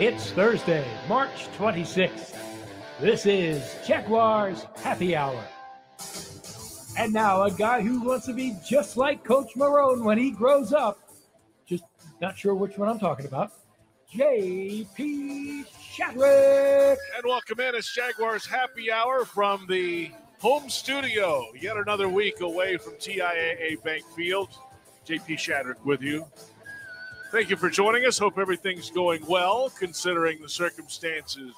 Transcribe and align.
It's 0.00 0.30
Thursday, 0.30 0.86
March 1.08 1.48
26th. 1.58 2.36
This 3.00 3.26
is 3.26 3.74
Jaguars 3.84 4.64
Happy 4.76 5.16
Hour. 5.16 5.42
And 6.96 7.12
now, 7.12 7.42
a 7.42 7.50
guy 7.50 7.80
who 7.80 8.02
wants 8.02 8.26
to 8.26 8.32
be 8.32 8.56
just 8.64 8.96
like 8.96 9.24
Coach 9.24 9.54
Marrone 9.56 10.04
when 10.04 10.16
he 10.16 10.30
grows 10.30 10.72
up. 10.72 11.00
Just 11.66 11.82
not 12.20 12.38
sure 12.38 12.54
which 12.54 12.78
one 12.78 12.88
I'm 12.88 13.00
talking 13.00 13.26
about. 13.26 13.50
J.P. 14.08 15.64
Shadrick. 15.92 16.96
And 17.16 17.24
welcome 17.24 17.58
in. 17.58 17.74
It's 17.74 17.92
Jaguars 17.92 18.46
Happy 18.46 18.92
Hour 18.92 19.24
from 19.24 19.66
the 19.68 20.12
home 20.38 20.70
studio. 20.70 21.44
Yet 21.60 21.76
another 21.76 22.08
week 22.08 22.40
away 22.40 22.76
from 22.76 22.92
TIAA 22.92 23.82
Bank 23.82 24.04
Field. 24.14 24.50
JP 25.04 25.26
Shadrick 25.38 25.84
with 25.84 26.02
you. 26.02 26.24
Thank 27.30 27.50
you 27.50 27.56
for 27.56 27.68
joining 27.68 28.06
us. 28.06 28.18
Hope 28.18 28.38
everything's 28.38 28.90
going 28.90 29.22
well 29.28 29.70
considering 29.78 30.40
the 30.40 30.48
circumstances 30.48 31.52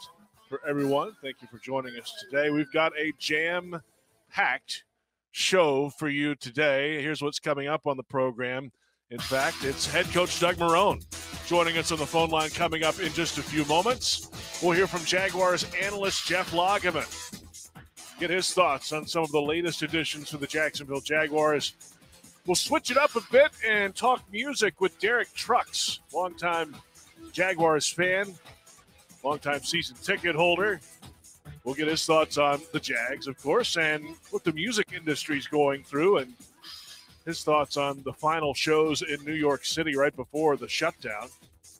for 0.48 0.60
everyone. 0.68 1.12
Thank 1.22 1.36
you 1.40 1.48
for 1.48 1.58
joining 1.58 1.96
us 1.96 2.12
today. 2.20 2.50
We've 2.50 2.72
got 2.72 2.92
a 2.98 3.12
jam 3.18 3.80
packed 4.32 4.82
show 5.30 5.90
for 5.90 6.08
you 6.08 6.34
today. 6.34 7.00
Here's 7.00 7.22
what's 7.22 7.38
coming 7.38 7.68
up 7.68 7.86
on 7.86 7.96
the 7.96 8.02
program. 8.02 8.72
In 9.10 9.20
fact, 9.20 9.58
it's 9.62 9.86
head 9.86 10.06
coach 10.06 10.40
Doug 10.40 10.56
Marrone 10.56 11.04
joining 11.46 11.78
us 11.78 11.92
on 11.92 11.98
the 11.98 12.06
phone 12.06 12.30
line 12.30 12.50
coming 12.50 12.82
up 12.82 12.98
in 12.98 13.12
just 13.12 13.38
a 13.38 13.42
few 13.42 13.64
moments. 13.66 14.28
We'll 14.60 14.72
hear 14.72 14.88
from 14.88 15.04
Jaguars 15.04 15.64
analyst 15.80 16.26
Jeff 16.26 16.50
Lageman. 16.50 17.06
Get 18.18 18.30
his 18.30 18.52
thoughts 18.52 18.92
on 18.92 19.06
some 19.06 19.22
of 19.22 19.30
the 19.30 19.40
latest 19.40 19.82
additions 19.82 20.30
to 20.30 20.36
the 20.36 20.46
Jacksonville 20.48 21.00
Jaguars. 21.00 21.74
We'll 22.46 22.54
switch 22.54 22.90
it 22.90 22.96
up 22.96 23.14
a 23.16 23.20
bit 23.30 23.50
and 23.66 23.94
talk 23.94 24.22
music 24.32 24.80
with 24.80 24.98
Derek 24.98 25.32
Trucks, 25.34 26.00
longtime 26.12 26.74
Jaguars 27.32 27.88
fan, 27.88 28.34
longtime 29.22 29.62
season 29.62 29.96
ticket 30.02 30.34
holder. 30.34 30.80
We'll 31.64 31.74
get 31.74 31.88
his 31.88 32.04
thoughts 32.06 32.38
on 32.38 32.62
the 32.72 32.80
Jags, 32.80 33.26
of 33.26 33.40
course, 33.40 33.76
and 33.76 34.16
what 34.30 34.44
the 34.44 34.52
music 34.52 34.88
industry's 34.94 35.46
going 35.46 35.84
through 35.84 36.18
and 36.18 36.32
his 37.26 37.44
thoughts 37.44 37.76
on 37.76 38.02
the 38.04 38.12
final 38.12 38.54
shows 38.54 39.02
in 39.02 39.22
New 39.24 39.34
York 39.34 39.66
City 39.66 39.94
right 39.94 40.14
before 40.16 40.56
the 40.56 40.68
shutdown. 40.68 41.28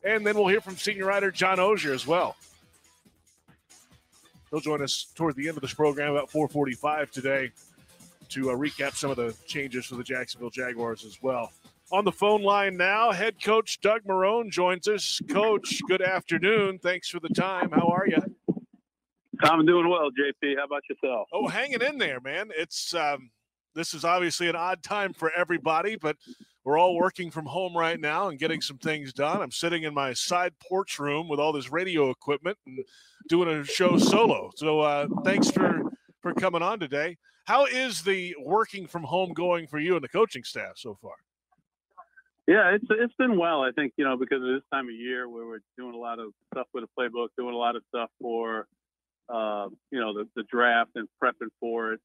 And 0.05 0.27
then 0.27 0.37
we'll 0.37 0.49
hear 0.49 0.61
from 0.61 0.77
senior 0.77 1.07
writer 1.07 1.31
John 1.31 1.57
Oehser 1.57 1.95
as 1.95 2.07
well. 2.07 2.37
He'll 4.51 4.61
join 4.61 4.83
us 4.83 5.07
toward 5.15 5.37
the 5.37 5.49
end 5.49 5.57
of 5.57 5.63
this 5.63 5.73
program 5.73 6.11
about 6.11 6.31
445 6.31 7.11
today 7.11 7.51
to 8.31 8.51
uh, 8.51 8.55
recap 8.55 8.95
some 8.95 9.11
of 9.11 9.17
the 9.17 9.35
changes 9.47 9.87
for 9.87 9.97
the 9.97 10.05
Jacksonville 10.05 10.51
Jaguars 10.51 11.05
as 11.05 11.19
well. 11.23 11.53
On 11.93 12.05
the 12.05 12.13
phone 12.13 12.43
line 12.43 12.77
now, 12.77 13.11
head 13.11 13.43
coach 13.43 13.81
Doug 13.81 14.05
Marrone 14.05 14.51
joins 14.51 14.87
us. 14.87 15.21
Coach, 15.29 15.81
good 15.89 16.03
afternoon. 16.03 16.79
Thanks 16.79 17.09
for 17.09 17.19
the 17.21 17.29
time. 17.31 17.71
How 17.73 17.89
are 17.89 18.07
you? 18.07 18.19
I'm 19.43 19.65
doing 19.67 19.89
well, 19.89 20.11
JP. 20.11 20.57
How 20.59 20.65
about 20.65 20.83
yourself? 20.89 21.29
Oh, 21.33 21.49
hanging 21.49 21.83
in 21.83 21.99
there, 21.99 22.21
man. 22.21 22.51
It's 22.57 22.95
um, 22.95 23.31
this 23.75 23.95
is 23.95 24.05
obviously 24.05 24.49
an 24.49 24.57
odd 24.57 24.83
time 24.83 25.13
for 25.13 25.31
everybody, 25.33 25.97
but 25.97 26.17
we're 26.65 26.79
all 26.79 26.95
working 26.97 27.31
from 27.31 27.47
home 27.47 27.77
right 27.77 27.99
now 27.99 28.29
and 28.29 28.39
getting 28.39 28.61
some 28.61 28.79
things 28.79 29.13
done. 29.13 29.41
I'm 29.41 29.51
sitting 29.51 29.85
in 29.85 29.95
my 29.95 30.13
side 30.13 30.53
porch 30.69 30.99
room 30.99 31.29
with 31.29 31.41
all 31.41 31.53
this 31.53 31.73
radio 31.73 32.11
equipment 32.11 32.59
and 32.67 32.85
doing 33.29 33.49
a 33.49 33.65
show 33.65 33.97
solo. 33.97 34.51
So 34.57 34.81
uh, 34.81 35.07
thanks 35.25 35.51
for 35.51 35.83
for 36.21 36.35
coming 36.35 36.63
on 36.63 36.79
today. 36.79 37.17
How 37.45 37.67
is 37.67 38.03
the 38.03 38.35
working 38.41 38.87
from 38.87 39.03
home 39.03 39.33
going 39.33 39.67
for 39.67 39.79
you 39.79 39.95
and 39.95 40.05
the 40.05 40.09
coaching 40.09 40.45
staff 40.45 40.73
so 40.77 40.97
far? 41.01 41.15
Yeah, 42.47 42.75
it's 42.75 42.87
it's 42.91 43.15
been 43.15 43.39
well. 43.39 43.63
I 43.63 43.71
think 43.73 43.93
you 43.97 44.05
know 44.05 44.17
because 44.17 44.43
of 44.43 44.49
this 44.49 44.63
time 44.73 44.89
of 44.89 44.95
year 44.95 45.29
where 45.29 45.47
we're 45.47 45.61
doing 45.79 45.95
a 45.95 45.99
lot 45.99 46.19
of 46.19 46.33
stuff 46.53 46.67
with 46.75 46.85
the 46.85 46.91
playbook, 46.99 47.29
doing 47.37 47.55
a 47.55 47.59
lot 47.59 47.77
of 47.77 47.83
stuff 47.89 48.11
for 48.21 48.67
uh, 49.29 49.69
you 49.91 50.01
know 50.01 50.13
the, 50.15 50.29
the 50.37 50.43
draft 50.45 50.91
and 50.97 51.09
prepping 51.23 51.49
for 51.61 51.93
it 51.93 52.01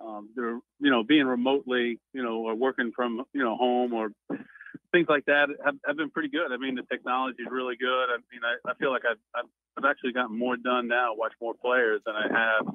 um, 0.00 0.30
they're 0.34 0.58
you 0.80 0.90
know 0.90 1.02
being 1.02 1.26
remotely 1.26 1.98
you 2.12 2.22
know 2.22 2.38
or 2.38 2.54
working 2.54 2.92
from 2.94 3.24
you 3.32 3.42
know 3.42 3.56
home 3.56 3.92
or 3.92 4.10
things 4.92 5.06
like 5.08 5.24
that 5.26 5.48
have, 5.64 5.76
have 5.86 5.96
been 5.96 6.10
pretty 6.10 6.28
good. 6.28 6.52
I 6.52 6.56
mean 6.56 6.74
the 6.74 6.86
technology 6.90 7.42
is 7.42 7.48
really 7.50 7.76
good. 7.76 8.06
I 8.10 8.18
mean 8.32 8.42
I, 8.44 8.70
I 8.70 8.74
feel 8.74 8.90
like 8.90 9.02
I've, 9.08 9.20
I've 9.34 9.50
I've 9.78 9.88
actually 9.88 10.12
gotten 10.12 10.36
more 10.36 10.56
done 10.56 10.88
now, 10.88 11.14
watch 11.14 11.32
more 11.40 11.54
players 11.54 12.00
than 12.04 12.14
I 12.14 12.26
have 12.28 12.66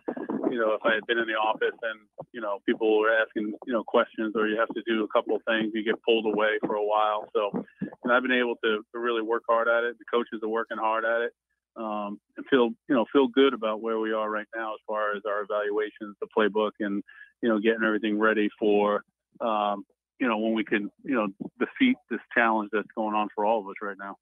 you 0.51 0.59
know 0.59 0.73
if 0.73 0.81
I 0.85 0.94
had 0.94 1.05
been 1.07 1.17
in 1.17 1.28
the 1.28 1.34
office 1.34 1.75
and 1.81 2.00
you 2.31 2.41
know 2.41 2.59
people 2.66 3.00
were 3.00 3.11
asking 3.11 3.53
you 3.66 3.73
know 3.73 3.84
questions 3.84 4.34
or 4.35 4.47
you 4.47 4.59
have 4.59 4.69
to 4.69 4.81
do 4.85 5.03
a 5.03 5.07
couple 5.09 5.35
of 5.35 5.41
things 5.47 5.72
you 5.73 5.84
get 5.84 6.01
pulled 6.03 6.25
away 6.25 6.59
for 6.66 6.75
a 6.75 6.85
while. 6.85 7.28
So 7.34 7.66
and 8.03 8.13
I've 8.13 8.22
been 8.22 8.31
able 8.31 8.55
to, 8.63 8.81
really 8.94 9.22
work 9.22 9.44
hard 9.47 9.67
at 9.67 9.84
it. 9.84 9.97
The 10.00 10.05
coaches 10.11 10.41
are 10.41 10.50
working 10.50 10.78
hard 10.78 11.05
at 11.05 11.22
it 11.22 11.31
um, 11.78 12.19
and 12.38 12.45
feel 12.50 12.69
you 12.88 12.95
know 12.95 13.05
feel 13.11 13.28
good 13.28 13.53
about 13.53 13.81
where 13.81 14.00
we 14.00 14.13
are 14.13 14.29
right 14.29 14.47
now 14.55 14.73
as 14.73 14.79
far 14.88 15.16
as 15.16 15.23
our 15.28 15.41
evaluations, 15.41 16.16
the 16.22 16.28
playbook, 16.38 16.72
and 16.79 17.03
you 17.41 17.50
know 17.50 17.59
getting 17.59 17.84
everything 17.85 18.17
ready 18.17 18.50
for 18.59 19.03
um, 19.41 19.85
you 20.19 20.27
know 20.27 20.37
when 20.37 20.53
we 20.53 20.63
can 20.63 20.89
you 21.03 21.15
know 21.15 21.27
defeat 21.59 21.97
this 22.09 22.19
challenge 22.35 22.69
that's 22.71 22.87
going 22.95 23.15
on 23.15 23.27
for 23.33 23.45
all 23.45 23.59
of 23.59 23.67
us 23.67 23.75
right 23.81 23.97
now. 23.99 24.15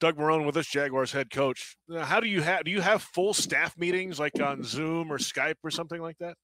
Doug 0.00 0.16
Marrone 0.16 0.46
with 0.46 0.56
us, 0.56 0.66
Jaguars 0.66 1.10
head 1.10 1.30
coach. 1.30 1.76
How 1.92 2.20
do 2.20 2.28
you 2.28 2.42
have 2.42 2.64
do 2.64 2.70
you 2.70 2.80
have 2.80 3.02
full 3.02 3.34
staff 3.34 3.76
meetings 3.76 4.20
like 4.20 4.40
on 4.40 4.62
Zoom 4.62 5.12
or 5.12 5.18
Skype 5.18 5.56
or 5.64 5.70
something 5.70 6.00
like 6.00 6.18
that? 6.18 6.34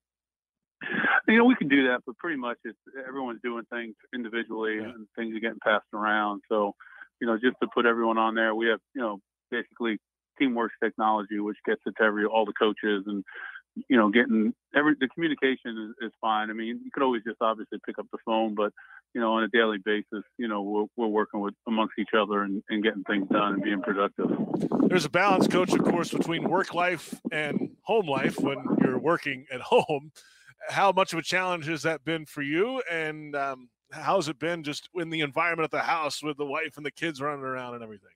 You 1.28 1.38
know, 1.38 1.44
we 1.44 1.54
can 1.54 1.69
do 1.69 1.88
that, 1.88 2.00
but 2.04 2.19
pretty 2.19 2.37
much 2.37 2.59
it's 2.65 2.78
everyone's 3.09 3.41
doing 3.43 3.65
things 3.72 3.94
individually 4.15 4.77
yeah. 4.77 4.91
and 4.91 5.06
things 5.16 5.34
are 5.34 5.41
getting 5.41 5.59
passed 5.65 5.87
around. 5.94 6.43
So, 6.50 6.75
you 7.21 7.27
know, 7.27 7.37
just 7.37 7.56
to 7.62 7.69
put 7.72 7.87
everyone 7.87 8.19
on 8.19 8.34
there, 8.34 8.54
we 8.54 8.66
have, 8.66 8.81
you 8.94 9.00
know, 9.00 9.21
basically 9.50 9.99
Teamworks 10.41 10.77
technology, 10.83 11.41
which 11.41 11.56
gets 11.65 11.81
it 11.87 11.94
to 11.99 12.03
every 12.03 12.27
all 12.27 12.44
the 12.44 12.53
coaches 12.53 13.04
and 13.06 13.25
you 13.89 13.97
know 13.97 14.09
getting 14.09 14.55
every 14.75 14.95
the 15.01 15.09
communication 15.09 15.95
is, 16.01 16.07
is 16.09 16.12
fine. 16.21 16.51
I 16.51 16.53
mean, 16.53 16.81
you 16.85 16.91
could 16.93 17.03
always 17.03 17.23
just 17.25 17.39
obviously 17.41 17.79
pick 17.87 17.99
up 17.99 18.07
the 18.12 18.19
phone, 18.25 18.55
but 18.55 18.73
you 19.15 19.21
know 19.21 19.33
on 19.33 19.45
a 19.45 19.49
daily 19.49 19.79
basis, 19.85 20.25
you 20.39 20.49
know 20.49 20.62
we're, 20.62 20.85
we're 20.97 21.09
working 21.09 21.41
with 21.41 21.55
amongst 21.67 21.95
each 21.99 22.15
other 22.17 22.43
and, 22.43 22.63
and 22.69 22.83
getting 22.83 23.03
things 23.05 23.29
done 23.31 23.55
and 23.55 23.63
being 23.63 23.83
productive. 23.83 24.31
There's 24.89 25.05
a 25.05 25.11
balance, 25.11 25.49
coach, 25.49 25.73
of 25.73 25.83
course, 25.83 26.11
between 26.11 26.49
work 26.49 26.75
life 26.75 27.15
and 27.33 27.71
home 27.83 28.07
life 28.07 28.39
when 28.39 28.65
you're 28.83 28.99
working 28.99 29.47
at 29.53 29.61
home. 29.63 30.13
How 30.69 30.93
much 30.93 31.13
of 31.13 31.19
a 31.19 31.23
challenge 31.23 31.67
has 31.67 31.83
that 31.83 32.05
been 32.05 32.25
for 32.25 32.43
you? 32.43 32.83
And 32.91 33.37
um, 33.37 33.69
how's 33.93 34.29
it 34.29 34.39
been 34.39 34.63
just 34.63 34.89
in 34.95 35.11
the 35.11 35.21
environment 35.21 35.65
of 35.65 35.71
the 35.71 35.81
house 35.81 36.23
with 36.23 36.37
the 36.37 36.47
wife 36.47 36.77
and 36.77 36.87
the 36.87 36.91
kids 36.91 37.21
running 37.21 37.45
around 37.45 37.75
and 37.75 37.83
everything? 37.83 38.09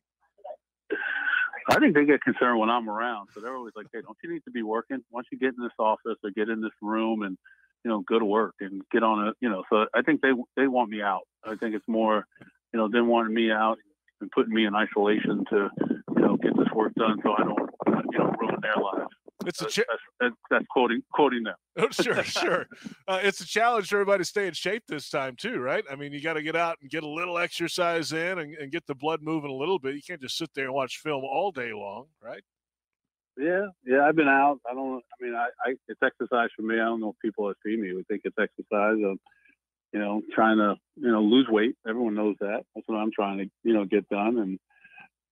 I 1.69 1.79
think 1.79 1.95
they 1.95 2.05
get 2.05 2.23
concerned 2.23 2.59
when 2.59 2.71
I'm 2.71 2.89
around. 2.89 3.29
So 3.35 3.41
they're 3.41 3.57
always 3.57 3.75
like, 3.77 3.87
"Hey, 3.93 4.01
don't 4.01 4.17
you 4.23 4.33
need 4.33 4.45
to 4.45 4.51
be 4.51 4.63
working? 4.63 4.99
Once 5.11 5.27
you 5.31 5.39
get 5.39 5.55
in 5.57 5.63
this 5.63 5.73
office 5.79 6.17
or 6.25 6.31
get 6.31 6.49
in 6.49 6.61
this 6.61 6.73
room 6.81 7.23
and 7.23 7.37
you 7.85 7.91
know 7.91 8.01
go 8.01 8.19
to 8.19 8.25
work 8.25 8.55
and 8.61 8.83
get 8.91 9.03
on 9.03 9.29
a 9.29 9.33
you 9.41 9.51
know?" 9.51 9.65
So 9.71 9.87
I 9.95 10.03
think 10.03 10.23
they 10.23 10.33
they 10.57 10.67
want 10.67 10.91
me 10.91 11.03
out. 11.03 11.23
I 11.45 11.57
think 11.57 11.75
it's 11.75 11.89
more 11.89 12.27
you 12.73 12.79
know 12.79 12.89
them 12.89 13.09
wanting 13.09 13.35
me 13.35 13.51
out 13.51 13.79
and 14.21 14.31
putting 14.31 14.55
me 14.55 14.65
in 14.67 14.75
isolation 14.75 15.45
to 15.51 15.71
you 16.17 16.23
know 16.23 16.37
get 16.37 16.57
this 16.57 16.69
work 16.75 16.95
done 16.95 17.19
so 17.23 17.33
I 17.33 17.45
don't 17.45 17.71
you 18.13 18.19
know 18.19 18.33
ruin 18.41 18.57
their 18.63 18.77
lives. 18.77 19.15
It's 19.49 19.63
a 19.63 19.67
cha- 19.67 19.83
that's, 19.89 20.03
that's, 20.21 20.35
that's, 20.51 20.67
quoting 20.71 21.03
quoting 21.11 21.45
them. 21.45 21.55
oh, 21.79 21.89
sure, 21.91 22.23
sure. 22.23 22.67
Uh, 23.09 23.21
it's 23.23 23.41
a 23.41 23.47
challenge 23.47 23.89
for 23.89 23.97
everybody 23.97 24.21
to 24.21 24.25
stay 24.27 24.47
in 24.47 24.53
shape 24.53 24.83
this 24.87 25.09
time 25.09 25.37
too, 25.37 25.59
right? 25.59 25.83
I 25.91 25.97
mean, 25.97 26.13
you 26.13 26.21
got 26.21 26.35
to 26.35 26.43
get 26.43 26.55
out 26.55 26.77
and 26.83 26.91
get 26.91 27.03
a 27.03 27.09
little 27.09 27.39
exercise 27.39 28.13
in 28.13 28.39
and, 28.39 28.55
and, 28.57 28.71
get 28.71 28.87
the 28.87 28.95
blood 28.95 29.23
moving 29.23 29.51
a 29.51 29.55
little 29.55 29.79
bit. 29.79 29.95
You 29.95 30.03
can't 30.07 30.21
just 30.21 30.37
sit 30.37 30.51
there 30.55 30.67
and 30.67 30.75
watch 30.75 30.99
film 30.99 31.25
all 31.25 31.51
day 31.51 31.73
long, 31.73 32.09
right? 32.23 32.43
Yeah, 33.39 33.69
yeah. 33.87 34.05
I've 34.05 34.17
been 34.17 34.29
out. 34.29 34.59
I 34.71 34.75
don't. 34.75 35.03
I 35.19 35.25
mean, 35.25 35.35
I, 35.35 35.49
I 35.65 35.75
it's 35.89 36.01
exercise 36.03 36.51
for 36.55 36.63
me. 36.63 36.75
I 36.75 36.85
don't 36.85 37.01
know 37.01 37.11
if 37.11 37.17
people 37.25 37.49
that 37.49 37.57
see 37.65 37.77
me 37.81 37.95
would 37.95 38.07
think 38.07 38.23
it's 38.25 38.37
exercise. 38.39 38.99
Of, 39.03 39.17
you 39.95 40.01
know, 40.01 40.21
trying 40.35 40.59
to 40.59 40.75
you 40.97 41.11
know 41.11 41.23
lose 41.23 41.47
weight. 41.49 41.75
Everyone 41.89 42.15
knows 42.15 42.37
that. 42.41 42.65
That's 42.75 42.87
what 42.87 42.97
I'm 42.97 43.13
trying 43.15 43.39
to 43.39 43.47
you 43.65 43.73
know 43.73 43.87
get 43.87 44.07
done, 44.11 44.39
and 44.39 44.59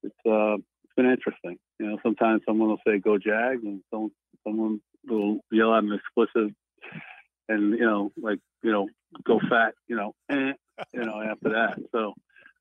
it's 0.03 0.17
uh 0.25 0.55
it's 0.55 0.95
been 0.97 1.11
interesting. 1.11 1.59
You 1.79 1.87
know, 1.87 1.99
sometimes 2.03 2.43
someone 2.47 2.69
will 2.69 2.81
say 2.87 2.99
"Go 2.99 3.19
Jags," 3.19 3.63
and 3.63 3.83
some, 3.91 4.11
someone 4.45 4.81
will 5.07 5.41
yell 5.51 5.73
out 5.73 5.85
an 5.85 5.93
explicit, 5.93 6.55
and 7.49 7.79
you 7.79 7.85
know, 7.85 8.13
like 8.17 8.39
you 8.63 8.73
know, 8.73 8.89
"Go 9.25 9.41
Fat," 9.49 9.75
you 9.87 9.97
know, 9.97 10.15
eh, 10.31 10.53
you 10.93 11.05
know, 11.05 11.21
after 11.21 11.51
that. 11.51 11.79
So 11.93 12.15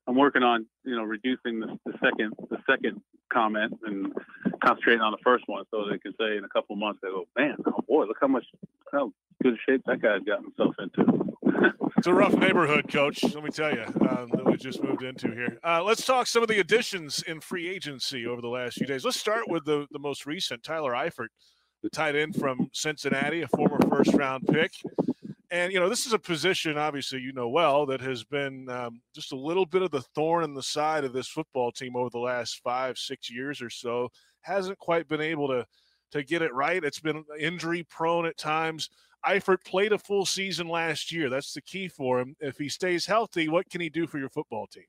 I'm 0.06 0.16
working 0.16 0.42
on 0.42 0.66
you 0.84 0.94
know 0.94 1.02
reducing 1.02 1.60
the, 1.60 1.78
the 1.84 1.92
second 2.02 2.34
the 2.50 2.58
second 2.68 3.00
comment 3.32 3.78
and 3.84 4.12
concentrating 4.62 5.00
on 5.00 5.12
the 5.12 5.18
first 5.24 5.44
one, 5.46 5.64
so 5.70 5.84
they 5.90 5.98
can 5.98 6.12
say 6.20 6.36
in 6.36 6.44
a 6.44 6.48
couple 6.48 6.76
months 6.76 7.00
they 7.02 7.08
go, 7.08 7.24
"Man, 7.36 7.56
oh 7.66 7.82
boy, 7.88 8.04
look 8.04 8.18
how 8.20 8.28
much 8.28 8.44
how 8.92 9.12
good 9.42 9.56
shape 9.66 9.82
that 9.86 10.00
guy's 10.00 10.22
got 10.22 10.42
himself 10.42 10.74
into." 10.78 11.36
It's 11.96 12.06
a 12.06 12.12
rough 12.12 12.34
neighborhood, 12.34 12.90
Coach. 12.92 13.22
Let 13.22 13.42
me 13.42 13.50
tell 13.50 13.72
you 13.72 13.84
um, 14.08 14.30
that 14.32 14.44
we 14.44 14.56
just 14.56 14.82
moved 14.82 15.02
into 15.02 15.30
here. 15.32 15.58
Uh, 15.64 15.82
let's 15.82 16.04
talk 16.04 16.26
some 16.26 16.42
of 16.42 16.48
the 16.48 16.60
additions 16.60 17.22
in 17.22 17.40
free 17.40 17.68
agency 17.68 18.26
over 18.26 18.40
the 18.40 18.48
last 18.48 18.74
few 18.74 18.86
days. 18.86 19.04
Let's 19.04 19.18
start 19.18 19.48
with 19.48 19.64
the 19.64 19.86
the 19.90 19.98
most 19.98 20.26
recent, 20.26 20.62
Tyler 20.62 20.92
Eifert, 20.92 21.28
the 21.82 21.90
tight 21.90 22.16
end 22.16 22.36
from 22.36 22.68
Cincinnati, 22.72 23.42
a 23.42 23.48
former 23.48 23.78
first 23.88 24.12
round 24.14 24.46
pick. 24.46 24.72
And, 25.50 25.72
you 25.72 25.78
know, 25.78 25.88
this 25.88 26.06
is 26.06 26.12
a 26.12 26.18
position, 26.18 26.76
obviously, 26.76 27.20
you 27.20 27.32
know 27.32 27.48
well, 27.48 27.86
that 27.86 28.00
has 28.00 28.24
been 28.24 28.68
um, 28.68 29.00
just 29.14 29.32
a 29.32 29.36
little 29.36 29.64
bit 29.64 29.82
of 29.82 29.92
the 29.92 30.02
thorn 30.02 30.42
in 30.42 30.54
the 30.54 30.62
side 30.62 31.04
of 31.04 31.12
this 31.12 31.28
football 31.28 31.70
team 31.70 31.94
over 31.94 32.10
the 32.10 32.18
last 32.18 32.60
five, 32.64 32.98
six 32.98 33.30
years 33.30 33.62
or 33.62 33.70
so. 33.70 34.10
Hasn't 34.40 34.78
quite 34.78 35.08
been 35.08 35.20
able 35.20 35.48
to 35.48 35.64
to 36.12 36.22
get 36.22 36.42
it 36.42 36.54
right. 36.54 36.82
It's 36.84 37.00
been 37.00 37.24
injury 37.38 37.84
prone 37.88 38.26
at 38.26 38.36
times. 38.36 38.90
Eifert 39.26 39.64
played 39.64 39.92
a 39.92 39.98
full 39.98 40.24
season 40.24 40.68
last 40.68 41.10
year. 41.12 41.28
That's 41.28 41.52
the 41.52 41.60
key 41.60 41.88
for 41.88 42.20
him. 42.20 42.36
If 42.40 42.58
he 42.58 42.68
stays 42.68 43.06
healthy, 43.06 43.48
what 43.48 43.68
can 43.68 43.80
he 43.80 43.88
do 43.88 44.06
for 44.06 44.18
your 44.18 44.28
football 44.28 44.66
team? 44.66 44.84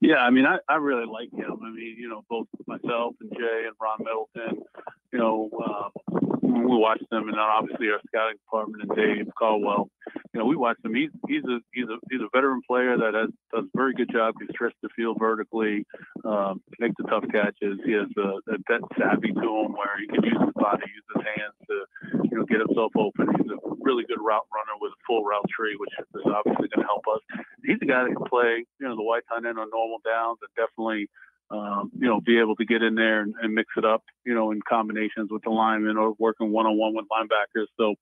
Yeah, 0.00 0.16
I 0.18 0.30
mean, 0.30 0.46
I, 0.46 0.58
I 0.68 0.76
really 0.76 1.06
like 1.06 1.32
him. 1.32 1.58
I 1.64 1.70
mean, 1.70 1.96
you 1.98 2.08
know, 2.08 2.24
both 2.28 2.46
myself 2.66 3.14
and 3.20 3.30
Jay 3.32 3.64
and 3.66 3.74
Ron 3.80 3.98
Middleton, 4.00 4.62
you 5.12 5.18
know, 5.18 5.50
um, 5.64 6.36
we 6.42 6.76
watch 6.76 7.02
them, 7.10 7.28
and 7.28 7.34
then 7.34 7.40
obviously 7.40 7.88
our 7.88 8.00
scouting 8.06 8.36
department 8.36 8.84
and 8.84 8.96
Dave 8.96 9.26
Caldwell. 9.38 9.88
You 10.32 10.40
know, 10.40 10.46
we 10.46 10.56
watch 10.56 10.76
him. 10.84 10.94
He's 10.94 11.10
he's 11.28 11.44
a 11.44 11.58
he's 11.72 11.88
a 11.88 11.96
he's 12.10 12.20
a 12.20 12.28
veteran 12.34 12.60
player 12.68 12.96
that 12.96 13.14
has 13.14 13.30
does 13.52 13.64
a 13.64 13.76
very 13.76 13.94
good 13.94 14.10
job. 14.12 14.34
He 14.40 14.46
stretch 14.52 14.74
the 14.82 14.88
field 14.94 15.16
vertically, 15.18 15.84
um, 16.24 16.62
make 16.78 16.92
the 16.98 17.04
tough 17.04 17.24
catches. 17.32 17.78
He 17.84 17.92
has 17.92 18.08
a, 18.16 18.52
a 18.52 18.56
that 18.68 18.80
savvy 18.98 19.32
to 19.32 19.48
him 19.64 19.72
where 19.72 19.98
he 19.98 20.06
can 20.06 20.22
use 20.22 20.38
his 20.38 20.54
body, 20.54 20.84
use 20.86 21.08
his 21.14 21.24
hands 21.24 21.56
to 21.66 22.28
you 22.30 22.38
know 22.38 22.45
get 22.56 22.64
himself 22.64 22.92
open. 22.96 23.28
He's 23.36 23.52
a 23.52 23.60
really 23.84 24.08
good 24.08 24.20
route 24.24 24.48
runner 24.48 24.76
with 24.80 24.96
a 24.96 25.00
full 25.04 25.24
route 25.24 25.46
tree, 25.52 25.76
which 25.76 25.92
is 26.00 26.24
obviously 26.24 26.72
going 26.72 26.82
to 26.82 26.88
help 26.88 27.04
us. 27.12 27.20
He's 27.64 27.78
a 27.84 27.88
guy 27.88 28.08
that 28.08 28.16
can 28.16 28.26
play 28.26 28.64
you 28.80 28.86
know 28.88 28.96
the 28.96 29.04
Y 29.04 29.20
tight 29.28 29.44
end 29.44 29.60
on 29.60 29.68
normal 29.68 30.00
downs 30.04 30.40
and 30.40 30.50
definitely 30.56 31.08
um, 31.50 31.92
you 31.98 32.08
know, 32.08 32.20
be 32.20 32.38
able 32.40 32.56
to 32.56 32.64
get 32.64 32.82
in 32.82 32.94
there 32.94 33.20
and, 33.20 33.34
and, 33.40 33.54
mix 33.54 33.68
it 33.76 33.84
up, 33.84 34.02
you 34.24 34.34
know, 34.34 34.50
in 34.50 34.60
combinations 34.68 35.30
with 35.30 35.42
the 35.44 35.50
linemen 35.50 35.96
or 35.96 36.14
working 36.18 36.50
one 36.50 36.66
on 36.66 36.76
one 36.76 36.94
with 36.94 37.06
linebackers. 37.06 37.66
So, 37.78 37.94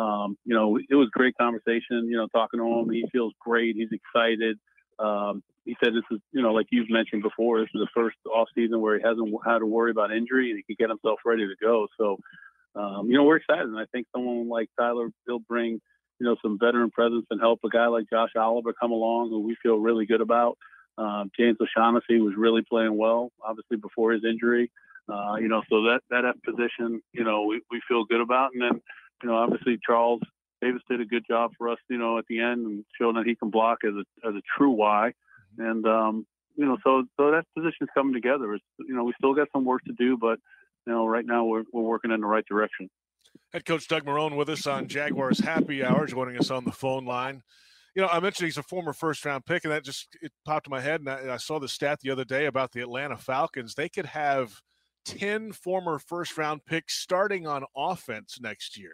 um, 0.00 0.36
you 0.44 0.54
know, 0.54 0.76
it 0.76 0.94
was 0.94 1.08
great 1.12 1.36
conversation, 1.36 2.08
you 2.08 2.16
know, 2.16 2.26
talking 2.28 2.58
to 2.58 2.66
him. 2.66 2.90
He 2.90 3.04
feels 3.12 3.32
great. 3.40 3.76
He's 3.76 3.90
excited. 3.92 4.58
Um, 4.98 5.42
he 5.64 5.76
said 5.82 5.94
this 5.94 6.02
is, 6.10 6.18
you 6.32 6.42
know, 6.42 6.52
like 6.52 6.66
you've 6.70 6.90
mentioned 6.90 7.22
before, 7.22 7.60
this 7.60 7.68
is 7.74 7.80
the 7.80 7.88
first 7.94 8.16
off 8.26 8.48
season 8.54 8.80
where 8.80 8.98
he 8.98 9.04
hasn't 9.04 9.32
had 9.46 9.58
to 9.58 9.66
worry 9.66 9.92
about 9.92 10.10
injury 10.12 10.50
and 10.50 10.58
he 10.58 10.74
can 10.74 10.76
get 10.78 10.90
himself 10.90 11.20
ready 11.24 11.46
to 11.46 11.54
go. 11.62 11.86
So, 11.96 12.18
um, 12.74 13.08
you 13.08 13.16
know, 13.16 13.24
we're 13.24 13.36
excited. 13.36 13.66
And 13.66 13.78
I 13.78 13.86
think 13.92 14.06
someone 14.14 14.48
like 14.48 14.68
Tyler, 14.78 15.10
he'll 15.26 15.38
bring, 15.40 15.80
you 16.18 16.26
know, 16.26 16.36
some 16.42 16.58
veteran 16.58 16.90
presence 16.90 17.26
and 17.30 17.40
help 17.40 17.60
a 17.64 17.68
guy 17.68 17.86
like 17.86 18.08
Josh 18.10 18.30
Oliver 18.36 18.72
come 18.72 18.92
along 18.92 19.30
who 19.30 19.40
we 19.40 19.56
feel 19.62 19.78
really 19.78 20.06
good 20.06 20.20
about. 20.20 20.58
Um, 20.98 21.30
James 21.38 21.56
O'Shaughnessy 21.60 22.20
was 22.20 22.34
really 22.36 22.62
playing 22.62 22.96
well, 22.96 23.30
obviously 23.44 23.76
before 23.76 24.12
his 24.12 24.24
injury. 24.24 24.70
Uh, 25.08 25.36
you 25.36 25.48
know, 25.48 25.62
so 25.68 25.82
that 25.82 26.00
that 26.10 26.24
F 26.24 26.36
position, 26.44 27.02
you 27.12 27.24
know, 27.24 27.44
we, 27.44 27.62
we 27.70 27.80
feel 27.88 28.04
good 28.04 28.20
about. 28.20 28.50
And 28.52 28.62
then, 28.62 28.80
you 29.22 29.28
know, 29.28 29.36
obviously 29.36 29.78
Charles 29.84 30.20
Davis 30.60 30.82
did 30.88 31.00
a 31.00 31.04
good 31.04 31.24
job 31.28 31.52
for 31.56 31.68
us, 31.68 31.78
you 31.88 31.98
know, 31.98 32.18
at 32.18 32.26
the 32.28 32.40
end 32.40 32.66
and 32.66 32.84
showing 33.00 33.16
that 33.16 33.26
he 33.26 33.34
can 33.34 33.50
block 33.50 33.78
as 33.84 33.94
a 33.94 34.28
as 34.28 34.34
a 34.34 34.42
true 34.56 34.70
Y. 34.70 35.12
And 35.58 35.86
um, 35.86 36.26
you 36.54 36.66
know, 36.66 36.76
so 36.84 37.04
so 37.16 37.30
that 37.30 37.46
position's 37.56 37.88
coming 37.94 38.12
together. 38.12 38.54
It's, 38.54 38.64
you 38.78 38.94
know, 38.94 39.04
we 39.04 39.14
still 39.18 39.34
got 39.34 39.48
some 39.52 39.64
work 39.64 39.82
to 39.84 39.92
do, 39.92 40.16
but 40.16 40.38
you 40.86 40.92
know, 40.92 41.06
right 41.06 41.24
now 41.24 41.44
we're 41.44 41.64
we're 41.72 41.82
working 41.82 42.10
in 42.10 42.20
the 42.20 42.26
right 42.26 42.44
direction. 42.46 42.90
Head 43.52 43.64
coach 43.64 43.88
Doug 43.88 44.04
Marrone 44.04 44.36
with 44.36 44.48
us 44.48 44.66
on 44.66 44.88
Jaguars 44.88 45.40
Happy 45.40 45.84
Hour, 45.84 46.06
joining 46.06 46.38
us 46.38 46.50
on 46.50 46.64
the 46.64 46.72
phone 46.72 47.04
line 47.04 47.42
you 47.94 48.02
know, 48.02 48.08
I 48.08 48.20
mentioned 48.20 48.46
he's 48.46 48.58
a 48.58 48.62
former 48.62 48.92
first 48.92 49.24
round 49.24 49.44
pick, 49.46 49.64
and 49.64 49.72
that 49.72 49.84
just 49.84 50.08
it 50.22 50.32
popped 50.44 50.66
in 50.66 50.70
my 50.70 50.80
head. 50.80 51.00
And 51.00 51.08
I, 51.08 51.34
I, 51.34 51.36
saw 51.36 51.58
the 51.58 51.68
stat 51.68 52.00
the 52.00 52.10
other 52.10 52.24
day 52.24 52.46
about 52.46 52.72
the 52.72 52.80
Atlanta 52.80 53.16
Falcons. 53.16 53.74
They 53.74 53.88
could 53.88 54.06
have 54.06 54.60
10 55.06 55.52
former 55.52 55.98
first 55.98 56.38
round 56.38 56.64
picks 56.64 56.98
starting 56.98 57.46
on 57.46 57.64
offense 57.76 58.38
next 58.40 58.78
year, 58.78 58.92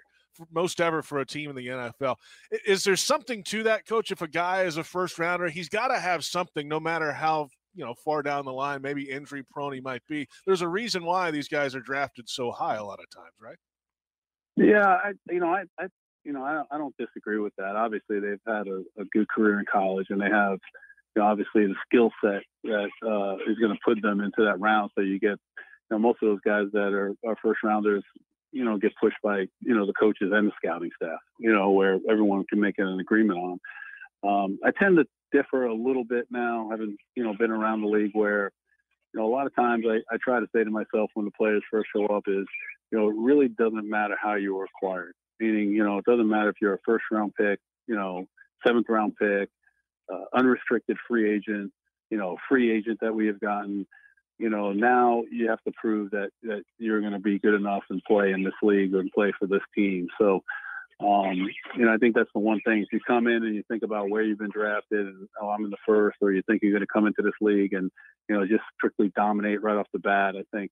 most 0.51 0.81
ever 0.81 1.03
for 1.03 1.19
a 1.19 1.27
team 1.27 1.51
in 1.51 1.57
the 1.57 1.67
NFL. 1.67 2.17
Is 2.67 2.85
there 2.85 2.97
something 2.97 3.45
to 3.45 3.65
that, 3.65 3.87
coach? 3.87 4.11
If 4.11 4.23
a 4.23 4.29
guy 4.29 4.63
is 4.63 4.79
a 4.79 4.85
first 4.85 5.19
rounder, 5.19 5.49
he's 5.49 5.69
got 5.69 5.89
to 5.89 5.99
have 5.99 6.25
something, 6.25 6.67
no 6.67 6.81
matter 6.81 7.13
how 7.13 7.49
you 7.77 7.85
know 7.85 7.95
far 7.95 8.23
down 8.23 8.45
the 8.45 8.53
line, 8.53 8.83
maybe 8.83 9.11
injury 9.11 9.45
prone 9.49 9.73
he 9.73 9.81
might 9.81 10.03
be. 10.09 10.27
There's 10.47 10.63
a 10.63 10.69
reason 10.69 11.05
why 11.05 11.31
these 11.31 11.49
guys 11.49 11.75
are 11.75 11.81
drafted 11.81 12.29
so 12.29 12.51
high 12.51 12.77
a 12.77 12.85
lot 12.85 12.99
of 12.99 13.09
times, 13.11 13.35
right? 13.41 13.59
Yeah, 14.57 14.87
I, 14.87 15.13
you 15.31 15.39
know, 15.39 15.49
I, 15.49 15.65
I 15.79 15.87
you 16.25 16.33
know, 16.33 16.43
I 16.43 16.55
don't, 16.55 16.67
I 16.73 16.79
don't 16.79 16.97
disagree 16.99 17.39
with 17.39 17.55
that. 17.57 17.77
Obviously, 17.77 18.19
they've 18.19 18.41
had 18.47 18.67
a, 18.67 18.83
a 18.99 19.05
good 19.13 19.29
career 19.29 19.61
in 19.61 19.65
college, 19.71 20.07
and 20.11 20.21
they 20.21 20.29
have, 20.29 20.59
you 21.15 21.23
know, 21.23 21.29
obviously 21.29 21.67
the 21.67 21.75
skill 21.87 22.11
set 22.23 22.43
that 22.65 22.91
uh, 23.07 23.37
is 23.51 23.59
going 23.59 23.73
to 23.73 23.79
put 23.85 24.03
them 24.03 24.21
into 24.21 24.45
that 24.45 24.59
round. 24.59 24.91
So 24.97 25.03
you 25.03 25.21
get, 25.21 25.39
you 25.59 25.93
know, 25.93 25.99
most 25.99 26.19
of 26.23 26.29
those 26.29 26.41
guys 26.45 26.67
that 26.73 26.93
are, 26.93 27.13
are 27.25 27.37
first 27.41 27.61
rounders, 27.63 28.03
you 28.51 28.65
know, 28.65 28.77
get 28.77 28.93
pushed 29.01 29.19
by, 29.23 29.47
you 29.61 29.75
know, 29.77 29.87
the 29.87 29.93
coaches 29.93 30.33
and 30.33 30.49
the 30.49 30.53
scouting 30.57 30.91
staff, 31.01 31.19
you 31.39 31.53
know, 31.53 31.71
where 31.71 31.99
everyone 32.11 32.45
can 32.49 32.61
make 32.61 32.79
an 32.79 32.99
agreement 32.99 33.39
on. 33.39 33.59
Um, 34.25 34.59
I 34.65 34.73
tend 34.73 34.97
to 34.97 35.05
differ 35.33 35.67
a 35.67 35.75
little 35.75 36.05
bit 36.05 36.27
now, 36.31 36.69
having, 36.71 36.97
you 37.15 37.25
know, 37.25 37.35
been 37.39 37.51
around 37.51 37.83
the 37.83 37.89
league 37.89 38.13
where, 38.13 38.51
you 39.13 39.21
know, 39.21 39.27
a 39.27 39.33
lot 39.33 39.47
of 39.47 39.55
times 39.55 39.85
I, 39.89 39.97
I 40.13 40.19
try 40.23 40.41
to 40.41 40.47
say 40.55 40.65
to 40.65 40.71
myself 40.71 41.11
when 41.15 41.25
the 41.25 41.33
players 41.33 41.63
first 41.71 41.89
show 41.95 42.07
up 42.07 42.25
is, 42.27 42.47
you 42.91 42.99
know, 42.99 43.09
it 43.09 43.17
really 43.19 43.49
doesn't 43.49 43.89
matter 43.89 44.15
how 44.21 44.35
you 44.35 44.55
were 44.55 44.65
acquired 44.65 45.15
meaning, 45.41 45.73
you 45.73 45.85
know, 45.85 45.99
it 45.99 46.05
doesn't 46.05 46.29
matter 46.29 46.51
if 46.51 46.57
you're 46.61 46.75
a 46.75 46.79
first 46.85 47.05
round 47.11 47.35
pick, 47.35 47.59
you 47.87 47.95
know, 47.95 48.27
seventh 48.67 48.87
round 48.89 49.15
pick, 49.17 49.49
uh, 50.13 50.25
unrestricted 50.35 50.97
free 51.09 51.33
agent, 51.33 51.73
you 52.11 52.19
know, 52.19 52.37
free 52.49 52.71
agent 52.73 52.99
that 53.01 53.15
we 53.15 53.27
have 53.27 53.41
gotten. 53.41 53.87
You 54.39 54.51
know, 54.51 54.73
now 54.73 55.23
you 55.31 55.49
have 55.49 55.63
to 55.63 55.73
prove 55.81 56.11
that 56.11 56.29
that 56.43 56.63
you're 56.79 57.01
going 57.01 57.15
to 57.15 57.19
be 57.19 57.39
good 57.39 57.55
enough 57.55 57.85
and 57.89 58.03
play 58.07 58.33
in 58.33 58.45
this 58.45 58.55
league 58.63 58.95
and 58.95 59.11
play 59.13 59.33
for 59.39 59.47
this 59.47 59.63
team. 59.75 60.09
So, 60.21 60.43
um, 61.01 61.49
you 61.77 61.85
know, 61.85 61.93
I 61.93 61.99
think 61.99 62.15
that's 62.15 62.31
the 62.35 62.41
one 62.41 62.61
thing. 62.65 62.83
If 62.83 62.89
you 62.93 63.01
come 63.07 63.27
in 63.27 63.45
and 63.45 63.55
you 63.55 63.63
think 63.69 63.83
about 63.83 64.09
where 64.09 64.23
you've 64.23 64.39
been 64.39 64.51
drafted, 64.51 65.07
and 65.07 65.29
oh, 65.41 65.49
I'm 65.49 65.65
in 65.65 65.71
the 65.71 65.77
first, 65.87 66.17
or 66.23 66.33
you 66.33 66.43
think 66.47 66.63
you're 66.63 66.73
going 66.73 66.81
to 66.81 66.87
come 66.93 67.07
into 67.07 67.23
this 67.23 67.35
league 67.41 67.75
and 67.75 67.91
you 68.29 68.37
know 68.37 68.47
just 68.47 68.63
strictly 68.77 69.13
dominate 69.15 69.63
right 69.63 69.77
off 69.77 69.87
the 69.93 69.99
bat, 69.99 70.35
I 70.37 70.45
think, 70.57 70.71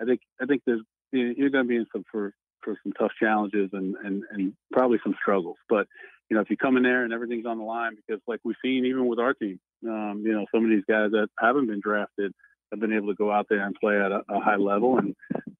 I 0.00 0.04
think, 0.04 0.20
I 0.40 0.46
think 0.46 0.62
there's 0.66 0.80
you're 1.12 1.50
going 1.50 1.64
to 1.64 1.68
be 1.68 1.76
in 1.76 1.86
some 1.92 2.04
for 2.10 2.32
for 2.62 2.76
some 2.82 2.92
tough 2.92 3.12
challenges 3.20 3.70
and, 3.72 3.94
and, 4.04 4.22
and 4.30 4.52
probably 4.72 4.98
some 5.02 5.14
struggles. 5.20 5.56
But, 5.68 5.86
you 6.28 6.36
know, 6.36 6.42
if 6.42 6.50
you 6.50 6.56
come 6.56 6.76
in 6.76 6.82
there 6.82 7.04
and 7.04 7.12
everything's 7.12 7.46
on 7.46 7.58
the 7.58 7.64
line, 7.64 7.96
because 7.96 8.20
like 8.26 8.40
we've 8.44 8.56
seen 8.62 8.84
even 8.84 9.06
with 9.06 9.18
our 9.18 9.34
team, 9.34 9.58
um, 9.86 10.22
you 10.24 10.32
know, 10.32 10.44
some 10.52 10.64
of 10.64 10.70
these 10.70 10.84
guys 10.88 11.10
that 11.12 11.28
haven't 11.38 11.66
been 11.66 11.80
drafted 11.80 12.32
have 12.70 12.80
been 12.80 12.92
able 12.92 13.08
to 13.08 13.14
go 13.14 13.30
out 13.30 13.46
there 13.48 13.64
and 13.64 13.76
play 13.80 13.96
at 14.00 14.12
a, 14.12 14.22
a 14.28 14.40
high 14.40 14.56
level. 14.56 14.98
And, 14.98 15.14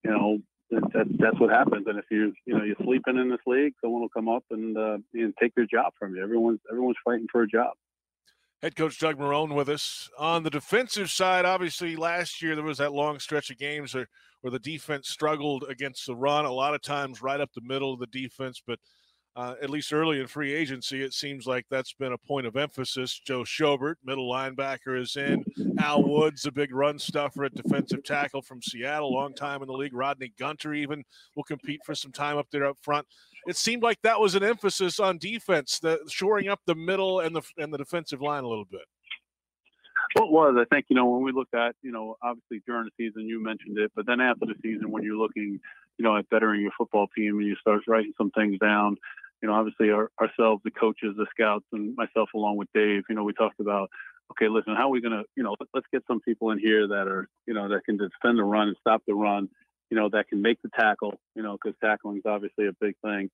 you 0.05 0.11
know, 0.11 0.39
that, 0.71 1.07
that's 1.19 1.41
what 1.41 1.51
happens. 1.51 1.87
And 1.87 1.99
if 1.99 2.05
you, 2.11 2.33
you 2.47 2.57
know, 2.57 2.65
you're 2.65 2.77
sleeping 2.83 3.17
in 3.17 3.31
this 3.31 3.41
league, 3.47 3.75
someone 3.81 4.03
will 4.03 4.09
come 4.09 4.29
up 4.29 4.45
and, 4.51 4.77
uh, 4.77 4.99
and 5.15 5.35
take 5.41 5.53
your 5.57 5.67
job 5.67 5.93
from 5.99 6.15
you. 6.15 6.23
Everyone's, 6.23 6.61
everyone's 6.71 6.97
fighting 7.05 7.27
for 7.31 7.43
a 7.43 7.49
job. 7.49 7.73
Head 8.63 8.75
coach 8.75 8.99
Doug 8.99 9.19
Marrone 9.19 9.55
with 9.55 9.69
us. 9.69 10.11
On 10.19 10.43
the 10.43 10.51
defensive 10.51 11.11
side, 11.11 11.45
obviously 11.45 11.95
last 11.95 12.43
year 12.43 12.57
there 12.57 12.65
was 12.65 12.79
that 12.79 12.93
long 12.93 13.21
stretch 13.21 13.51
of 13.51 13.59
games 13.59 13.95
where, 13.95 14.09
where 14.41 14.51
the 14.51 14.59
defense 14.59 15.09
struggled 15.09 15.65
against 15.69 16.07
the 16.07 16.17
run, 16.17 16.45
a 16.45 16.51
lot 16.51 16.75
of 16.75 16.83
times 16.83 17.23
right 17.23 17.41
up 17.41 17.51
the 17.55 17.61
middle 17.63 17.93
of 17.93 18.01
the 18.01 18.07
defense, 18.09 18.61
but 18.67 18.81
uh, 19.39 19.55
at 19.63 19.71
least 19.71 19.93
early 19.93 20.19
in 20.19 20.27
free 20.27 20.53
agency, 20.53 21.01
it 21.01 21.15
seems 21.15 21.47
like 21.47 21.65
that's 21.71 21.93
been 21.93 22.13
a 22.13 22.19
point 22.19 22.45
of 22.45 22.57
emphasis. 22.57 23.21
Joe 23.25 23.43
Schobert, 23.43 23.95
middle 24.03 24.29
linebacker, 24.29 25.01
is 25.01 25.15
in. 25.15 25.45
Al 25.79 26.03
Woods, 26.03 26.45
a 26.45 26.51
big 26.51 26.75
run 26.75 26.99
stuffer 26.99 27.45
at 27.45 27.55
defensive 27.55 28.03
tackle 28.03 28.43
from 28.43 28.61
Seattle, 28.61 29.13
long 29.13 29.33
time 29.33 29.63
in 29.63 29.69
the 29.69 29.75
league. 29.75 29.95
Rodney 29.95 30.33
Gunter 30.41 30.75
even 30.75 31.05
will 31.37 31.45
compete 31.45 31.79
for 31.87 31.95
some 31.95 32.11
time 32.11 32.37
up 32.37 32.49
there 32.51 32.65
up 32.65 32.79
front. 32.83 33.07
It 33.47 33.57
seemed 33.57 33.85
like 33.85 34.03
that 34.03 34.19
was 34.19 34.35
an 34.35 34.43
emphasis 34.43 34.99
on 34.99 35.19
defense, 35.19 35.79
the 35.79 36.01
shoring 36.09 36.49
up 36.49 36.59
the 36.67 36.75
middle 36.75 37.21
and 37.21 37.37
the 37.37 37.43
and 37.59 37.73
the 37.73 37.79
defensive 37.79 38.21
line 38.21 38.43
a 38.43 38.49
little 38.49 38.67
bit. 38.69 38.87
Well, 40.17 40.25
it 40.25 40.33
was. 40.33 40.57
I 40.59 40.65
think 40.75 40.87
you 40.89 40.97
know 40.97 41.07
when 41.07 41.23
we 41.23 41.31
look 41.31 41.49
at 41.55 41.77
you 41.83 41.93
know 41.93 42.17
obviously 42.25 42.61
during 42.67 42.87
the 42.87 42.91
season 42.97 43.29
you 43.29 43.41
mentioned 43.41 43.79
it, 43.79 43.93
but 43.95 44.05
then 44.05 44.21
after 44.21 44.47
the 44.47 44.55
season 44.65 44.91
when 44.91 45.05
you're 45.05 45.17
looking 45.17 45.61
you 45.97 46.05
know 46.05 46.17
at 46.17 46.29
bettering 46.29 46.61
your 46.61 46.73
football 46.77 47.07
team 47.17 47.39
and 47.39 47.47
you 47.47 47.55
start 47.61 47.83
writing 47.87 48.13
some 48.19 48.33
things 48.33 48.59
down 48.59 48.97
you 49.43 49.49
know, 49.49 49.55
obviously 49.55 49.91
our, 49.91 50.11
ourselves, 50.21 50.63
the 50.65 50.71
coaches, 50.71 51.15
the 51.17 51.27
scouts, 51.31 51.65
and 51.73 51.95
myself 51.97 52.31
along 52.35 52.57
with 52.57 52.69
Dave, 52.75 53.05
you 53.09 53.15
know, 53.15 53.25
we 53.25 53.33
talked 53.33 53.61
about, 53.61 53.89
okay, 54.33 54.49
listen, 54.49 54.75
how 54.77 54.89
are 54.89 54.91
we 54.91 55.01
going 55.01 55.17
to, 55.17 55.25
you 55.37 55.43
know, 55.43 55.55
let's 55.75 55.87
get 55.93 56.03
some 56.07 56.21
people 56.21 56.51
in 56.51 56.59
here 56.59 56.87
that 56.89 57.09
are, 57.09 57.29
you 57.47 57.55
know, 57.55 57.69
that 57.69 57.85
can 57.85 57.97
defend 57.97 58.39
the 58.39 58.45
run 58.45 58.69
and 58.69 58.77
stop 58.81 59.03
the 59.07 59.15
run, 59.15 59.49
you 59.91 59.97
know, 59.97 60.09
that 60.11 60.29
can 60.29 60.43
make 60.43 60.61
the 60.63 60.71
tackle, 60.79 61.15
you 61.35 61.43
know, 61.43 61.53
because 61.53 61.77
tackling 61.83 62.19
is 62.19 62.23
obviously 62.27 62.67
a 62.67 62.73
big 62.81 62.95
thing. 63.03 63.31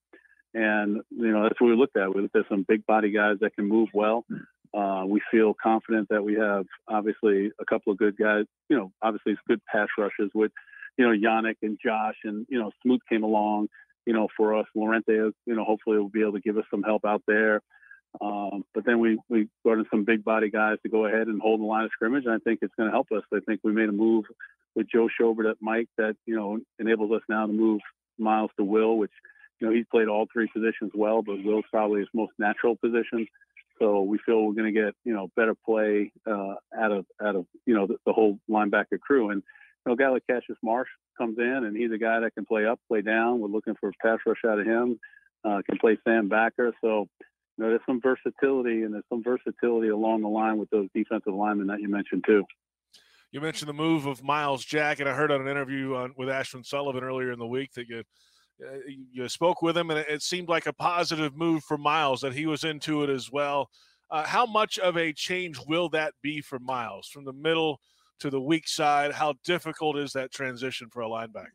And, 0.52 1.00
you 1.10 1.32
know, 1.32 1.42
that's 1.42 1.60
what 1.60 1.68
we 1.68 1.76
looked 1.76 1.96
at. 1.96 2.14
We 2.14 2.22
looked 2.22 2.36
at 2.36 2.48
some 2.48 2.64
big 2.66 2.86
body 2.86 3.10
guys 3.10 3.38
that 3.40 3.56
can 3.56 3.68
move 3.68 3.88
well. 3.92 4.24
Uh, 4.72 5.04
we 5.06 5.20
feel 5.30 5.54
confident 5.60 6.08
that 6.10 6.24
we 6.24 6.34
have 6.34 6.66
obviously 6.88 7.50
a 7.60 7.64
couple 7.64 7.92
of 7.92 7.98
good 7.98 8.16
guys, 8.16 8.44
you 8.68 8.76
know, 8.76 8.92
obviously 9.02 9.32
it's 9.32 9.40
good 9.48 9.60
pass 9.72 9.88
rushes 9.96 10.30
with, 10.34 10.52
you 10.96 11.04
know, 11.04 11.12
Yannick 11.12 11.56
and 11.62 11.78
Josh 11.84 12.16
and, 12.24 12.46
you 12.48 12.58
know, 12.58 12.70
Smoot 12.82 13.00
came 13.08 13.22
along 13.24 13.68
you 14.06 14.12
know, 14.12 14.28
for 14.36 14.56
us. 14.56 14.66
Lerentee, 14.76 15.32
you 15.46 15.54
know, 15.54 15.64
hopefully 15.64 15.98
will 15.98 16.08
be 16.08 16.22
able 16.22 16.32
to 16.32 16.40
give 16.40 16.58
us 16.58 16.64
some 16.70 16.82
help 16.82 17.04
out 17.04 17.22
there. 17.26 17.60
Um, 18.20 18.64
but 18.74 18.84
then 18.84 19.00
we 19.00 19.18
we 19.28 19.48
brought 19.64 19.78
in 19.78 19.86
some 19.90 20.04
big 20.04 20.24
body 20.24 20.50
guys 20.50 20.78
to 20.82 20.88
go 20.88 21.06
ahead 21.06 21.26
and 21.26 21.40
hold 21.40 21.60
the 21.60 21.64
line 21.64 21.84
of 21.84 21.90
scrimmage, 21.92 22.24
and 22.26 22.34
I 22.34 22.38
think 22.38 22.60
it's 22.62 22.74
going 22.76 22.88
to 22.88 22.92
help 22.92 23.08
us. 23.10 23.22
I 23.32 23.40
think 23.40 23.60
we 23.64 23.72
made 23.72 23.88
a 23.88 23.92
move 23.92 24.24
with 24.76 24.86
Joe 24.88 25.08
Schobert 25.08 25.50
at 25.50 25.56
Mike 25.60 25.88
that 25.98 26.16
you 26.26 26.36
know 26.36 26.60
enables 26.78 27.10
us 27.12 27.22
now 27.28 27.46
to 27.46 27.52
move 27.52 27.80
Myles 28.18 28.50
to 28.56 28.64
Will, 28.64 28.98
which 28.98 29.10
you 29.60 29.66
know, 29.66 29.72
he's 29.72 29.86
played 29.90 30.08
all 30.08 30.26
three 30.32 30.48
positions 30.52 30.92
well, 30.94 31.22
but 31.22 31.42
Will's 31.44 31.64
probably 31.70 32.00
his 32.00 32.08
most 32.14 32.32
natural 32.38 32.76
position. 32.76 33.26
So 33.78 34.02
we 34.02 34.18
feel 34.18 34.44
we're 34.44 34.54
going 34.54 34.72
to 34.72 34.80
get, 34.80 34.94
you 35.04 35.12
know, 35.12 35.30
better 35.36 35.54
play 35.54 36.12
uh, 36.26 36.54
out 36.78 36.92
of 36.92 37.06
out 37.20 37.34
of 37.34 37.46
you 37.66 37.74
know 37.74 37.86
the, 37.86 37.96
the, 38.06 38.12
whole 38.12 38.38
linebacker 38.48 39.00
crew. 39.00 39.30
And 39.30 39.42
you 39.84 39.90
know, 39.90 39.94
a 39.94 39.96
guy 39.96 40.10
like 40.10 40.26
Cassius 40.28 40.58
Marsh 40.62 40.88
comes 41.18 41.38
in, 41.38 41.64
and 41.64 41.76
he's 41.76 41.92
a 41.92 41.98
guy 41.98 42.20
that 42.20 42.34
can 42.34 42.44
play 42.44 42.66
up, 42.66 42.80
play 42.88 43.02
down. 43.02 43.40
We're 43.40 43.48
looking 43.48 43.74
for 43.78 43.90
a 43.90 43.92
pass 44.02 44.18
rush 44.26 44.44
out 44.46 44.58
of 44.58 44.66
him. 44.66 44.98
Uh, 45.44 45.60
can 45.68 45.78
play 45.78 45.98
Sam 46.04 46.28
backer. 46.28 46.72
So 46.80 47.06
you 47.20 47.64
know, 47.64 47.68
there's 47.68 47.80
some 47.86 48.00
versatility, 48.00 48.82
and 48.82 48.94
there's 48.94 49.04
some 49.08 49.22
versatility 49.22 49.88
along 49.88 50.22
the 50.22 50.28
line 50.28 50.58
with 50.58 50.70
those 50.70 50.88
defensive 50.94 51.34
linemen 51.34 51.66
that 51.68 51.80
you 51.80 51.88
mentioned 51.88 52.24
too. 52.26 52.44
You 53.30 53.40
mentioned 53.40 53.68
the 53.68 53.74
move 53.74 54.06
of 54.06 54.22
Myles 54.22 54.64
Jack, 54.64 55.00
and 55.00 55.08
I 55.08 55.14
heard 55.14 55.30
on 55.30 55.40
an 55.40 55.48
interview 55.48 55.96
on, 55.96 56.14
with 56.16 56.28
Ashton 56.28 56.64
Sullivan 56.64 57.02
earlier 57.02 57.32
in 57.32 57.38
the 57.38 57.46
week 57.46 57.72
that 57.74 57.88
you 57.88 58.04
uh, 58.64 58.76
you 58.86 59.28
spoke 59.28 59.62
with 59.62 59.76
him, 59.76 59.90
and 59.90 59.98
it 59.98 60.22
seemed 60.22 60.48
like 60.48 60.66
a 60.66 60.72
positive 60.72 61.36
move 61.36 61.64
for 61.64 61.76
Myles 61.76 62.20
that 62.20 62.32
he 62.32 62.46
was 62.46 62.62
into 62.62 63.02
it 63.02 63.10
as 63.10 63.30
well. 63.30 63.68
Uh, 64.10 64.22
how 64.22 64.46
much 64.46 64.78
of 64.78 64.96
a 64.96 65.12
change 65.12 65.58
will 65.66 65.88
that 65.88 66.14
be 66.22 66.40
for 66.40 66.58
Myles 66.60 67.08
from 67.08 67.24
the 67.24 67.32
middle 67.32 67.80
to 68.20 68.30
the 68.30 68.40
weak 68.40 68.68
side? 68.68 69.12
How 69.12 69.34
difficult 69.44 69.98
is 69.98 70.12
that 70.12 70.32
transition 70.32 70.88
for 70.90 71.02
a 71.02 71.08
linebacker? 71.08 71.50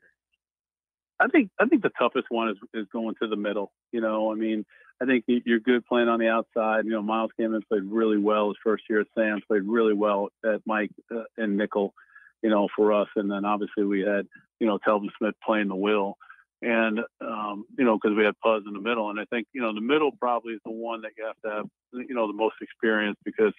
I 1.19 1.27
think 1.27 1.49
I 1.59 1.65
think 1.65 1.83
the 1.83 1.91
toughest 1.99 2.27
one 2.29 2.49
is 2.49 2.57
is 2.73 2.87
going 2.91 3.15
to 3.21 3.27
the 3.27 3.35
middle. 3.35 3.71
You 3.91 4.01
know, 4.01 4.31
I 4.31 4.35
mean, 4.35 4.65
I 5.01 5.05
think 5.05 5.25
you're 5.27 5.59
good 5.59 5.85
playing 5.85 6.09
on 6.09 6.19
the 6.19 6.27
outside. 6.27 6.85
You 6.85 6.91
know, 6.91 7.01
Myles 7.01 7.31
came 7.37 7.57
played 7.69 7.83
really 7.83 8.17
well 8.17 8.49
his 8.49 8.57
first 8.63 8.83
year 8.89 9.01
at 9.01 9.07
Sam, 9.15 9.39
played 9.47 9.63
really 9.63 9.93
well 9.93 10.29
at 10.45 10.61
Mike 10.65 10.91
uh, 11.13 11.23
and 11.37 11.57
Nickel, 11.57 11.93
you 12.41 12.49
know, 12.49 12.67
for 12.75 12.93
us. 12.93 13.07
And 13.15 13.31
then 13.31 13.45
obviously 13.45 13.85
we 13.85 14.01
had, 14.01 14.27
you 14.59 14.67
know, 14.67 14.77
Telvin 14.85 15.09
Smith 15.17 15.35
playing 15.45 15.69
the 15.69 15.75
will. 15.75 16.17
And, 16.61 16.99
um, 17.21 17.63
you 17.77 17.85
know, 17.85 17.97
because 17.97 18.17
we 18.17 18.25
had 18.25 18.37
Poz 18.43 18.63
in 18.67 18.73
the 18.73 18.81
middle. 18.81 19.09
And 19.09 19.17
I 19.17 19.23
think, 19.25 19.47
you 19.53 19.61
know, 19.61 19.73
the 19.73 19.79
middle 19.79 20.11
probably 20.19 20.53
is 20.53 20.61
the 20.65 20.71
one 20.71 21.01
that 21.03 21.11
you 21.17 21.25
have 21.25 21.41
to 21.45 21.49
have, 21.49 21.65
you 21.93 22.13
know, 22.13 22.27
the 22.27 22.33
most 22.33 22.55
experience 22.61 23.17
because, 23.23 23.53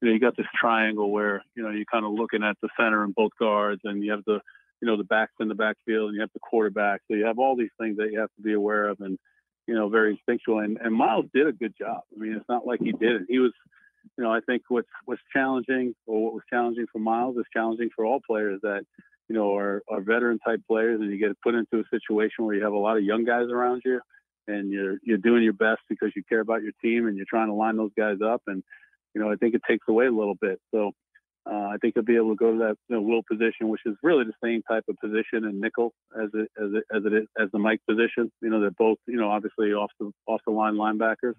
you 0.00 0.08
know, 0.08 0.14
you 0.14 0.20
got 0.20 0.36
this 0.36 0.46
triangle 0.58 1.10
where, 1.10 1.42
you 1.54 1.62
know, 1.62 1.70
you're 1.70 1.84
kind 1.84 2.04
of 2.04 2.12
looking 2.12 2.42
at 2.42 2.56
the 2.62 2.68
center 2.78 3.04
and 3.04 3.14
both 3.14 3.32
guards 3.38 3.82
and 3.84 4.02
you 4.02 4.10
have 4.12 4.24
the, 4.26 4.40
you 4.80 4.88
know, 4.88 4.96
the 4.96 5.04
backs 5.04 5.32
in 5.40 5.48
the 5.48 5.54
backfield 5.54 6.08
and 6.08 6.14
you 6.14 6.20
have 6.22 6.32
the 6.32 6.40
quarterback. 6.40 7.02
So 7.06 7.16
you 7.16 7.26
have 7.26 7.38
all 7.38 7.56
these 7.56 7.70
things 7.78 7.98
that 7.98 8.10
you 8.10 8.18
have 8.20 8.34
to 8.36 8.42
be 8.42 8.54
aware 8.54 8.88
of. 8.88 9.00
And, 9.00 9.18
you 9.66 9.74
know, 9.74 9.88
very 9.88 10.12
instinctual. 10.12 10.60
And, 10.60 10.78
and 10.82 10.94
Myles 10.94 11.26
did 11.34 11.46
a 11.46 11.52
good 11.52 11.74
job. 11.78 12.00
I 12.14 12.18
mean, 12.18 12.32
it's 12.32 12.48
not 12.48 12.66
like 12.66 12.80
he 12.80 12.92
didn't. 12.92 13.26
He 13.28 13.38
was, 13.38 13.52
you 14.16 14.24
know, 14.24 14.32
I 14.32 14.40
think 14.40 14.62
what's 14.68 14.88
what's 15.04 15.20
challenging 15.32 15.94
or 16.06 16.24
what 16.24 16.32
was 16.32 16.42
challenging 16.48 16.86
for 16.90 16.98
Myles 16.98 17.36
is 17.36 17.44
challenging 17.52 17.90
for 17.94 18.06
all 18.06 18.20
players 18.26 18.60
that, 18.62 18.84
you 19.28 19.34
know, 19.34 19.54
are, 19.54 19.82
are 19.88 20.00
veteran 20.00 20.38
type 20.38 20.60
players 20.66 21.00
and 21.00 21.10
you 21.10 21.18
get 21.18 21.38
put 21.42 21.54
into 21.54 21.78
a 21.78 21.84
situation 21.90 22.46
where 22.46 22.54
you 22.54 22.64
have 22.64 22.72
a 22.72 22.78
lot 22.78 22.96
of 22.96 23.04
young 23.04 23.24
guys 23.24 23.48
around 23.50 23.82
you 23.84 24.00
and 24.48 24.72
you're 24.72 24.96
you're 25.02 25.18
doing 25.18 25.42
your 25.42 25.52
best 25.52 25.80
because 25.88 26.10
you 26.16 26.22
care 26.26 26.40
about 26.40 26.62
your 26.62 26.72
team 26.82 27.06
and 27.06 27.16
you're 27.16 27.26
trying 27.28 27.48
to 27.48 27.54
line 27.54 27.76
those 27.76 27.92
guys 27.96 28.16
up 28.24 28.42
and 28.46 28.62
you 29.14 29.20
know 29.20 29.30
I 29.30 29.36
think 29.36 29.54
it 29.54 29.62
takes 29.68 29.86
away 29.88 30.06
a 30.06 30.12
little 30.12 30.36
bit 30.40 30.60
so 30.72 30.92
uh, 31.50 31.68
I 31.72 31.76
think 31.80 31.94
he'll 31.94 32.04
be 32.04 32.16
able 32.16 32.30
to 32.30 32.36
go 32.36 32.52
to 32.52 32.58
that 32.58 32.76
you 32.88 32.96
know, 32.96 33.02
will 33.02 33.22
position, 33.22 33.68
which 33.68 33.80
is 33.86 33.96
really 34.02 34.24
the 34.24 34.34
same 34.44 34.62
type 34.62 34.84
of 34.88 34.96
position 34.98 35.44
in 35.44 35.60
nickel 35.60 35.92
as 36.14 36.28
it 36.34 36.50
as 36.62 36.70
it 36.74 36.84
as 36.94 37.02
it 37.06 37.12
is 37.14 37.26
as 37.40 37.48
the 37.52 37.58
Mike 37.58 37.80
position. 37.88 38.30
You 38.42 38.50
know, 38.50 38.60
they're 38.60 38.70
both 38.70 38.98
you 39.06 39.16
know 39.16 39.30
obviously 39.30 39.72
off 39.72 39.90
the 39.98 40.12
off 40.26 40.42
the 40.46 40.52
line 40.52 40.74
linebackers, 40.74 41.34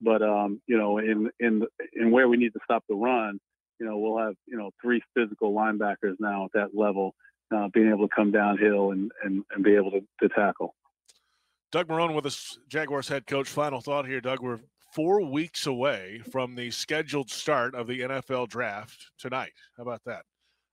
but 0.00 0.22
um, 0.22 0.60
you 0.68 0.78
know 0.78 0.98
in 0.98 1.28
in 1.40 1.62
in 1.92 2.10
where 2.12 2.28
we 2.28 2.36
need 2.36 2.52
to 2.52 2.60
stop 2.64 2.84
the 2.88 2.94
run, 2.94 3.40
you 3.80 3.86
know 3.86 3.98
we'll 3.98 4.18
have 4.18 4.34
you 4.46 4.56
know 4.56 4.70
three 4.80 5.02
physical 5.14 5.52
linebackers 5.52 6.14
now 6.20 6.44
at 6.44 6.52
that 6.54 6.68
level, 6.72 7.12
uh, 7.54 7.68
being 7.74 7.88
able 7.88 8.08
to 8.08 8.14
come 8.14 8.30
downhill 8.30 8.92
and 8.92 9.10
and, 9.24 9.44
and 9.52 9.64
be 9.64 9.74
able 9.74 9.90
to, 9.90 10.00
to 10.20 10.28
tackle. 10.28 10.74
Doug 11.72 11.88
Marrone 11.88 12.14
with 12.14 12.26
us, 12.26 12.58
Jaguars 12.68 13.08
head 13.08 13.26
coach. 13.26 13.48
Final 13.48 13.80
thought 13.80 14.06
here, 14.06 14.20
Doug. 14.20 14.40
We're 14.40 14.60
four 14.92 15.24
weeks 15.24 15.66
away 15.66 16.20
from 16.30 16.54
the 16.54 16.70
scheduled 16.70 17.30
start 17.30 17.74
of 17.74 17.86
the 17.86 18.00
NFL 18.00 18.48
draft 18.48 19.10
tonight. 19.18 19.52
How 19.76 19.82
about 19.82 20.02
that? 20.04 20.24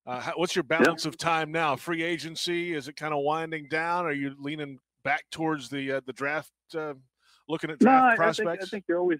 Uh, 0.05 0.19
how, 0.19 0.33
what's 0.35 0.55
your 0.55 0.63
balance 0.63 1.05
of 1.05 1.17
time 1.17 1.51
now? 1.51 1.75
Free 1.75 2.03
agency 2.03 2.73
is 2.73 2.87
it 2.87 2.95
kind 2.95 3.13
of 3.13 3.21
winding 3.23 3.67
down? 3.69 4.05
Are 4.05 4.11
you 4.11 4.35
leaning 4.39 4.79
back 5.03 5.23
towards 5.31 5.69
the 5.69 5.93
uh, 5.93 6.01
the 6.05 6.13
draft, 6.13 6.51
uh, 6.75 6.93
looking 7.47 7.69
at 7.69 7.79
draft 7.79 8.11
no, 8.11 8.15
prospects? 8.15 8.47
I 8.47 8.51
think, 8.51 8.63
I 8.63 8.65
think 8.65 8.85
you're 8.89 8.99
always. 8.99 9.19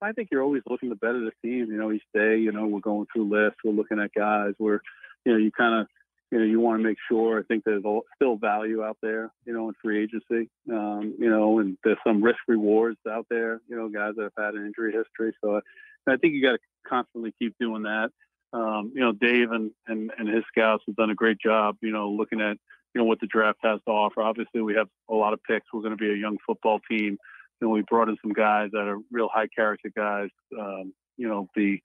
I 0.00 0.12
think 0.12 0.28
you're 0.32 0.42
always 0.42 0.62
looking 0.68 0.88
to 0.90 0.96
better 0.96 1.20
the 1.20 1.32
team. 1.42 1.66
You 1.70 1.76
know, 1.76 1.92
each 1.92 2.04
day. 2.14 2.38
You 2.38 2.52
know, 2.52 2.66
we're 2.66 2.80
going 2.80 3.06
through 3.12 3.30
lists. 3.30 3.58
We're 3.64 3.72
looking 3.72 4.00
at 4.00 4.12
guys. 4.14 4.54
We're, 4.58 4.80
you 5.24 5.32
know, 5.32 5.38
you 5.38 5.50
kind 5.50 5.80
of 5.80 5.86
you 6.32 6.38
know, 6.38 6.44
you 6.44 6.60
want 6.60 6.80
to 6.80 6.88
make 6.88 6.96
sure. 7.10 7.38
I 7.38 7.42
think 7.42 7.62
there's 7.64 7.84
still 8.16 8.36
value 8.36 8.82
out 8.82 8.96
there, 9.02 9.30
you 9.44 9.52
know, 9.52 9.68
in 9.68 9.74
free 9.82 10.02
agency. 10.02 10.50
Um, 10.70 11.14
you 11.18 11.28
know, 11.28 11.58
and 11.58 11.76
there's 11.84 11.98
some 12.06 12.24
risk 12.24 12.38
rewards 12.48 12.98
out 13.06 13.26
there. 13.28 13.60
You 13.68 13.76
know, 13.76 13.90
guys 13.90 14.14
that 14.16 14.22
have 14.34 14.44
had 14.44 14.54
an 14.54 14.64
injury 14.64 14.92
history. 14.92 15.36
So 15.44 15.56
I, 15.56 16.12
I 16.12 16.16
think 16.16 16.32
you 16.32 16.42
got 16.42 16.52
to 16.52 16.58
constantly 16.88 17.34
keep 17.38 17.54
doing 17.60 17.82
that. 17.82 18.08
Um, 18.54 18.92
you 18.94 19.02
know, 19.02 19.12
Dave 19.12 19.50
and, 19.52 19.72
and 19.86 20.10
and 20.18 20.26
his 20.26 20.42
scouts 20.48 20.84
have 20.86 20.96
done 20.96 21.10
a 21.10 21.14
great 21.14 21.38
job. 21.38 21.76
You 21.82 21.92
know, 21.92 22.10
looking 22.10 22.40
at 22.40 22.56
you 22.94 23.00
know 23.00 23.04
what 23.04 23.20
the 23.20 23.26
draft 23.26 23.58
has 23.62 23.80
to 23.86 23.90
offer. 23.92 24.22
Obviously, 24.22 24.62
we 24.62 24.74
have 24.74 24.88
a 25.10 25.14
lot 25.14 25.34
of 25.34 25.40
picks. 25.46 25.66
We're 25.70 25.82
going 25.82 25.96
to 25.96 26.02
be 26.02 26.12
a 26.12 26.16
young 26.16 26.38
football 26.46 26.80
team. 26.90 27.18
Know, 27.60 27.68
we 27.68 27.82
brought 27.82 28.08
in 28.08 28.16
some 28.20 28.32
guys 28.32 28.70
that 28.72 28.88
are 28.88 28.98
real 29.12 29.28
high 29.32 29.46
character 29.46 29.90
guys. 29.94 30.30
Um, 30.58 30.92
you 31.16 31.28
know, 31.28 31.48
the 31.54 31.78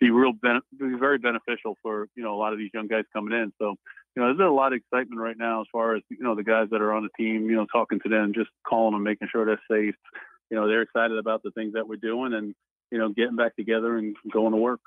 be 0.00 0.10
real 0.10 0.32
ben- 0.32 0.62
be 0.78 0.98
very 0.98 1.18
beneficial 1.18 1.76
for 1.82 2.08
you 2.16 2.22
know 2.22 2.34
a 2.34 2.38
lot 2.38 2.52
of 2.52 2.58
these 2.58 2.70
young 2.72 2.88
guys 2.88 3.04
coming 3.12 3.38
in. 3.38 3.52
So 3.58 3.76
you 4.16 4.22
know 4.22 4.34
there's 4.34 4.48
a 4.48 4.52
lot 4.52 4.72
of 4.72 4.78
excitement 4.78 5.20
right 5.20 5.36
now 5.38 5.60
as 5.60 5.66
far 5.70 5.94
as 5.94 6.02
you 6.08 6.24
know 6.24 6.34
the 6.34 6.42
guys 6.42 6.68
that 6.70 6.80
are 6.80 6.92
on 6.92 7.02
the 7.02 7.22
team. 7.22 7.48
You 7.48 7.56
know 7.56 7.66
talking 7.72 8.00
to 8.00 8.08
them, 8.08 8.32
just 8.34 8.50
calling 8.66 8.94
them, 8.94 9.02
making 9.02 9.28
sure 9.30 9.44
they're 9.44 9.60
safe. 9.70 9.94
You 10.50 10.56
know 10.56 10.66
they're 10.66 10.82
excited 10.82 11.18
about 11.18 11.42
the 11.42 11.50
things 11.52 11.74
that 11.74 11.86
we're 11.86 11.96
doing 11.96 12.32
and 12.32 12.54
you 12.90 12.98
know 12.98 13.10
getting 13.10 13.36
back 13.36 13.54
together 13.56 13.98
and 13.98 14.16
going 14.32 14.52
to 14.52 14.58
work. 14.58 14.80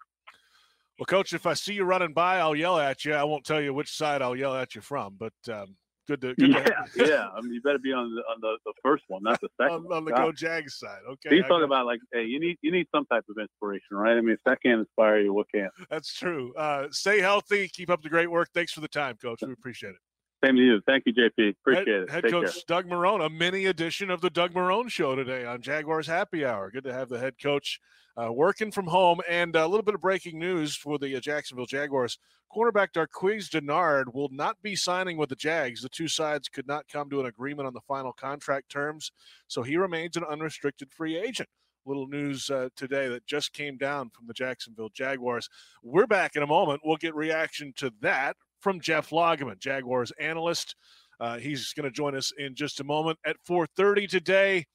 Well, 0.98 1.06
coach, 1.06 1.34
if 1.34 1.46
I 1.46 1.54
see 1.54 1.74
you 1.74 1.86
running 1.86 2.14
by, 2.14 2.38
I'll 2.38 2.56
yell 2.56 2.78
at 2.78 3.04
you. 3.06 3.14
I 3.14 3.24
won't 3.24 3.46
tell 3.46 3.62
you 3.62 3.74
which 3.74 3.92
side 3.92 4.22
I'll 4.22 4.36
yell 4.36 4.56
at 4.56 4.76
you 4.76 4.82
from, 4.82 5.18
but 5.18 5.34
um, 5.52 5.76
Good 6.08 6.20
to 6.22 6.36
good 6.36 6.50
yeah, 6.50 6.64
to 6.64 7.08
yeah. 7.08 7.28
I 7.34 7.40
mean, 7.40 7.54
you 7.54 7.62
better 7.62 7.80
be 7.80 7.94
on 7.94 8.14
the 8.14 8.22
on 8.24 8.42
the, 8.42 8.58
the 8.66 8.74
first 8.84 9.04
one, 9.08 9.24
not 9.24 9.40
the 9.40 9.48
second. 9.62 9.86
on, 9.86 9.94
on, 9.94 10.06
the 10.06 10.12
Go 10.12 10.34
Jags 10.34 10.76
side, 10.78 11.00
okay. 11.10 11.36
He's 11.36 11.46
talking 11.46 11.64
about 11.64 11.86
like, 11.86 12.02
hey, 12.12 12.26
you 12.26 12.42
need 12.42 12.58
you 12.62 12.72
need 12.72 12.88
some 12.94 13.06
type 13.06 13.24
of 13.30 13.38
inspiration, 13.40 13.96
right? 13.96 14.18
I 14.18 14.22
mean, 14.22 14.32
if 14.32 14.40
that 14.46 14.62
can't 14.62 14.82
inspire 14.82 15.20
you, 15.20 15.34
what 15.34 15.48
can? 15.54 15.70
That's 15.90 16.14
true. 16.14 16.54
Uh, 16.56 16.88
stay 16.92 17.22
healthy. 17.22 17.70
Keep 17.70 17.90
up 17.90 18.02
the 18.02 18.10
great 18.10 18.30
work. 18.30 18.50
Thanks 18.54 18.74
for 18.74 18.82
the 18.82 18.88
time, 18.90 19.16
Coach. 19.16 19.40
We 19.46 19.54
appreciate 19.54 19.92
it. 19.92 20.02
Same 20.44 20.58
to 20.58 20.62
you. 20.62 20.82
Thank 20.86 21.06
you, 21.06 21.14
JP. 21.14 21.56
Appreciate 21.62 21.88
head, 21.88 22.02
it. 22.04 22.10
Head 22.10 22.24
Take 22.24 22.32
coach 22.32 22.54
care. 22.54 22.62
Doug 22.68 22.88
Marrone, 22.88 23.26
a 23.26 23.30
mini 23.30 23.66
edition 23.66 24.10
of 24.10 24.20
the 24.20 24.30
Doug 24.30 24.54
Marrone 24.54 24.90
Show 24.90 25.16
today 25.16 25.46
on 25.46 25.62
Jaguars 25.62 26.08
Happy 26.08 26.46
Hour. 26.46 26.70
Good 26.70 26.84
to 26.84 26.94
have 26.94 27.08
the 27.08 27.18
head 27.18 27.36
coach 27.42 27.80
uh, 28.22 28.32
working 28.32 28.70
from 28.70 28.88
home. 28.88 29.22
And 29.30 29.56
a 29.56 29.66
little 29.66 29.84
bit 29.84 29.96
of 29.96 30.02
breaking 30.02 30.40
news 30.40 30.76
for 30.76 31.00
the 31.00 31.16
uh, 31.16 31.22
Jacksonville 31.22 31.66
Jaguars. 31.66 32.18
Cornerback 32.54 32.90
Darqueze 32.92 33.50
Dennard 33.50 34.14
will 34.14 34.30
not 34.32 34.58
be 34.62 34.76
signing 34.76 35.18
with 35.18 35.30
the 35.30 35.36
Jags. 35.36 35.82
The 35.82 35.90
two 35.90 36.10
sides 36.10 36.50
could 36.50 36.68
not 36.68 36.90
come 36.90 37.10
to 37.10 37.22
an 37.22 37.26
agreement 37.26 37.68
on 37.68 37.74
the 37.74 37.82
final 37.88 38.12
contract 38.12 38.70
terms, 38.70 39.12
so 39.48 39.64
he 39.64 39.78
remains 39.78 40.18
an 40.18 40.24
unrestricted 40.26 40.92
free 40.92 41.18
agent 41.18 41.50
little 41.86 42.08
news 42.08 42.50
uh, 42.50 42.70
today 42.76 43.10
that 43.10 43.26
just 43.26 43.52
came 43.54 43.78
down 43.78 44.10
from 44.10 44.28
the 44.28 44.34
Jacksonville 44.34 44.90
Jaguars. 44.94 45.50
We're 45.84 46.08
back 46.08 46.36
in 46.36 46.44
a 46.44 46.48
moment. 46.48 46.82
We'll 46.84 46.98
get 46.98 47.16
reaction 47.16 47.74
to 47.78 47.92
that 48.02 48.38
from 48.64 48.80
Jeff 48.80 49.10
Lageman, 49.10 49.60
Jaguars 49.60 50.12
analyst. 50.20 50.76
Uh, 51.20 51.38
he's 51.38 51.74
going 51.74 51.84
to 51.84 51.92
join 51.92 52.16
us 52.16 52.32
in 52.38 52.56
just 52.56 52.80
a 52.80 52.84
moment 52.84 53.20
at 53.26 53.38
4:30 53.48 54.10
today. 54.10 54.66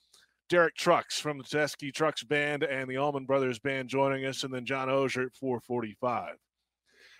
Derek 0.49 0.77
Trucks 0.77 1.19
from 1.19 1.39
the 1.39 1.45
Tedeschi 1.45 1.93
Trucks 1.93 2.23
Band 2.23 2.63
and 2.63 2.89
the 2.89 2.97
Allman 2.97 3.27
Brothers 3.27 3.59
Band 3.59 3.89
joining 3.89 4.25
us, 4.25 4.45
and 4.45 4.55
then 4.55 4.65
John 4.65 4.89
Oehser 4.89 5.27
at 5.27 5.35
4:45. 5.35 6.37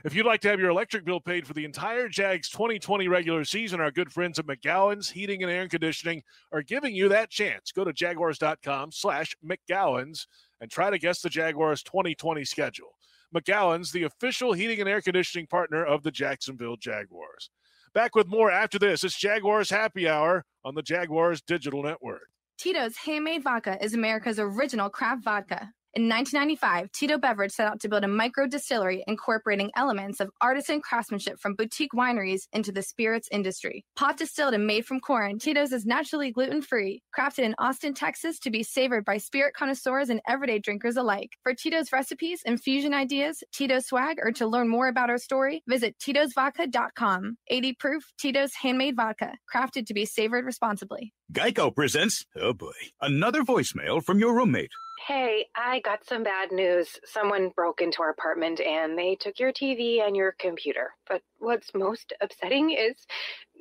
If 0.05 0.15
you'd 0.15 0.27
like 0.27 0.41
to 0.43 0.49
have 0.49 0.61
your 0.61 0.71
electric 0.71 1.05
bill 1.05 1.21
paid 1.21 1.47
for 1.47 1.55
the 1.55 1.65
entire 1.65 2.09
Jags 2.09 2.49
2020 2.51 3.09
regular 3.09 3.45
season, 3.45 3.81
our 3.81 3.91
good 3.91 4.13
friends 4.13 4.39
at 4.39 4.47
McGowan's 4.47 5.11
Heating 5.11 5.43
and 5.43 5.51
Air 5.51 5.69
Conditioning 5.69 6.23
are 6.53 6.63
giving 6.63 6.95
you 6.95 7.09
that 7.09 7.31
chance. 7.31 7.73
Go 7.73 7.83
to 7.83 7.93
jaguars.com 7.93 8.93
slash 8.93 9.35
McGowan's 9.45 10.29
and 10.61 10.71
try 10.71 10.89
to 10.89 10.99
guess 10.99 11.21
the 11.21 11.29
Jaguars 11.29 11.83
2020 11.83 12.45
schedule. 12.45 12.98
McGowan's, 13.35 13.93
the 13.93 14.05
official 14.05 14.53
heating 14.53 14.81
and 14.81 14.89
air 14.89 15.01
conditioning 15.01 15.47
partner 15.47 15.85
of 15.85 16.03
the 16.03 16.11
Jacksonville 16.11 16.77
Jaguars. 16.77 17.51
Back 17.95 18.15
with 18.15 18.27
more 18.27 18.51
after 18.51 18.79
this. 18.79 19.05
It's 19.05 19.19
Jaguars 19.19 19.71
Happy 19.71 20.09
Hour 20.09 20.45
on 20.65 20.75
the 20.75 20.83
Jaguars 20.83 21.41
Digital 21.43 21.83
Network. 21.83 22.29
Tito's 22.59 22.97
Handmade 22.97 23.45
Vodka 23.45 23.83
is 23.83 23.95
America's 23.95 24.39
original 24.39 24.91
craft 24.91 25.25
vodka. 25.25 25.73
In 25.95 26.07
1995, 26.07 26.93
Tito 26.93 27.17
Beverage 27.17 27.53
set 27.53 27.67
out 27.67 27.81
to 27.81 27.89
build 27.89 28.05
a 28.05 28.09
micro 28.09 28.47
distillery 28.47 29.03
incorporating 29.07 29.71
elements 29.75 30.21
of 30.21 30.31
artisan 30.39 30.83
craftsmanship 30.83 31.41
from 31.41 31.55
boutique 31.55 31.93
wineries 31.93 32.43
into 32.53 32.71
the 32.71 32.83
spirits 32.83 33.27
industry. 33.33 33.87
Pot 33.97 34.19
distilled 34.19 34.53
and 34.53 34.67
made 34.67 34.85
from 34.85 35.01
corn, 35.01 35.39
Tito's 35.39 35.73
is 35.73 35.87
naturally 35.87 36.31
gluten 36.31 36.61
free, 36.61 37.03
crafted 37.19 37.45
in 37.45 37.55
Austin, 37.59 37.95
Texas 37.95 38.39
to 38.41 38.51
be 38.51 38.63
savored 38.63 39.05
by 39.07 39.17
spirit 39.17 39.55
connoisseurs 39.55 40.11
and 40.11 40.21
everyday 40.29 40.59
drinkers 40.59 40.99
alike. 40.99 41.31
For 41.43 41.55
Tito's 41.55 41.91
recipes, 41.91 42.43
infusion 42.45 42.93
ideas, 42.93 43.43
Tito's 43.53 43.87
swag, 43.87 44.19
or 44.23 44.31
to 44.33 44.47
learn 44.47 44.69
more 44.69 44.89
about 44.89 45.09
our 45.09 45.19
story, 45.19 45.63
visit 45.67 45.97
Tito'sVodka.com. 45.99 47.39
80 47.49 47.73
proof 47.73 48.05
Tito's 48.19 48.55
handmade 48.55 48.95
vodka, 48.95 49.33
crafted 49.53 49.87
to 49.87 49.95
be 49.95 50.05
savored 50.05 50.45
responsibly. 50.45 51.15
Geico 51.33 51.75
presents, 51.75 52.27
oh 52.37 52.53
boy, 52.53 52.73
another 53.01 53.43
voicemail 53.43 54.03
from 54.05 54.19
your 54.19 54.35
roommate. 54.35 54.71
Hey, 55.07 55.47
I 55.55 55.81
got 55.81 56.05
some 56.07 56.23
bad 56.23 56.51
news. 56.51 56.89
Someone 57.05 57.51
broke 57.55 57.81
into 57.81 58.03
our 58.03 58.11
apartment 58.11 58.61
and 58.61 58.99
they 58.99 59.15
took 59.15 59.39
your 59.39 59.53
TV 59.53 60.07
and 60.07 60.17
your 60.17 60.35
computer. 60.39 60.91
But 61.07 61.23
what's 61.39 61.73
most 61.75 62.13
upsetting 62.21 62.73
is 62.73 62.95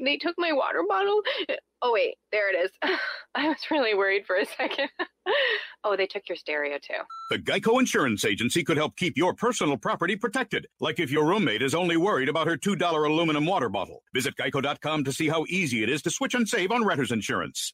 they 0.03 0.17
took 0.17 0.35
my 0.37 0.51
water 0.51 0.83
bottle. 0.87 1.21
Oh, 1.81 1.93
wait, 1.93 2.15
there 2.31 2.51
it 2.51 2.57
is. 2.57 2.71
I 3.35 3.47
was 3.49 3.57
really 3.69 3.93
worried 3.93 4.25
for 4.25 4.35
a 4.35 4.45
second. 4.45 4.89
oh, 5.83 5.95
they 5.95 6.07
took 6.07 6.23
your 6.27 6.35
stereo 6.35 6.77
too. 6.81 7.01
The 7.29 7.37
Geico 7.37 7.79
Insurance 7.79 8.25
Agency 8.25 8.63
could 8.63 8.77
help 8.77 8.95
keep 8.95 9.15
your 9.15 9.33
personal 9.33 9.77
property 9.77 10.15
protected, 10.15 10.65
like 10.79 10.99
if 10.99 11.11
your 11.11 11.25
roommate 11.27 11.61
is 11.61 11.75
only 11.75 11.97
worried 11.97 12.29
about 12.29 12.47
her 12.47 12.57
$2 12.57 12.81
aluminum 12.81 13.45
water 13.45 13.69
bottle. 13.69 14.01
Visit 14.13 14.35
geico.com 14.37 15.03
to 15.03 15.13
see 15.13 15.27
how 15.27 15.45
easy 15.49 15.83
it 15.83 15.89
is 15.89 16.01
to 16.01 16.09
switch 16.09 16.33
and 16.33 16.49
save 16.49 16.71
on 16.71 16.83
renter's 16.83 17.11
insurance. 17.11 17.73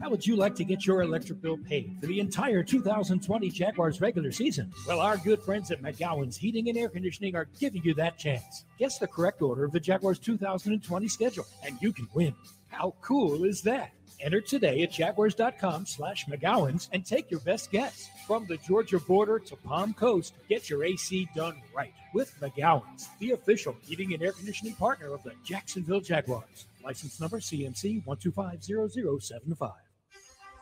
How 0.00 0.10
would 0.10 0.24
you 0.24 0.36
like 0.36 0.54
to 0.54 0.64
get 0.64 0.86
your 0.86 1.02
electric 1.02 1.42
bill 1.42 1.58
paid 1.58 1.96
for 2.00 2.06
the 2.06 2.20
entire 2.20 2.62
2020 2.62 3.50
Jaguars 3.50 4.00
regular 4.00 4.30
season? 4.30 4.72
Well, 4.86 5.00
our 5.00 5.16
good 5.16 5.42
friends 5.42 5.72
at 5.72 5.82
McGowan's 5.82 6.36
Heating 6.36 6.68
and 6.68 6.78
Air 6.78 6.88
Conditioning 6.88 7.34
are 7.34 7.48
giving 7.58 7.82
you 7.82 7.94
that 7.94 8.16
chance. 8.16 8.64
Guess 8.78 8.98
the 8.98 9.08
correct 9.08 9.42
order 9.42 9.64
of 9.64 9.72
the 9.72 9.80
Jaguars 9.80 10.20
2020 10.20 11.08
schedule, 11.08 11.46
and 11.66 11.76
you 11.82 11.92
can 11.92 12.06
win. 12.14 12.32
How 12.68 12.94
cool 13.00 13.42
is 13.42 13.60
that? 13.62 13.90
Enter 14.20 14.40
today 14.40 14.82
at 14.82 14.92
jaguars.com 14.92 15.86
slash 15.86 16.26
McGowan's 16.26 16.88
and 16.92 17.04
take 17.04 17.28
your 17.28 17.40
best 17.40 17.72
guess. 17.72 18.08
From 18.26 18.46
the 18.46 18.56
Georgia 18.58 19.00
border 19.00 19.40
to 19.40 19.56
Palm 19.56 19.94
Coast, 19.94 20.34
get 20.48 20.70
your 20.70 20.84
AC 20.84 21.28
done 21.34 21.60
right 21.74 21.92
with 22.14 22.38
McGowan's, 22.40 23.08
the 23.18 23.32
official 23.32 23.76
heating 23.82 24.14
and 24.14 24.22
air 24.22 24.32
conditioning 24.32 24.74
partner 24.74 25.12
of 25.12 25.24
the 25.24 25.32
Jacksonville 25.44 26.00
Jaguars. 26.00 26.66
License 26.84 27.20
number 27.20 27.40
CMC 27.40 28.04
1250075 28.04 29.72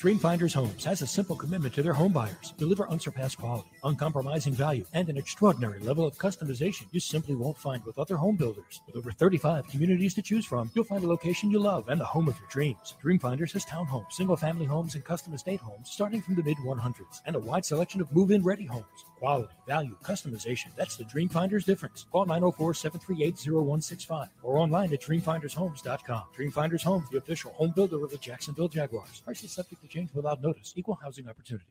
Dreamfinders 0.00 0.54
Homes 0.54 0.82
has 0.86 1.02
a 1.02 1.06
simple 1.06 1.36
commitment 1.36 1.74
to 1.74 1.82
their 1.82 1.92
home 1.92 2.12
buyers. 2.12 2.54
Deliver 2.56 2.88
unsurpassed 2.88 3.36
quality, 3.36 3.68
uncompromising 3.84 4.54
value, 4.54 4.86
and 4.94 5.10
an 5.10 5.18
extraordinary 5.18 5.78
level 5.80 6.06
of 6.06 6.16
customization 6.16 6.86
you 6.90 7.00
simply 7.00 7.34
won't 7.34 7.58
find 7.58 7.84
with 7.84 7.98
other 7.98 8.16
home 8.16 8.36
builders. 8.36 8.80
With 8.86 8.96
over 8.96 9.12
35 9.12 9.68
communities 9.68 10.14
to 10.14 10.22
choose 10.22 10.46
from, 10.46 10.70
you'll 10.74 10.86
find 10.86 11.04
a 11.04 11.06
location 11.06 11.50
you 11.50 11.58
love 11.58 11.90
and 11.90 12.00
the 12.00 12.06
home 12.06 12.28
of 12.28 12.38
your 12.38 12.48
dreams. 12.48 12.94
Dreamfinders 13.04 13.52
has 13.52 13.66
townhomes, 13.66 14.12
single 14.12 14.38
family 14.38 14.64
homes, 14.64 14.94
and 14.94 15.04
custom 15.04 15.34
estate 15.34 15.60
homes 15.60 15.90
starting 15.90 16.22
from 16.22 16.34
the 16.34 16.44
mid 16.44 16.56
100s, 16.56 17.20
and 17.26 17.36
a 17.36 17.38
wide 17.38 17.66
selection 17.66 18.00
of 18.00 18.10
move 18.10 18.30
in 18.30 18.42
ready 18.42 18.64
homes. 18.64 19.04
Quality, 19.20 19.52
value, 19.66 19.94
customization. 20.02 20.68
That's 20.76 20.96
the 20.96 21.04
Dreamfinders 21.04 21.66
difference. 21.66 22.06
Call 22.10 22.24
904 22.24 22.72
738 22.72 23.52
0165 23.52 24.28
or 24.42 24.56
online 24.56 24.90
at 24.94 25.00
dreamfindershomes.com. 25.02 26.22
Dreamfinders 26.34 26.82
Homes, 26.82 27.06
the 27.10 27.18
official 27.18 27.52
home 27.52 27.72
builder 27.76 28.02
of 28.02 28.10
the 28.10 28.16
Jacksonville 28.16 28.68
Jaguars. 28.68 29.20
Prices 29.22 29.52
subject 29.52 29.82
to 29.82 29.88
change 29.88 30.08
without 30.14 30.42
notice. 30.42 30.72
Equal 30.74 30.98
housing 31.02 31.28
opportunity. 31.28 31.66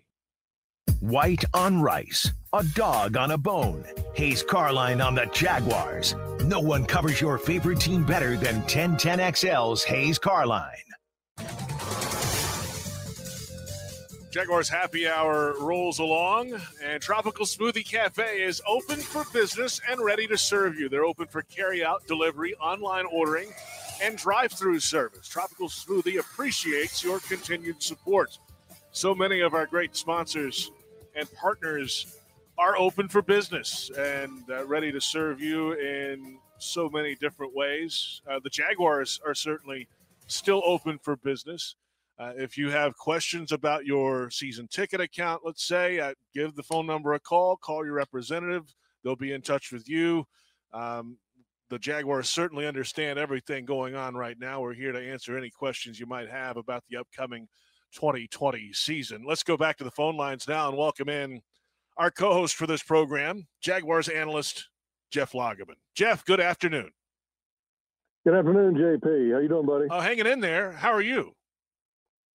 White 0.99 1.43
on 1.55 1.81
rice, 1.81 2.31
a 2.53 2.63
dog 2.75 3.17
on 3.17 3.31
a 3.31 3.37
bone. 3.37 3.83
Hays 4.13 4.43
Carlyon 4.43 5.01
on 5.01 5.15
the 5.15 5.25
Jaguars. 5.33 6.13
No 6.45 6.59
one 6.59 6.85
covers 6.85 7.19
your 7.19 7.39
favorite 7.39 7.79
team 7.79 8.05
better 8.05 8.37
than 8.37 8.61
1010XL's 8.63 9.83
Hays 9.83 10.19
Carlyon. 10.19 10.75
Jaguars 14.31 14.69
happy 14.69 15.07
hour 15.07 15.55
rolls 15.59 15.97
along, 15.97 16.53
and 16.83 17.01
Tropical 17.01 17.47
Smoothie 17.47 17.83
Cafe 17.83 18.43
is 18.43 18.61
open 18.67 18.97
for 18.97 19.25
business 19.33 19.81
and 19.89 19.99
ready 19.99 20.27
to 20.27 20.37
serve 20.37 20.77
you. 20.79 20.87
They're 20.87 21.03
open 21.03 21.25
for 21.25 21.41
carry 21.41 21.83
out, 21.83 22.05
delivery, 22.05 22.53
online 22.55 23.07
ordering, 23.11 23.51
and 24.03 24.17
drive 24.17 24.51
through 24.51 24.81
service. 24.81 25.27
Tropical 25.27 25.67
Smoothie 25.67 26.19
appreciates 26.19 27.03
your 27.03 27.19
continued 27.21 27.81
support. 27.81 28.37
So 28.91 29.15
many 29.15 29.39
of 29.39 29.55
our 29.55 29.65
great 29.65 29.95
sponsors 29.95 30.69
and 31.15 31.31
partners 31.33 32.15
are 32.59 32.77
open 32.77 33.07
for 33.07 33.23
business 33.23 33.89
and 33.97 34.43
uh, 34.51 34.63
ready 34.65 34.91
to 34.91 35.01
serve 35.01 35.41
you 35.41 35.73
in 35.73 36.37
so 36.59 36.87
many 36.87 37.15
different 37.15 37.55
ways. 37.55 38.21
Uh, 38.29 38.39
the 38.43 38.49
Jaguars 38.51 39.19
are 39.25 39.33
certainly 39.33 39.87
still 40.27 40.61
open 40.63 40.99
for 40.99 41.15
business. 41.15 41.73
Uh, 42.19 42.33
if 42.35 42.57
you 42.57 42.69
have 42.69 42.97
questions 42.97 43.53
about 43.53 43.85
your 43.85 44.29
season 44.29 44.67
ticket 44.67 44.99
account, 44.99 45.41
let's 45.45 45.65
say, 45.65 45.99
uh, 45.99 46.13
give 46.33 46.53
the 46.55 46.63
phone 46.63 46.85
number 46.85 47.13
a 47.13 47.19
call, 47.19 47.55
call 47.55 47.85
your 47.85 47.93
representative. 47.93 48.63
They'll 49.03 49.15
be 49.15 49.31
in 49.31 49.41
touch 49.41 49.71
with 49.71 49.87
you. 49.87 50.25
Um, 50.73 51.17
the 51.69 51.79
Jaguars 51.79 52.27
certainly 52.27 52.67
understand 52.67 53.17
everything 53.17 53.63
going 53.63 53.95
on 53.95 54.15
right 54.15 54.37
now. 54.37 54.59
We're 54.59 54.73
here 54.73 54.91
to 54.91 54.99
answer 54.99 55.37
any 55.37 55.49
questions 55.49 55.97
you 55.97 56.07
might 56.07 56.29
have 56.29 56.57
about 56.57 56.83
the 56.89 56.97
upcoming 56.97 57.47
2020 57.93 58.73
season. 58.73 59.23
Let's 59.25 59.43
go 59.43 59.55
back 59.55 59.77
to 59.77 59.85
the 59.85 59.91
phone 59.91 60.17
lines 60.17 60.45
now 60.45 60.67
and 60.67 60.77
welcome 60.77 61.07
in 61.07 61.41
our 61.95 62.11
co 62.11 62.33
host 62.33 62.55
for 62.55 62.67
this 62.67 62.83
program, 62.83 63.47
Jaguars 63.61 64.09
analyst 64.09 64.67
Jeff 65.09 65.31
Lageman. 65.31 65.75
Jeff, 65.95 66.25
good 66.25 66.41
afternoon. 66.41 66.89
Good 68.25 68.35
afternoon, 68.35 68.75
JP. 68.75 69.33
How 69.33 69.39
you 69.39 69.47
doing, 69.47 69.65
buddy? 69.65 69.85
Oh, 69.89 70.01
hanging 70.01 70.27
in 70.27 70.41
there. 70.41 70.73
How 70.73 70.91
are 70.91 71.01
you? 71.01 71.33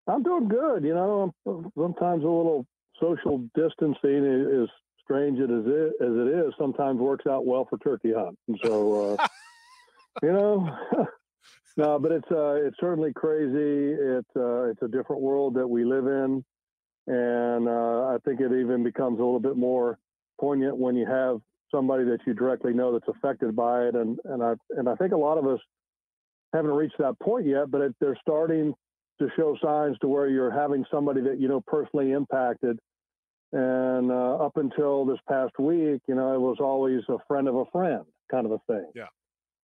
I'm 0.06 0.22
doing 0.22 0.48
good. 0.48 0.84
You 0.84 0.94
know, 0.94 1.34
sometimes 1.76 2.24
a 2.24 2.28
little 2.28 2.66
social 3.00 3.38
distancing 3.54 4.24
is 4.24 4.68
strange 5.02 5.38
as 5.40 5.48
it 5.50 5.92
as 6.00 6.12
it 6.12 6.28
is. 6.28 6.52
Sometimes 6.58 6.98
works 6.98 7.26
out 7.26 7.46
well 7.46 7.66
for 7.68 7.78
turkey 7.78 8.12
hunt. 8.12 8.38
And 8.48 8.58
so, 8.62 9.16
uh, 9.18 9.26
you 10.22 10.32
know, 10.32 10.76
no, 11.76 11.98
but 11.98 12.12
it's 12.12 12.30
uh, 12.30 12.54
it's 12.54 12.76
certainly 12.80 13.12
crazy. 13.12 13.96
It's 13.98 14.36
uh, 14.36 14.64
it's 14.64 14.82
a 14.82 14.88
different 14.88 15.22
world 15.22 15.54
that 15.54 15.66
we 15.66 15.84
live 15.84 16.06
in, 16.06 16.44
and 17.06 17.68
uh, 17.68 18.06
I 18.08 18.18
think 18.24 18.40
it 18.40 18.52
even 18.52 18.84
becomes 18.84 19.20
a 19.20 19.24
little 19.24 19.40
bit 19.40 19.56
more 19.56 19.98
poignant 20.40 20.76
when 20.76 20.96
you 20.96 21.06
have 21.06 21.40
somebody 21.70 22.04
that 22.04 22.18
you 22.26 22.34
directly 22.34 22.72
know 22.72 22.92
that's 22.92 23.08
affected 23.08 23.56
by 23.56 23.84
it. 23.84 23.94
And 23.94 24.18
and 24.24 24.42
I 24.42 24.54
and 24.70 24.88
I 24.88 24.94
think 24.96 25.12
a 25.12 25.16
lot 25.16 25.38
of 25.38 25.46
us 25.46 25.60
haven't 26.52 26.72
reached 26.72 26.98
that 26.98 27.18
point 27.20 27.46
yet, 27.46 27.70
but 27.70 27.80
it, 27.80 27.94
they're 28.00 28.18
starting 28.20 28.74
to 29.20 29.28
show 29.36 29.56
signs 29.62 29.96
to 30.00 30.08
where 30.08 30.28
you're 30.28 30.50
having 30.50 30.84
somebody 30.90 31.20
that 31.22 31.40
you 31.40 31.48
know 31.48 31.62
personally 31.66 32.12
impacted. 32.12 32.78
And 33.52 34.10
uh, 34.10 34.36
up 34.36 34.56
until 34.56 35.04
this 35.04 35.18
past 35.28 35.52
week, 35.60 36.02
you 36.08 36.16
know, 36.16 36.34
it 36.34 36.40
was 36.40 36.56
always 36.58 37.02
a 37.08 37.18
friend 37.28 37.46
of 37.46 37.54
a 37.54 37.64
friend 37.66 38.04
kind 38.30 38.46
of 38.46 38.52
a 38.52 38.58
thing. 38.66 38.90
Yeah. 38.94 39.06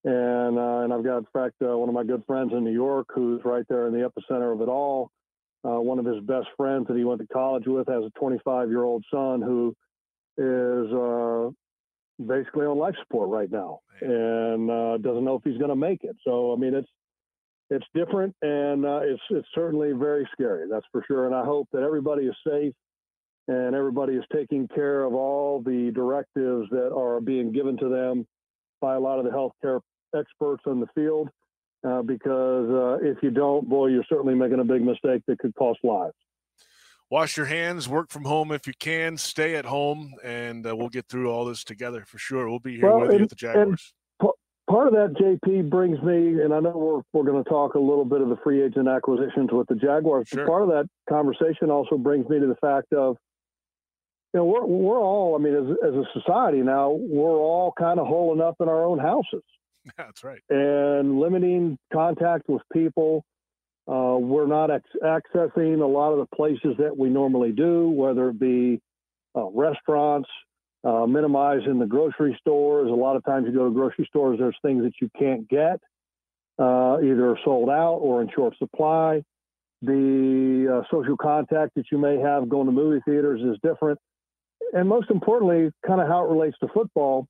And 0.03 0.57
uh, 0.57 0.79
and 0.79 0.93
I've 0.93 1.03
got 1.03 1.17
in 1.17 1.27
fact 1.33 1.55
uh, 1.61 1.77
one 1.77 1.89
of 1.89 1.95
my 1.95 2.03
good 2.03 2.23
friends 2.25 2.51
in 2.53 2.63
New 2.63 2.73
York 2.73 3.07
who's 3.13 3.41
right 3.45 3.65
there 3.69 3.87
in 3.87 3.93
the 3.93 4.09
epicenter 4.09 4.53
of 4.53 4.61
it 4.61 4.69
all. 4.69 5.11
Uh, 5.63 5.79
one 5.79 5.99
of 5.99 6.05
his 6.05 6.23
best 6.23 6.47
friends 6.57 6.87
that 6.87 6.97
he 6.97 7.03
went 7.03 7.21
to 7.21 7.27
college 7.27 7.65
with 7.67 7.87
has 7.87 8.03
a 8.03 8.09
25 8.19 8.69
year 8.69 8.83
old 8.83 9.05
son 9.13 9.41
who 9.41 9.75
is 10.37 10.91
uh, 10.91 11.51
basically 12.25 12.65
on 12.65 12.79
life 12.79 12.95
support 13.03 13.29
right 13.29 13.51
now 13.51 13.79
and 14.01 14.71
uh, 14.71 14.97
doesn't 14.97 15.23
know 15.23 15.35
if 15.35 15.43
he's 15.43 15.59
going 15.59 15.69
to 15.69 15.75
make 15.75 16.03
it. 16.03 16.15
So 16.23 16.51
I 16.51 16.55
mean, 16.55 16.73
it's 16.73 16.89
it's 17.71 17.85
different 17.95 18.35
and 18.41 18.85
uh, 18.85 18.99
it's 19.01 19.21
it's 19.31 19.47
certainly 19.55 19.93
very 19.93 20.27
scary. 20.33 20.67
That's 20.69 20.85
for 20.91 21.03
sure. 21.07 21.25
And 21.25 21.33
I 21.33 21.43
hope 21.43 21.67
that 21.71 21.81
everybody 21.81 22.25
is 22.25 22.35
safe 22.45 22.73
and 23.47 23.73
everybody 23.73 24.13
is 24.13 24.23
taking 24.31 24.67
care 24.67 25.03
of 25.03 25.13
all 25.13 25.61
the 25.61 25.91
directives 25.95 26.69
that 26.69 26.93
are 26.93 27.19
being 27.19 27.51
given 27.51 27.77
to 27.77 27.89
them 27.89 28.27
by 28.81 28.95
a 28.95 28.99
lot 28.99 29.17
of 29.17 29.25
the 29.25 29.31
healthcare 29.31 29.79
experts 30.15 30.63
in 30.67 30.79
the 30.79 30.87
field. 30.93 31.29
Uh, 31.83 32.03
because 32.03 32.69
uh, 32.69 33.03
if 33.03 33.17
you 33.23 33.31
don't, 33.31 33.67
boy, 33.67 33.87
you're 33.87 34.05
certainly 34.07 34.35
making 34.35 34.59
a 34.59 34.63
big 34.63 34.83
mistake 34.83 35.23
that 35.25 35.39
could 35.39 35.55
cost 35.55 35.79
lives 35.83 36.13
wash 37.11 37.35
your 37.35 37.45
hands, 37.45 37.89
work 37.89 38.09
from 38.09 38.23
home 38.23 38.51
if 38.51 38.65
you 38.65 38.73
can, 38.79 39.17
stay 39.17 39.55
at 39.55 39.65
home, 39.65 40.13
and 40.23 40.65
uh, 40.65 40.75
we'll 40.75 40.89
get 40.89 41.07
through 41.07 41.29
all 41.29 41.45
this 41.45 41.63
together 41.63 42.05
for 42.07 42.17
sure. 42.17 42.49
We'll 42.49 42.59
be 42.59 42.77
here 42.77 42.89
well, 42.89 43.01
with 43.01 43.09
and, 43.09 43.19
you 43.19 43.23
at 43.23 43.29
the 43.29 43.35
Jaguars. 43.35 43.93
Part 44.71 44.87
of 44.87 44.93
that, 44.93 45.13
JP, 45.21 45.69
brings 45.69 46.01
me, 46.01 46.41
and 46.41 46.53
I 46.53 46.59
know 46.59 46.71
we're, 46.71 47.01
we're 47.19 47.29
going 47.29 47.43
to 47.43 47.49
talk 47.49 47.75
a 47.75 47.79
little 47.79 48.05
bit 48.05 48.21
of 48.21 48.29
the 48.29 48.37
free 48.43 48.63
agent 48.63 48.87
acquisitions 48.87 49.49
with 49.51 49.67
the 49.67 49.75
Jaguars, 49.75 50.27
sure. 50.27 50.45
but 50.45 50.49
part 50.49 50.63
of 50.63 50.69
that 50.69 50.87
conversation 51.09 51.69
also 51.69 51.97
brings 51.97 52.27
me 52.29 52.39
to 52.39 52.47
the 52.47 52.55
fact 52.55 52.93
of, 52.93 53.17
you 54.33 54.39
know, 54.39 54.45
we're, 54.45 54.65
we're 54.65 55.01
all, 55.01 55.35
I 55.35 55.39
mean, 55.39 55.53
as, 55.53 55.77
as 55.85 55.93
a 55.93 56.03
society 56.19 56.59
now, 56.59 56.91
we're 56.91 57.37
all 57.37 57.73
kind 57.77 57.99
of 57.99 58.07
holding 58.07 58.41
up 58.41 58.55
in 58.61 58.69
our 58.69 58.85
own 58.85 58.97
houses. 58.97 59.43
That's 59.97 60.23
right. 60.23 60.39
And 60.49 61.19
limiting 61.19 61.77
contact 61.91 62.47
with 62.47 62.61
people 62.71 63.25
uh, 63.87 64.15
we're 64.17 64.47
not 64.47 64.69
ex- 64.69 64.85
accessing 65.03 65.81
a 65.81 65.85
lot 65.85 66.11
of 66.11 66.19
the 66.19 66.35
places 66.35 66.75
that 66.77 66.95
we 66.95 67.09
normally 67.09 67.51
do, 67.51 67.89
whether 67.89 68.29
it 68.29 68.39
be 68.39 68.79
uh, 69.35 69.49
restaurants, 69.49 70.29
uh, 70.83 71.05
minimizing 71.05 71.79
the 71.79 71.85
grocery 71.85 72.37
stores. 72.39 72.89
A 72.89 72.93
lot 72.93 73.15
of 73.15 73.23
times 73.23 73.45
you 73.47 73.53
go 73.53 73.65
to 73.65 73.73
grocery 73.73 74.05
stores, 74.09 74.39
there's 74.39 74.57
things 74.61 74.83
that 74.83 74.93
you 75.01 75.09
can't 75.17 75.47
get, 75.47 75.79
uh, 76.59 76.97
either 77.03 77.37
sold 77.43 77.69
out 77.69 77.97
or 77.97 78.21
in 78.21 78.29
short 78.33 78.57
supply. 78.57 79.23
The 79.83 80.81
uh, 80.81 80.87
social 80.91 81.17
contact 81.17 81.75
that 81.75 81.85
you 81.91 81.97
may 81.97 82.19
have 82.19 82.49
going 82.49 82.67
to 82.67 82.71
movie 82.71 83.01
theaters 83.05 83.41
is 83.41 83.57
different. 83.63 83.99
And 84.73 84.87
most 84.87 85.09
importantly, 85.09 85.71
kind 85.85 85.99
of 85.99 86.07
how 86.07 86.25
it 86.25 86.31
relates 86.31 86.57
to 86.59 86.67
football, 86.73 87.27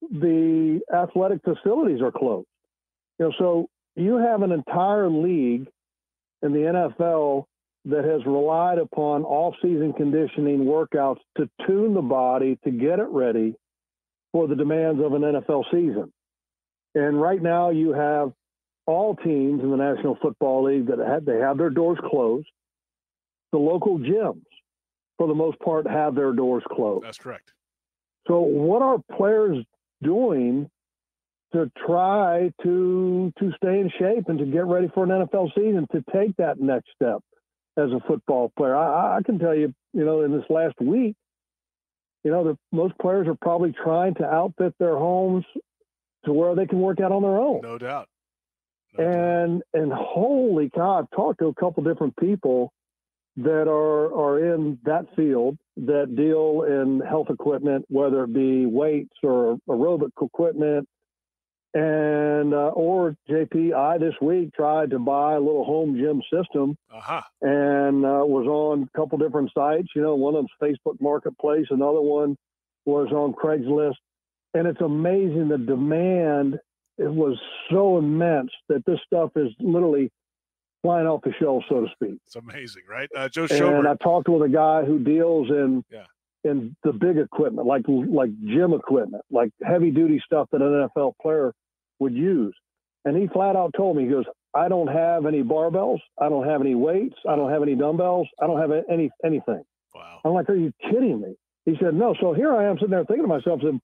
the 0.00 0.80
athletic 0.94 1.40
facilities 1.42 2.00
are 2.00 2.12
closed. 2.12 2.46
You 3.18 3.26
know, 3.26 3.32
so 3.38 3.68
you 3.96 4.16
have 4.16 4.42
an 4.42 4.52
entire 4.52 5.08
league 5.08 5.68
in 6.42 6.52
the 6.52 6.90
NFL 6.98 7.44
that 7.86 8.04
has 8.04 8.24
relied 8.26 8.78
upon 8.78 9.22
off-season 9.24 9.92
conditioning 9.92 10.64
workouts 10.64 11.20
to 11.36 11.48
tune 11.66 11.94
the 11.94 12.02
body 12.02 12.58
to 12.64 12.70
get 12.70 12.98
it 12.98 13.06
ready 13.10 13.54
for 14.32 14.48
the 14.48 14.56
demands 14.56 15.00
of 15.02 15.12
an 15.12 15.22
NFL 15.22 15.64
season. 15.70 16.12
And 16.94 17.20
right 17.20 17.40
now 17.40 17.70
you 17.70 17.92
have 17.92 18.32
all 18.86 19.14
teams 19.14 19.62
in 19.62 19.70
the 19.70 19.76
National 19.76 20.16
Football 20.20 20.64
League 20.64 20.88
that 20.88 20.98
have, 20.98 21.24
they 21.24 21.38
have 21.38 21.58
their 21.58 21.70
doors 21.70 21.98
closed. 22.10 22.48
The 23.52 23.58
local 23.58 23.98
gyms, 23.98 24.42
for 25.16 25.28
the 25.28 25.34
most 25.34 25.58
part, 25.60 25.86
have 25.86 26.16
their 26.16 26.32
doors 26.32 26.64
closed. 26.68 27.04
That's 27.04 27.18
correct. 27.18 27.52
So 28.26 28.40
what 28.40 28.82
are 28.82 28.98
players 29.16 29.64
doing 30.02 30.68
to 31.52 31.70
try 31.86 32.52
to 32.64 33.32
to 33.38 33.52
stay 33.56 33.80
in 33.80 33.90
shape 33.98 34.28
and 34.28 34.38
to 34.40 34.44
get 34.44 34.66
ready 34.66 34.88
for 34.92 35.04
an 35.04 35.10
NFL 35.10 35.54
season 35.54 35.86
to 35.92 36.04
take 36.12 36.36
that 36.36 36.58
next 36.58 36.88
step 36.94 37.22
as 37.76 37.90
a 37.90 38.00
football 38.06 38.52
player. 38.56 38.74
I, 38.74 39.18
I 39.18 39.22
can 39.22 39.38
tell 39.38 39.54
you, 39.54 39.74
you 39.92 40.04
know, 40.04 40.22
in 40.22 40.32
this 40.32 40.48
last 40.48 40.74
week, 40.80 41.16
you 42.24 42.30
know, 42.30 42.44
the, 42.44 42.58
most 42.72 42.98
players 42.98 43.28
are 43.28 43.36
probably 43.40 43.72
trying 43.72 44.14
to 44.14 44.24
outfit 44.24 44.74
their 44.78 44.96
homes 44.96 45.44
to 46.24 46.32
where 46.32 46.54
they 46.54 46.66
can 46.66 46.80
work 46.80 47.00
out 47.00 47.12
on 47.12 47.22
their 47.22 47.38
own. 47.38 47.60
No 47.62 47.78
doubt. 47.78 48.08
No 48.98 49.04
and 49.04 49.62
doubt. 49.72 49.82
and 49.82 49.92
holy 49.92 50.70
God, 50.74 51.04
I've 51.04 51.10
talked 51.10 51.38
to 51.40 51.46
a 51.46 51.54
couple 51.54 51.84
different 51.84 52.16
people 52.16 52.72
that 53.36 53.68
are 53.68 54.14
are 54.14 54.54
in 54.54 54.78
that 54.84 55.14
field 55.14 55.58
that 55.76 56.16
deal 56.16 56.62
in 56.66 57.00
health 57.06 57.28
equipment, 57.28 57.84
whether 57.88 58.24
it 58.24 58.32
be 58.32 58.64
weights 58.64 59.14
or 59.22 59.58
aerobic 59.68 60.10
equipment 60.20 60.88
and 61.76 62.54
uh, 62.54 62.68
or 62.68 63.14
JP, 63.28 63.74
I 63.74 63.98
this 63.98 64.14
week 64.22 64.54
tried 64.54 64.90
to 64.90 64.98
buy 64.98 65.34
a 65.34 65.40
little 65.40 65.62
home 65.62 65.94
gym 65.94 66.22
system, 66.32 66.78
uh-huh. 66.90 67.20
and 67.42 68.02
uh, 68.02 68.24
was 68.24 68.46
on 68.46 68.88
a 68.94 68.98
couple 68.98 69.18
different 69.18 69.50
sites. 69.54 69.88
You 69.94 70.00
know, 70.00 70.14
one 70.14 70.34
of 70.34 70.46
them's 70.46 70.74
Facebook 70.74 70.98
Marketplace, 71.02 71.66
another 71.68 72.00
one 72.00 72.38
was 72.86 73.08
on 73.12 73.34
Craigslist, 73.34 73.96
and 74.54 74.66
it's 74.66 74.80
amazing 74.80 75.48
the 75.48 75.58
demand. 75.58 76.58
It 76.96 77.12
was 77.12 77.38
so 77.70 77.98
immense 77.98 78.52
that 78.70 78.86
this 78.86 78.98
stuff 79.04 79.32
is 79.36 79.52
literally 79.60 80.10
flying 80.80 81.06
off 81.06 81.20
the 81.24 81.34
shelf, 81.38 81.62
so 81.68 81.82
to 81.82 81.88
speak. 81.92 82.18
It's 82.24 82.36
amazing, 82.36 82.84
right? 82.88 83.10
Uh, 83.14 83.28
Joe 83.28 83.46
Schobert. 83.46 83.80
And 83.80 83.88
I 83.88 83.96
talked 83.96 84.30
with 84.30 84.40
a 84.40 84.48
guy 84.48 84.82
who 84.84 84.98
deals 84.98 85.50
in 85.50 85.84
yeah. 85.92 86.04
in 86.42 86.74
the 86.84 86.94
big 86.94 87.18
equipment, 87.18 87.66
like 87.66 87.82
like 87.86 88.30
gym 88.46 88.72
equipment, 88.72 89.24
like 89.30 89.50
heavy 89.62 89.90
duty 89.90 90.22
stuff 90.24 90.48
that 90.52 90.62
an 90.62 90.88
NFL 90.88 91.12
player 91.20 91.52
would 91.98 92.14
use. 92.14 92.54
And 93.04 93.16
he 93.16 93.28
flat 93.28 93.56
out 93.56 93.72
told 93.76 93.96
me, 93.96 94.04
he 94.04 94.10
goes, 94.10 94.24
I 94.54 94.68
don't 94.68 94.88
have 94.88 95.26
any 95.26 95.42
barbells. 95.42 95.98
I 96.20 96.28
don't 96.28 96.46
have 96.46 96.60
any 96.60 96.74
weights. 96.74 97.16
I 97.28 97.36
don't 97.36 97.50
have 97.50 97.62
any 97.62 97.74
dumbbells. 97.74 98.26
I 98.42 98.46
don't 98.46 98.58
have 98.58 98.70
any 98.90 99.10
anything. 99.24 99.62
Wow. 99.94 100.20
I'm 100.24 100.32
like, 100.32 100.48
are 100.48 100.56
you 100.56 100.72
kidding 100.82 101.20
me? 101.20 101.36
He 101.66 101.76
said, 101.80 101.94
no. 101.94 102.14
So 102.20 102.32
here 102.32 102.54
I 102.54 102.64
am 102.64 102.76
sitting 102.76 102.90
there 102.90 103.04
thinking 103.04 103.24
to 103.24 103.28
myself, 103.28 103.60
said, 103.62 103.78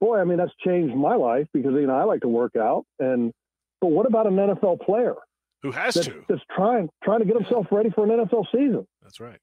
boy, 0.00 0.18
I 0.18 0.24
mean, 0.24 0.38
that's 0.38 0.52
changed 0.64 0.94
my 0.94 1.14
life 1.14 1.46
because, 1.52 1.72
you 1.72 1.86
know, 1.86 1.96
I 1.96 2.04
like 2.04 2.20
to 2.22 2.28
work 2.28 2.56
out. 2.56 2.84
And, 2.98 3.32
but 3.80 3.88
what 3.88 4.06
about 4.06 4.26
an 4.26 4.36
NFL 4.36 4.80
player? 4.80 5.14
Who 5.62 5.70
has 5.72 5.94
that's, 5.94 6.06
to? 6.08 6.24
That's 6.28 6.42
trying, 6.54 6.88
trying 7.02 7.20
to 7.20 7.24
get 7.24 7.36
himself 7.36 7.66
ready 7.70 7.90
for 7.90 8.04
an 8.04 8.10
NFL 8.10 8.46
season. 8.52 8.86
That's 9.02 9.20
right. 9.20 9.38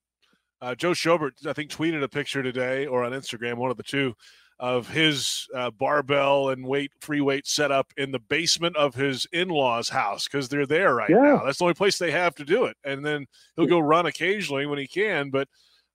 Uh, 0.61 0.75
Joe 0.75 0.91
Schobert, 0.91 1.45
I 1.45 1.53
think, 1.53 1.69
tweeted 1.69 2.01
a 2.03 2.07
picture 2.07 2.41
today 2.41 2.85
or 2.85 3.03
on 3.03 3.11
Instagram, 3.11 3.55
one 3.55 3.71
of 3.71 3.77
the 3.77 3.83
two, 3.83 4.13
of 4.59 4.87
his 4.87 5.47
uh, 5.53 5.69
barbell 5.71 6.49
and 6.49 6.65
weight 6.65 6.91
free 7.01 7.21
weight 7.21 7.45
setup 7.45 7.91
in 7.97 8.11
the 8.11 8.19
basement 8.19 8.75
of 8.77 8.95
his 8.95 9.27
in-laws 9.33 9.89
house 9.89 10.25
because 10.25 10.47
they're 10.47 10.65
there 10.65 10.95
right 10.95 11.09
yeah. 11.09 11.17
now. 11.17 11.43
That's 11.43 11.57
the 11.57 11.65
only 11.65 11.73
place 11.73 11.97
they 11.97 12.11
have 12.11 12.35
to 12.35 12.45
do 12.45 12.65
it. 12.65 12.77
And 12.85 13.05
then 13.05 13.25
he'll 13.55 13.65
go 13.65 13.79
run 13.79 14.05
occasionally 14.05 14.65
when 14.65 14.79
he 14.79 14.87
can 14.87 15.29
but 15.29 15.49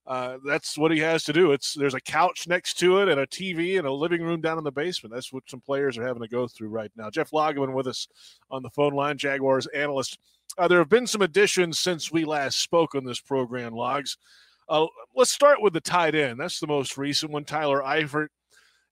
uh, 0.07 0.37
that's 0.45 0.77
what 0.77 0.91
he 0.91 0.99
has 0.99 1.23
to 1.23 1.33
do. 1.33 1.51
It's 1.51 1.73
there's 1.73 1.93
a 1.93 2.01
couch 2.01 2.47
next 2.47 2.79
to 2.79 2.99
it 2.99 3.07
and 3.09 3.19
a 3.19 3.27
tv 3.27 3.77
and 3.77 3.87
a 3.87 3.91
living 3.91 4.23
room 4.23 4.41
down 4.41 4.57
in 4.57 4.63
the 4.63 4.71
basement. 4.71 5.13
That's 5.13 5.31
what 5.31 5.49
some 5.49 5.61
players 5.61 5.97
are 5.97 6.05
having 6.05 6.21
to 6.21 6.27
go 6.27 6.47
through 6.47 6.69
right 6.69 6.91
now. 6.95 7.09
Jeff 7.09 7.31
lageman 7.31 7.73
with 7.73 7.87
us 7.87 8.07
on 8.49 8.63
the 8.63 8.69
phone 8.71 8.93
line 8.93 9.17
jaguars 9.17 9.67
analyst. 9.67 10.17
Uh, 10.57 10.67
there 10.67 10.79
have 10.79 10.89
been 10.89 11.07
some 11.07 11.21
additions 11.21 11.79
since 11.79 12.11
we 12.11 12.25
last 12.25 12.59
spoke 12.59 12.95
on 12.95 13.05
this 13.05 13.19
program 13.19 13.73
logs. 13.73 14.17
Uh, 14.67 14.85
let's 15.15 15.31
start 15.31 15.61
with 15.61 15.73
the 15.73 15.81
tight 15.81 16.15
end. 16.15 16.39
That's 16.39 16.59
the 16.59 16.67
most 16.67 16.97
recent 16.97 17.31
one 17.31 17.45
tyler 17.45 17.81
eifert 17.81 18.27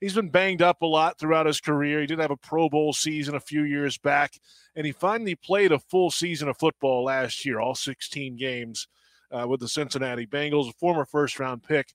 he's 0.02 0.14
been 0.14 0.30
banged 0.30 0.62
up 0.62 0.82
a 0.82 0.86
lot 0.86 1.18
throughout 1.18 1.46
his 1.46 1.60
career. 1.60 2.02
He 2.02 2.08
did 2.08 2.20
have 2.20 2.32
a 2.32 2.38
Pro 2.38 2.70
Bowl 2.70 2.94
season 2.94 3.36
a 3.36 3.40
few 3.40 3.64
years 3.64 3.98
back, 3.98 4.34
and 4.76 4.86
he 4.86 4.92
finally 4.92 5.36
played 5.36 5.72
a 5.72 5.80
full 5.80 6.12
season 6.12 6.48
of 6.48 6.58
football 6.58 7.06
last 7.06 7.46
year, 7.46 7.60
all 7.60 7.76
16 7.76 8.36
games 8.38 8.88
uh, 9.32 9.48
with 9.48 9.60
the 9.60 9.68
Cincinnati 9.68 10.26
Bengals, 10.26 10.70
a 10.70 10.74
former 10.74 11.06
first 11.06 11.40
round 11.40 11.64
pick. 11.64 11.94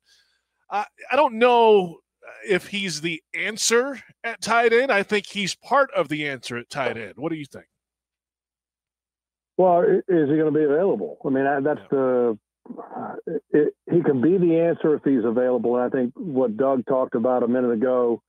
I, 0.71 0.85
I 1.11 1.17
don't 1.17 1.35
know 1.35 2.01
if 2.49 2.69
he's 2.69 3.01
the 3.01 3.23
answer 3.35 4.01
at 4.23 4.41
tight 4.41 4.73
end. 4.73 4.91
I 4.91 5.03
think 5.03 5.27
he's 5.27 5.55
part 5.55 5.91
of 5.93 6.09
the 6.09 6.27
answer 6.29 6.57
at 6.57 6.71
tight 6.71 6.97
end. 6.97 7.15
What 7.17 7.31
do 7.31 7.37
you 7.37 7.47
think? 7.47 7.67
Well, 9.57 9.83
is 9.83 10.03
he 10.09 10.37
going 10.37 10.53
to 10.53 10.59
be 10.59 10.65
available? 10.65 11.19
I 11.25 11.29
mean, 11.29 11.45
that's 11.63 11.81
the 11.91 12.37
Uh, 12.67 13.15
it, 13.51 13.75
he 13.91 14.03
can 14.03 14.21
be 14.21 14.39
the 14.39 14.59
answer 14.59 14.95
if 14.95 15.03
he's 15.05 15.25
available. 15.25 15.77
And 15.77 15.85
I 15.85 15.89
think 15.89 16.13
what 16.17 16.57
Doug 16.57 16.87
talked 16.87 17.15
about 17.15 17.43
a 17.43 17.49
minute 17.49 17.73
ago 17.73 18.23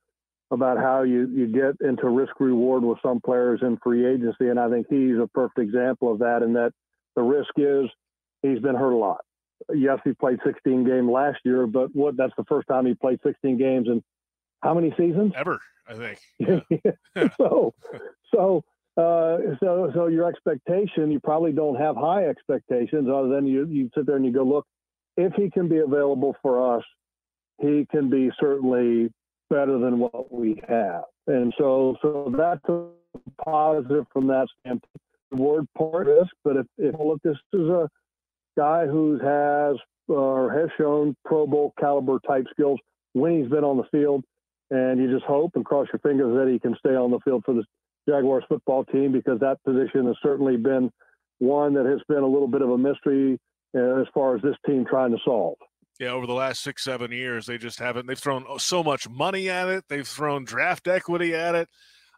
about 0.50 0.78
how 0.78 1.02
you, 1.02 1.28
you 1.28 1.46
get 1.46 1.86
into 1.86 2.08
risk 2.08 2.38
reward 2.38 2.82
with 2.82 2.98
some 3.02 3.20
players 3.20 3.60
in 3.62 3.78
free 3.82 4.06
agency. 4.06 4.48
And 4.48 4.60
I 4.60 4.70
think 4.70 4.86
he's 4.88 5.18
a 5.18 5.28
perfect 5.32 5.58
example 5.58 6.12
of 6.12 6.20
that 6.20 6.42
in 6.42 6.52
that 6.52 6.72
the 7.16 7.22
risk 7.22 7.50
is 7.56 7.90
he's 8.42 8.60
been 8.60 8.76
hurt 8.76 8.92
a 8.92 8.96
lot. 8.96 9.24
Yes, 9.74 9.98
he 10.04 10.12
played 10.12 10.38
16 10.44 10.84
games 10.84 11.08
last 11.10 11.38
year, 11.44 11.66
but 11.66 11.94
what 11.94 12.16
that's 12.16 12.34
the 12.36 12.44
first 12.44 12.68
time 12.68 12.86
he 12.86 12.94
played 12.94 13.18
16 13.24 13.56
games 13.56 13.88
in 13.88 14.04
how 14.62 14.74
many 14.74 14.92
seasons? 14.96 15.32
Ever, 15.36 15.60
I 15.88 15.94
think. 15.94 16.18
Yeah. 17.16 17.28
so, 17.38 17.74
so 18.32 18.64
uh, 18.96 19.38
so, 19.60 19.90
so 19.94 20.06
your 20.06 20.28
expectation, 20.28 21.10
you 21.10 21.20
probably 21.20 21.52
don't 21.52 21.76
have 21.76 21.96
high 21.96 22.26
expectations 22.26 23.08
other 23.12 23.28
than 23.28 23.46
you, 23.46 23.66
you 23.66 23.90
sit 23.94 24.06
there 24.06 24.16
and 24.16 24.24
you 24.24 24.32
go, 24.32 24.42
look, 24.42 24.66
if 25.16 25.32
he 25.34 25.50
can 25.50 25.68
be 25.68 25.78
available 25.78 26.36
for 26.42 26.76
us, 26.76 26.84
he 27.58 27.86
can 27.90 28.10
be 28.10 28.30
certainly 28.40 29.10
better 29.50 29.78
than 29.78 29.98
what 29.98 30.32
we 30.32 30.60
have. 30.68 31.04
And 31.26 31.52
so, 31.58 31.96
so 32.02 32.32
that's 32.36 32.64
a 32.68 32.88
positive 33.44 34.06
from 34.12 34.26
that 34.28 34.46
standpoint. 34.60 34.90
The 35.30 35.42
word 35.42 35.66
part 35.76 36.06
risk, 36.06 36.30
but 36.44 36.56
if, 36.56 36.66
if 36.78 36.94
look, 36.98 37.20
this 37.22 37.36
is 37.52 37.68
a, 37.68 37.88
guy 38.56 38.86
who 38.86 39.18
has 39.18 39.76
or 40.08 40.52
has 40.52 40.70
shown 40.78 41.14
Pro 41.24 41.46
Bowl 41.46 41.74
caliber 41.78 42.18
type 42.26 42.46
skills 42.50 42.80
when 43.12 43.40
he's 43.40 43.50
been 43.50 43.64
on 43.64 43.76
the 43.76 43.84
field. 43.92 44.24
And 44.70 44.98
you 45.00 45.12
just 45.12 45.24
hope 45.26 45.52
and 45.54 45.64
cross 45.64 45.86
your 45.92 46.00
fingers 46.00 46.34
that 46.36 46.50
he 46.50 46.58
can 46.58 46.74
stay 46.78 46.96
on 46.96 47.10
the 47.10 47.20
field 47.20 47.44
for 47.44 47.54
the 47.54 47.62
Jaguars 48.08 48.44
football 48.48 48.84
team 48.84 49.12
because 49.12 49.40
that 49.40 49.62
position 49.64 50.06
has 50.06 50.16
certainly 50.22 50.56
been 50.56 50.90
one 51.38 51.74
that 51.74 51.86
has 51.86 52.00
been 52.08 52.22
a 52.22 52.26
little 52.26 52.48
bit 52.48 52.62
of 52.62 52.70
a 52.70 52.78
mystery 52.78 53.38
uh, 53.74 54.00
as 54.00 54.06
far 54.14 54.36
as 54.36 54.42
this 54.42 54.56
team 54.66 54.84
trying 54.88 55.10
to 55.10 55.18
solve. 55.24 55.56
Yeah, 55.98 56.10
over 56.10 56.26
the 56.26 56.34
last 56.34 56.62
six, 56.62 56.84
seven 56.84 57.10
years, 57.10 57.46
they 57.46 57.56
just 57.56 57.78
haven't. 57.78 58.06
They've 58.06 58.18
thrown 58.18 58.44
so 58.58 58.82
much 58.82 59.08
money 59.08 59.48
at 59.48 59.68
it. 59.68 59.84
They've 59.88 60.06
thrown 60.06 60.44
draft 60.44 60.88
equity 60.88 61.34
at 61.34 61.54
it, 61.54 61.68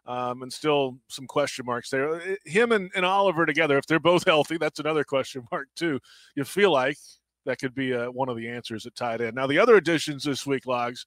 um, 0.05 0.41
and 0.41 0.51
still 0.51 0.97
some 1.07 1.27
question 1.27 1.65
marks 1.65 1.89
there. 1.89 2.15
Uh, 2.15 2.35
him 2.45 2.73
and, 2.73 2.91
and 2.93 3.05
Oliver 3.05 3.45
together, 3.45 3.77
if 3.77 3.85
they're 3.87 3.99
both 3.99 4.23
healthy, 4.27 4.57
that's 4.57 4.79
another 4.79 5.05
question 5.05 5.45
mark 5.51 5.69
too. 5.75 5.99
You 6.35 6.43
feel 6.43 6.71
like 6.71 6.97
that 7.45 7.59
could 7.59 7.73
be 7.73 7.93
uh, 7.93 8.11
one 8.11 8.27
of 8.27 8.35
the 8.35 8.49
answers 8.49 8.85
at 8.85 8.95
tight 8.95 9.21
end. 9.21 9.35
Now, 9.35 9.47
the 9.47 9.59
other 9.59 9.75
additions 9.75 10.23
this 10.23 10.45
week, 10.45 10.65
logs 10.65 11.05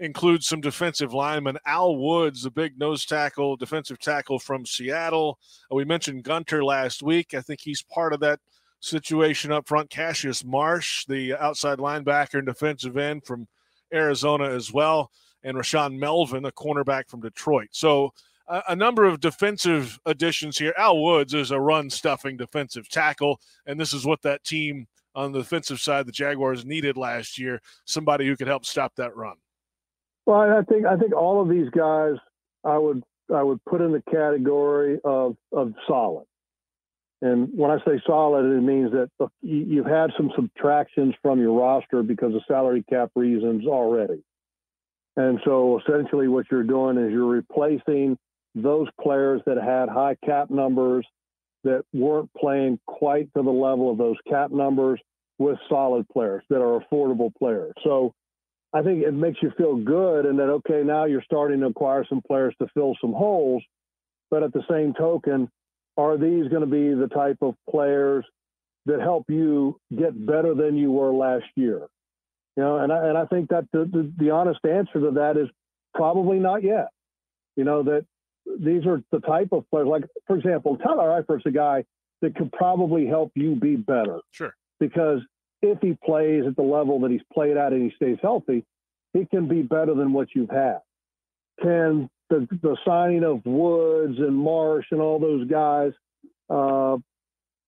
includes 0.00 0.48
some 0.48 0.62
defensive 0.62 1.12
linemen. 1.12 1.58
Al 1.66 1.96
Woods, 1.96 2.42
the 2.42 2.50
big 2.50 2.78
nose 2.78 3.04
tackle, 3.04 3.56
defensive 3.56 3.98
tackle 3.98 4.38
from 4.38 4.66
Seattle. 4.66 5.38
Uh, 5.70 5.76
we 5.76 5.84
mentioned 5.84 6.24
Gunter 6.24 6.64
last 6.64 7.02
week. 7.02 7.34
I 7.34 7.42
think 7.42 7.60
he's 7.60 7.82
part 7.82 8.14
of 8.14 8.20
that 8.20 8.40
situation 8.80 9.52
up 9.52 9.68
front. 9.68 9.90
Cassius 9.90 10.42
Marsh, 10.42 11.04
the 11.04 11.34
outside 11.34 11.78
linebacker 11.78 12.38
and 12.38 12.46
defensive 12.46 12.96
end 12.96 13.24
from 13.24 13.46
Arizona 13.92 14.48
as 14.50 14.72
well. 14.72 15.10
And 15.42 15.56
Rashaan 15.56 15.98
Melvin, 15.98 16.46
a 16.46 16.52
cornerback 16.52 17.08
from 17.08 17.20
Detroit. 17.20 17.68
So 17.72 18.12
a, 18.48 18.62
a 18.68 18.76
number 18.76 19.04
of 19.04 19.20
defensive 19.20 19.98
additions 20.06 20.56
here. 20.56 20.74
Al 20.78 21.02
Woods 21.02 21.34
is 21.34 21.50
a 21.50 21.60
run 21.60 21.90
stuffing 21.90 22.38
defensive 22.38 22.88
tackle. 22.88 23.38
And 23.66 23.78
this 23.78 23.92
is 23.92 24.06
what 24.06 24.22
that 24.22 24.44
team 24.44 24.86
on 25.14 25.32
the 25.32 25.40
defensive 25.40 25.80
side, 25.80 26.06
the 26.06 26.12
Jaguars 26.12 26.64
needed 26.64 26.96
last 26.96 27.38
year 27.38 27.60
somebody 27.84 28.26
who 28.26 28.36
could 28.36 28.46
help 28.46 28.64
stop 28.64 28.94
that 28.96 29.14
run. 29.14 29.34
Well, 30.30 30.42
I 30.42 30.62
think 30.62 30.86
I 30.86 30.96
think 30.96 31.12
all 31.12 31.42
of 31.42 31.48
these 31.48 31.68
guys 31.70 32.14
I 32.62 32.78
would 32.78 33.02
I 33.34 33.42
would 33.42 33.64
put 33.64 33.80
in 33.80 33.90
the 33.90 34.02
category 34.12 35.00
of 35.02 35.36
of 35.50 35.72
solid. 35.88 36.24
And 37.20 37.48
when 37.52 37.72
I 37.72 37.78
say 37.78 38.00
solid, 38.06 38.44
it 38.44 38.62
means 38.62 38.92
that 38.92 39.10
you've 39.42 39.86
had 39.86 40.10
some 40.16 40.30
subtractions 40.36 41.16
from 41.20 41.40
your 41.40 41.58
roster 41.58 42.04
because 42.04 42.32
of 42.32 42.42
salary 42.46 42.84
cap 42.88 43.10
reasons 43.16 43.66
already. 43.66 44.22
And 45.16 45.40
so 45.44 45.80
essentially, 45.80 46.28
what 46.28 46.46
you're 46.48 46.62
doing 46.62 46.96
is 46.96 47.10
you're 47.10 47.26
replacing 47.26 48.16
those 48.54 48.86
players 49.02 49.42
that 49.46 49.56
had 49.56 49.88
high 49.88 50.16
cap 50.24 50.48
numbers 50.48 51.04
that 51.64 51.82
weren't 51.92 52.30
playing 52.38 52.78
quite 52.86 53.28
to 53.36 53.42
the 53.42 53.50
level 53.50 53.90
of 53.90 53.98
those 53.98 54.16
cap 54.28 54.52
numbers 54.52 55.00
with 55.40 55.58
solid 55.68 56.08
players 56.08 56.44
that 56.50 56.62
are 56.62 56.78
affordable 56.78 57.34
players. 57.34 57.74
So 57.82 58.14
I 58.72 58.82
think 58.82 59.02
it 59.02 59.12
makes 59.12 59.42
you 59.42 59.50
feel 59.56 59.76
good 59.76 60.26
and 60.26 60.38
that, 60.38 60.48
okay, 60.48 60.82
now 60.84 61.04
you're 61.04 61.22
starting 61.22 61.60
to 61.60 61.66
acquire 61.66 62.04
some 62.08 62.22
players 62.22 62.54
to 62.60 62.68
fill 62.72 62.96
some 63.00 63.12
holes. 63.12 63.62
But 64.30 64.44
at 64.44 64.52
the 64.52 64.62
same 64.70 64.94
token, 64.94 65.50
are 65.96 66.16
these 66.16 66.48
going 66.48 66.60
to 66.60 66.66
be 66.66 66.94
the 66.94 67.08
type 67.08 67.38
of 67.42 67.56
players 67.68 68.24
that 68.86 69.00
help 69.00 69.24
you 69.28 69.78
get 69.96 70.24
better 70.24 70.54
than 70.54 70.76
you 70.76 70.92
were 70.92 71.12
last 71.12 71.46
year? 71.56 71.88
You 72.56 72.62
know, 72.62 72.78
and 72.78 72.92
I, 72.92 73.08
and 73.08 73.18
I 73.18 73.26
think 73.26 73.48
that 73.50 73.64
the, 73.72 73.80
the, 73.90 74.12
the 74.18 74.30
honest 74.30 74.60
answer 74.64 75.00
to 75.00 75.10
that 75.16 75.36
is 75.36 75.48
probably 75.94 76.38
not 76.38 76.62
yet. 76.62 76.88
You 77.56 77.64
know, 77.64 77.82
that 77.82 78.06
these 78.58 78.86
are 78.86 79.02
the 79.10 79.20
type 79.20 79.48
of 79.52 79.68
players, 79.70 79.88
like, 79.88 80.04
for 80.26 80.36
example, 80.36 80.76
Tyler 80.76 81.20
Eifert's 81.20 81.46
a 81.46 81.50
guy 81.50 81.84
that 82.22 82.36
could 82.36 82.52
probably 82.52 83.06
help 83.06 83.32
you 83.34 83.56
be 83.56 83.76
better. 83.76 84.20
Sure. 84.30 84.54
Because 84.78 85.20
if 85.62 85.78
he 85.80 85.96
plays 86.04 86.44
at 86.46 86.56
the 86.56 86.62
level 86.62 87.00
that 87.00 87.10
he's 87.10 87.20
played 87.32 87.56
at 87.56 87.72
and 87.72 87.82
he 87.82 87.94
stays 87.96 88.18
healthy, 88.22 88.64
he 89.12 89.26
can 89.26 89.48
be 89.48 89.62
better 89.62 89.94
than 89.94 90.12
what 90.12 90.28
you've 90.34 90.50
had. 90.50 90.78
Can 91.62 92.08
the, 92.30 92.46
the 92.62 92.76
signing 92.86 93.24
of 93.24 93.44
Woods 93.44 94.18
and 94.18 94.34
Marsh 94.34 94.86
and 94.90 95.00
all 95.00 95.18
those 95.18 95.46
guys 95.48 95.92
uh, 96.48 96.96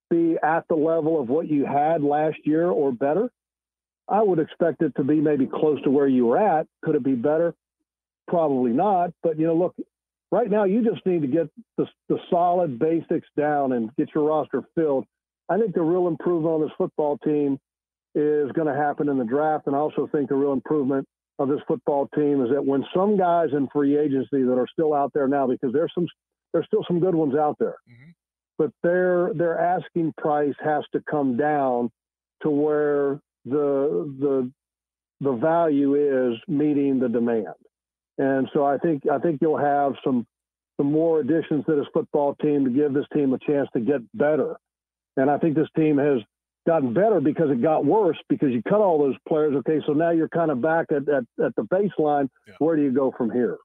be 0.09 0.37
at 0.43 0.67
the 0.69 0.75
level 0.75 1.21
of 1.21 1.29
what 1.29 1.49
you 1.49 1.67
had 1.67 2.03
last 2.03 2.39
year 2.45 2.69
or 2.69 2.93
better? 2.93 3.31
I 4.09 4.23
would 4.23 4.39
expect 4.39 4.83
it 4.83 4.95
to 4.97 5.05
be 5.05 5.21
maybe 5.21 5.47
close 5.47 5.83
to 5.83 5.91
where 5.91 6.09
you 6.09 6.27
were 6.27 6.39
at. 6.39 6.67
Could 6.83 6.95
it 6.95 7.05
be 7.05 7.15
better? 7.15 7.55
Probably 8.29 8.73
not. 8.73 9.11
But 9.23 9.39
you 9.39 9.47
know, 9.47 9.55
look, 9.55 9.75
right 10.31 10.51
now 10.51 10.65
you 10.65 10.83
just 10.85 11.05
need 11.07 11.23
to 11.23 11.29
get 11.29 11.49
the, 11.77 11.87
the 12.09 12.19
solid 12.31 12.79
basics 12.79 13.29
down 13.37 13.73
and 13.73 13.95
get 13.97 14.09
your 14.15 14.25
roster 14.25 14.63
filled. 14.75 15.07
I 15.49 15.59
think 15.59 15.75
the 15.75 15.83
real 15.83 16.09
improvement 16.09 16.55
on 16.55 16.61
this 16.63 16.71
football 16.79 17.19
team 17.19 17.59
is 18.15 18.51
going 18.53 18.67
to 18.67 18.75
happen 18.75 19.09
in 19.09 19.19
the 19.19 19.25
draft, 19.25 19.67
and 19.67 19.77
I 19.77 19.79
also 19.79 20.09
think 20.13 20.29
the 20.29 20.35
real 20.35 20.53
improvement 20.53 21.07
of 21.39 21.49
this 21.49 21.61
football 21.67 22.09
team 22.15 22.45
is 22.45 22.51
that 22.51 22.65
when 22.65 22.85
some 22.95 23.17
guys 23.17 23.49
in 23.53 23.69
free 23.73 23.97
agency 23.97 24.43
that 24.43 24.59
are 24.59 24.67
still 24.71 24.95
out 24.95 25.13
there 25.15 25.29
now, 25.29 25.47
because 25.47 25.73
there's 25.73 25.93
some 25.95 26.07
there's 26.53 26.67
still 26.67 26.85
some 26.87 27.01
good 27.01 27.15
ones 27.15 27.35
out 27.35 27.57
there, 27.59 27.77
mm-hmm. 27.91 28.11
but 28.59 28.71
their 28.83 29.33
their 29.35 29.59
asking 29.59 30.13
price 30.19 30.55
has 30.63 30.85
to 30.93 31.03
come 31.11 31.37
down 31.37 31.91
to 32.43 32.51
where 32.51 33.21
the 33.45 34.13
the 34.21 34.51
the 35.21 35.33
value 35.33 35.95
is 35.95 36.39
meeting 36.49 36.99
the 36.99 37.09
demand. 37.09 37.55
And 38.19 38.49
so 38.53 38.65
I 38.65 38.77
think 38.79 39.05
I 39.11 39.19
think 39.19 39.41
you'll 39.41 39.57
have 39.59 39.95
some 40.05 40.27
some 40.77 40.91
more 40.91 41.21
additions 41.21 41.65
to 41.67 41.77
this 41.77 41.87
football 41.93 42.35
team 42.37 42.65
to 42.65 42.71
give 42.71 42.93
this 42.93 43.07
team 43.15 43.33
a 43.33 43.39
chance 43.39 43.69
to 43.75 43.81
get 43.81 44.01
better. 44.15 44.57
And 45.17 45.31
I 45.31 45.39
think 45.39 45.55
this 45.55 45.69
team 45.77 45.99
has 45.99 46.19
gotten 46.67 46.93
better 46.95 47.21
because 47.21 47.51
it 47.51 47.61
got 47.63 47.85
worse 47.85 48.19
because 48.29 48.51
you 48.51 48.63
cut 48.63 48.81
all 48.81 48.99
those 48.99 49.17
players. 49.29 49.55
Okay, 49.57 49.81
so 49.87 49.93
now 49.93 50.11
you're 50.11 50.29
kind 50.29 50.51
of 50.51 50.61
back 50.61 50.87
at, 50.91 51.09
at, 51.09 51.25
at 51.45 51.55
the 51.57 51.63
baseline. 51.63 52.29
Yeah. 52.47 52.55
Where 52.59 52.77
do 52.77 52.83
you 52.83 52.93
go 52.93 53.13
from 53.17 53.31
here? 53.31 53.59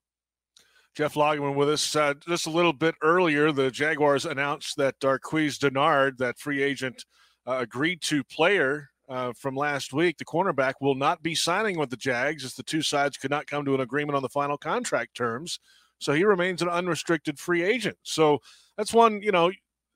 Jeff 0.95 1.13
Lageman 1.13 1.55
with 1.55 1.69
us 1.69 1.95
uh, 1.95 2.15
just 2.27 2.47
a 2.47 2.49
little 2.49 2.73
bit 2.73 2.95
earlier. 3.03 3.51
The 3.51 3.69
Jaguars 3.69 4.25
announced 4.25 4.77
that 4.77 4.99
Darqueze 4.99 5.59
Dennard, 5.59 6.17
that 6.17 6.39
free 6.39 6.63
agent, 6.63 7.05
uh, 7.45 7.57
agreed 7.59 8.01
to 8.01 8.23
player 8.23 8.89
uh, 9.07 9.31
from 9.33 9.55
last 9.55 9.93
week, 9.93 10.17
the 10.17 10.25
cornerback, 10.25 10.73
will 10.81 10.95
not 10.95 11.21
be 11.21 11.35
signing 11.35 11.77
with 11.77 11.91
the 11.91 11.97
Jags 11.97 12.43
as 12.43 12.55
the 12.55 12.63
two 12.63 12.81
sides 12.81 13.15
could 13.15 13.29
not 13.29 13.45
come 13.45 13.63
to 13.65 13.75
an 13.75 13.81
agreement 13.81 14.15
on 14.15 14.23
the 14.23 14.29
final 14.29 14.57
contract 14.57 15.15
terms. 15.15 15.59
So 15.99 16.13
he 16.13 16.23
remains 16.23 16.63
an 16.63 16.69
unrestricted 16.69 17.37
free 17.39 17.63
agent. 17.63 17.97
So 18.03 18.39
that's 18.75 18.93
one, 18.93 19.21
you 19.21 19.31
know, 19.31 19.51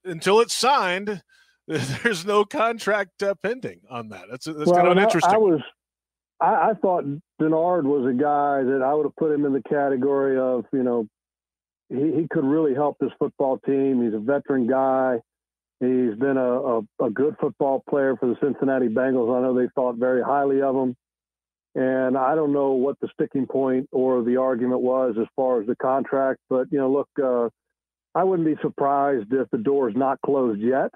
until 0.05 0.39
it's 0.39 0.53
signed, 0.53 1.21
there's 2.03 2.25
no 2.25 2.43
contract 2.43 3.21
uh, 3.23 3.35
pending 3.43 3.81
on 3.89 4.09
that. 4.09 4.25
That's 4.29 4.45
that's 4.45 4.65
well, 4.65 4.75
kind 4.75 4.87
of 4.87 4.97
interesting. 4.97 5.31
I, 5.31 5.35
I 5.35 5.37
was, 5.37 5.61
I, 6.39 6.45
I, 6.69 6.73
thought 6.81 7.03
Dennard 7.39 7.83
was 7.83 8.09
a 8.09 8.17
guy 8.17 8.63
that 8.63 8.81
I 8.83 8.93
would 8.93 9.05
have 9.05 9.15
put 9.15 9.31
him 9.31 9.45
in 9.45 9.53
the 9.53 9.61
category 9.69 10.37
of, 10.39 10.65
you 10.73 10.83
know, 10.83 11.07
he, 11.89 12.21
he 12.21 12.27
could 12.31 12.43
really 12.43 12.73
help 12.73 12.97
this 12.99 13.11
football 13.19 13.59
team. 13.59 14.03
He's 14.03 14.13
a 14.13 14.19
veteran 14.19 14.67
guy. 14.67 15.19
He's 15.79 16.15
been 16.15 16.37
a, 16.37 16.61
a, 16.61 16.81
a 17.05 17.09
good 17.09 17.35
football 17.39 17.83
player 17.89 18.15
for 18.17 18.27
the 18.27 18.35
Cincinnati 18.41 18.87
Bengals. 18.87 19.35
I 19.35 19.41
know 19.41 19.57
they 19.57 19.69
thought 19.75 19.95
very 19.97 20.21
highly 20.21 20.61
of 20.61 20.75
him. 20.75 20.95
And 21.73 22.17
I 22.17 22.35
don't 22.35 22.51
know 22.51 22.71
what 22.71 22.99
the 22.99 23.07
sticking 23.13 23.47
point 23.47 23.87
or 23.91 24.23
the 24.23 24.37
argument 24.37 24.81
was 24.81 25.15
as 25.19 25.27
far 25.35 25.61
as 25.61 25.67
the 25.67 25.75
contract, 25.77 26.39
but 26.49 26.67
you 26.69 26.77
know, 26.77 26.91
look, 26.91 27.07
uh, 27.21 27.49
I 28.13 28.25
wouldn't 28.25 28.47
be 28.47 28.61
surprised 28.61 29.31
if 29.31 29.49
the 29.51 29.57
door 29.57 29.89
is 29.89 29.95
not 29.95 30.19
closed 30.21 30.59
yet. 30.59 30.91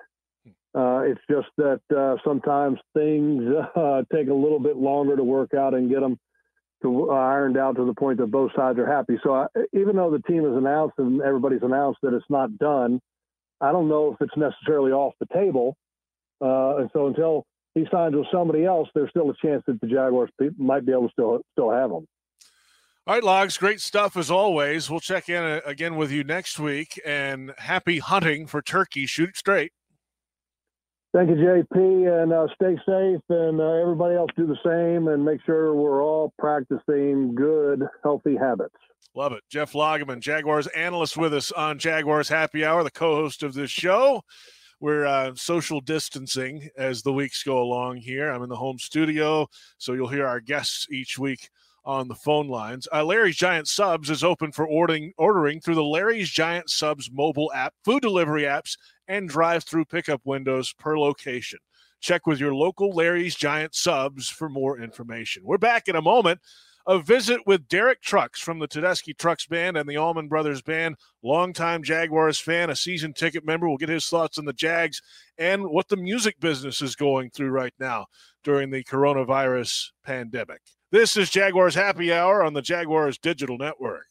Uh, 0.76 1.04
it's 1.06 1.22
just 1.30 1.48
that 1.58 1.80
uh, 1.96 2.18
sometimes 2.26 2.78
things 2.94 3.44
uh, 3.76 4.04
take 4.14 4.28
a 4.28 4.34
little 4.34 4.60
bit 4.60 4.76
longer 4.76 5.16
to 5.16 5.24
work 5.24 5.54
out 5.54 5.74
and 5.74 5.90
get 5.90 6.02
them 6.02 6.18
to 6.82 7.12
uh, 7.12 7.14
ironed 7.14 7.58
out 7.58 7.78
to 7.78 7.86
the 7.86 7.94
point 7.94 8.18
that 8.18 8.28
both 8.28 8.52
sides 8.56 8.78
are 8.78 8.86
happy. 8.86 9.18
So 9.24 9.34
I, 9.34 9.48
even 9.74 9.96
though 9.96 10.12
the 10.12 10.22
team 10.24 10.44
has 10.44 10.56
announced 10.56 10.96
and 10.98 11.22
everybody's 11.22 11.64
announced 11.64 12.00
that 12.04 12.14
it's 12.14 12.26
not 12.30 12.58
done, 12.58 13.00
I 13.62 13.72
don't 13.72 13.88
know 13.88 14.12
if 14.14 14.18
it's 14.22 14.36
necessarily 14.36 14.92
off 14.92 15.14
the 15.20 15.28
table. 15.34 15.78
Uh, 16.42 16.78
and 16.78 16.90
so 16.92 17.08
until 17.08 17.46
he 17.74 17.86
signs 17.90 18.14
with 18.14 18.28
somebody 18.32 18.66
else, 18.66 18.90
there's 18.94 19.10
still 19.10 19.30
a 19.30 19.36
chance 19.42 19.64
that 19.68 19.80
the 19.80 19.88
Jaguars 19.88 20.30
might 20.58 20.86
be 20.86 20.92
able 20.92 21.08
to 21.08 21.12
still 21.14 21.40
still 21.54 21.72
have 21.72 21.92
him. 21.92 22.06
All 23.08 23.14
right, 23.14 23.24
Logs, 23.24 23.58
great 23.58 23.80
stuff 23.80 24.18
as 24.18 24.32
always. 24.32 24.90
We'll 24.90 25.00
check 25.00 25.30
in 25.30 25.42
uh, 25.42 25.62
again 25.66 25.96
with 25.96 26.12
you 26.12 26.24
next 26.24 26.60
week 26.60 27.00
and 27.06 27.54
happy 27.60 28.00
hunting 28.00 28.48
for 28.48 28.62
turkey. 28.62 29.06
Shoot 29.06 29.38
straight. 29.38 29.72
Thank 31.16 31.30
you, 31.30 31.38
JP, 31.38 32.24
and 32.24 32.34
uh, 32.34 32.46
stay 32.56 32.76
safe, 32.86 33.22
and 33.30 33.62
uh, 33.62 33.82
everybody 33.82 34.16
else 34.16 34.32
do 34.36 34.46
the 34.46 34.58
same, 34.66 35.08
and 35.08 35.24
make 35.24 35.40
sure 35.46 35.74
we're 35.74 36.04
all 36.04 36.34
practicing 36.38 37.34
good, 37.34 37.84
healthy 38.04 38.36
habits. 38.36 38.76
Love 39.16 39.32
it. 39.32 39.42
Jeff 39.50 39.72
Lageman, 39.72 40.20
Jaguars 40.20 40.68
analyst, 40.68 41.16
with 41.16 41.34
us 41.34 41.54
on 41.54 41.80
Jaguars 41.80 42.28
Happy 42.28 42.66
Hour, 42.66 42.84
the 42.84 42.92
co-host 42.92 43.44
of 43.44 43.54
this 43.54 43.72
show. 43.72 44.24
We're 44.82 45.06
uh, 45.06 45.36
social 45.36 45.80
distancing 45.80 46.68
as 46.78 47.02
the 47.02 47.14
weeks 47.14 47.44
go 47.44 47.60
along 47.60 48.00
here. 48.00 48.30
I'm 48.30 48.44
in 48.44 48.50
the 48.50 48.58
home 48.58 48.78
studio, 48.78 49.48
so 49.78 49.94
you'll 49.94 50.10
hear 50.10 50.28
our 50.28 50.42
guests 50.42 50.86
each 50.92 51.18
week 51.18 51.50
on 51.86 52.10
the 52.10 52.16
phone 52.16 52.50
lines. 52.50 52.90
Uh, 52.92 53.06
Larry's 53.06 53.38
Giant 53.38 53.70
Subs 53.70 54.10
is 54.10 54.22
open 54.22 54.52
for 54.52 54.68
ordering 54.68 55.14
ordering 55.18 55.62
through 55.62 55.76
the 55.76 55.84
Larry's 55.84 56.30
Giant 56.30 56.70
Subs 56.70 57.10
mobile 57.10 57.54
app, 57.56 57.74
food 57.86 58.02
delivery 58.02 58.44
apps, 58.44 58.76
and 59.08 59.30
drive-through 59.30 59.86
pickup 59.86 60.22
windows 60.26 60.74
per 60.74 60.98
location. 60.98 61.60
Check 62.02 62.28
with 62.28 62.40
your 62.40 62.54
local 62.54 62.92
Larry's 62.92 63.36
Giant 63.36 63.74
subs 63.74 64.30
for 64.30 64.50
more 64.50 64.80
information. 64.80 65.44
We're 65.46 65.58
back 65.58 65.88
in 65.88 65.96
a 65.96 66.02
moment. 66.02 66.40
A 66.88 67.00
visit 67.00 67.42
with 67.48 67.68
Derek 67.68 68.04
Trucks 68.04 68.40
from 68.40 68.60
the 68.60 68.68
Tedeschi 68.68 69.18
Trucks 69.18 69.48
Band 69.48 69.76
and 69.76 69.90
the 69.90 69.98
Allman 69.98 70.28
Brothers 70.28 70.62
Band, 70.62 70.98
longtime 71.24 71.82
Jaguars 71.82 72.40
fan, 72.40 72.70
a 72.70 72.76
season 72.76 73.12
ticket 73.12 73.44
member. 73.44 73.68
We'll 73.68 73.78
get 73.78 73.90
his 73.90 74.06
thoughts 74.06 74.38
on 74.38 74.46
the 74.46 74.54
Jags 74.54 75.02
and 75.40 75.66
what 75.66 75.88
the 75.88 75.98
music 75.98 76.40
business 76.40 76.84
is 76.84 76.96
going 76.96 77.32
through 77.32 77.50
right 77.50 77.74
now 77.80 78.06
during 78.44 78.70
the 78.70 78.84
coronavirus 78.84 79.86
pandemic. 80.04 80.62
This 80.92 81.18
is 81.18 81.32
Jaguars 81.32 81.74
Happy 81.74 82.14
Hour 82.14 82.44
on 82.44 82.54
the 82.54 82.62
Jaguars 82.62 83.18
Digital 83.18 83.58
Network. 83.58 84.06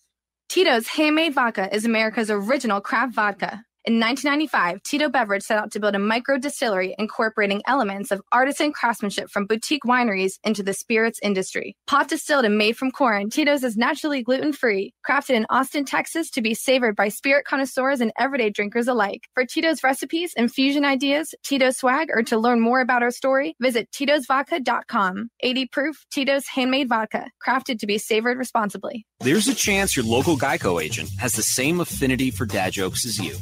Tito's 0.49 0.89
Handmade 0.89 1.35
Vodka 1.35 1.73
is 1.73 1.85
America's 1.85 2.29
original 2.29 2.81
craft 2.81 3.15
vodka. 3.15 3.65
In 3.87 4.01
1995, 4.01 4.83
Tito 4.83 5.11
Beveridge 5.11 5.43
set 5.43 5.59
out 5.59 5.71
to 5.73 5.79
build 5.79 5.95
a 5.95 5.99
micro 5.99 6.39
distillery 6.39 6.95
incorporating 6.99 7.61
elements 7.67 8.11
of 8.11 8.23
artisan 8.33 8.73
craftsmanship 8.73 9.29
from 9.29 9.45
boutique 9.45 9.83
wineries 9.85 10.39
into 10.43 10.63
the 10.63 10.73
spirits 10.73 11.21
industry. 11.23 11.77
Pot 11.87 12.09
distilled 12.09 12.47
and 12.47 12.57
made 12.57 12.79
from 12.79 12.91
corn, 12.91 13.29
Tito's 13.29 13.63
is 13.63 13.77
naturally 13.77 14.23
gluten 14.23 14.55
free, 14.55 14.95
crafted 15.07 15.35
in 15.35 15.45
Austin, 15.51 15.85
Texas 15.85 16.31
to 16.31 16.41
be 16.41 16.55
savored 16.55 16.97
by 16.97 17.11
spirit 17.11 17.45
connoisseurs 17.45 18.01
and 18.01 18.11
everyday 18.19 18.49
drinkers 18.49 18.89
alike. 18.89 19.25
For 19.35 19.45
Tito's 19.45 19.85
recipes, 19.85 20.33
infusion 20.35 20.87
ideas, 20.87 21.35
Tito's 21.43 21.77
swag, 21.77 22.09
or 22.11 22.23
to 22.23 22.39
learn 22.39 22.61
more 22.61 22.81
about 22.81 23.03
our 23.03 23.11
story, 23.11 23.55
visit 23.61 23.91
Tito'sVodka.com. 23.91 25.29
80 25.41 25.67
proof 25.67 26.07
Tito's 26.11 26.47
handmade 26.47 26.89
vodka, 26.89 27.29
crafted 27.47 27.79
to 27.81 27.87
be 27.87 27.99
savored 27.99 28.39
responsibly. 28.39 29.05
There's 29.21 29.47
a 29.47 29.55
chance 29.55 29.95
your 29.95 30.07
local 30.07 30.39
Geico 30.39 30.83
agent 30.83 31.11
has 31.19 31.35
the 31.35 31.43
same 31.43 31.81
affinity 31.81 32.31
for 32.31 32.47
dad 32.47 32.73
jokes 32.73 33.05
as 33.05 33.19
you. 33.19 33.37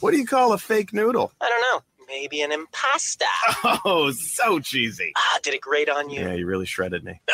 What 0.00 0.10
do 0.12 0.18
you 0.18 0.26
call 0.26 0.52
a 0.52 0.58
fake 0.58 0.92
noodle? 0.92 1.32
I 1.40 1.48
don't 1.48 1.60
know. 1.60 1.82
Maybe 2.08 2.40
an 2.42 2.50
impasta. 2.52 3.22
Oh, 3.84 4.10
so 4.12 4.60
cheesy. 4.60 5.12
Ah, 5.16 5.38
did 5.42 5.54
it 5.54 5.60
grate 5.60 5.88
on 5.88 6.08
you? 6.10 6.20
Yeah, 6.20 6.34
you 6.34 6.46
really 6.46 6.66
shredded 6.66 7.04
me. 7.04 7.20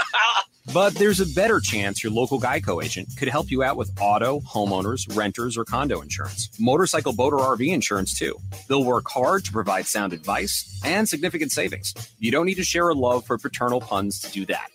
But 0.73 0.95
there's 0.95 1.19
a 1.21 1.27
better 1.35 1.59
chance 1.59 2.05
your 2.05 2.13
local 2.13 2.41
Geico 2.41 2.83
agent 2.85 3.09
could 3.19 3.27
help 3.27 3.51
you 3.51 3.65
out 3.65 3.77
with 3.77 3.91
auto, 4.01 4.39
homeowners, 4.41 5.15
renters, 5.17 5.59
or 5.59 5.65
condo 5.65 6.01
insurance, 6.01 6.51
motorcycle, 6.59 7.13
boat, 7.13 7.33
or 7.33 7.41
RV 7.41 7.67
insurance, 7.67 8.17
too. 8.17 8.39
They'll 8.69 8.85
work 8.85 9.09
hard 9.09 9.45
to 9.47 9.53
provide 9.53 9.87
sound 9.89 10.13
advice 10.13 10.81
and 10.85 11.09
significant 11.09 11.51
savings. 11.51 11.93
You 12.21 12.31
don't 12.31 12.47
need 12.47 12.55
to 12.55 12.65
share 12.65 12.89
a 12.89 12.95
love 12.95 13.27
for 13.27 13.39
paternal 13.39 13.81
puns 13.81 14.21
to 14.21 14.31
do 14.31 14.47
that. 14.47 14.71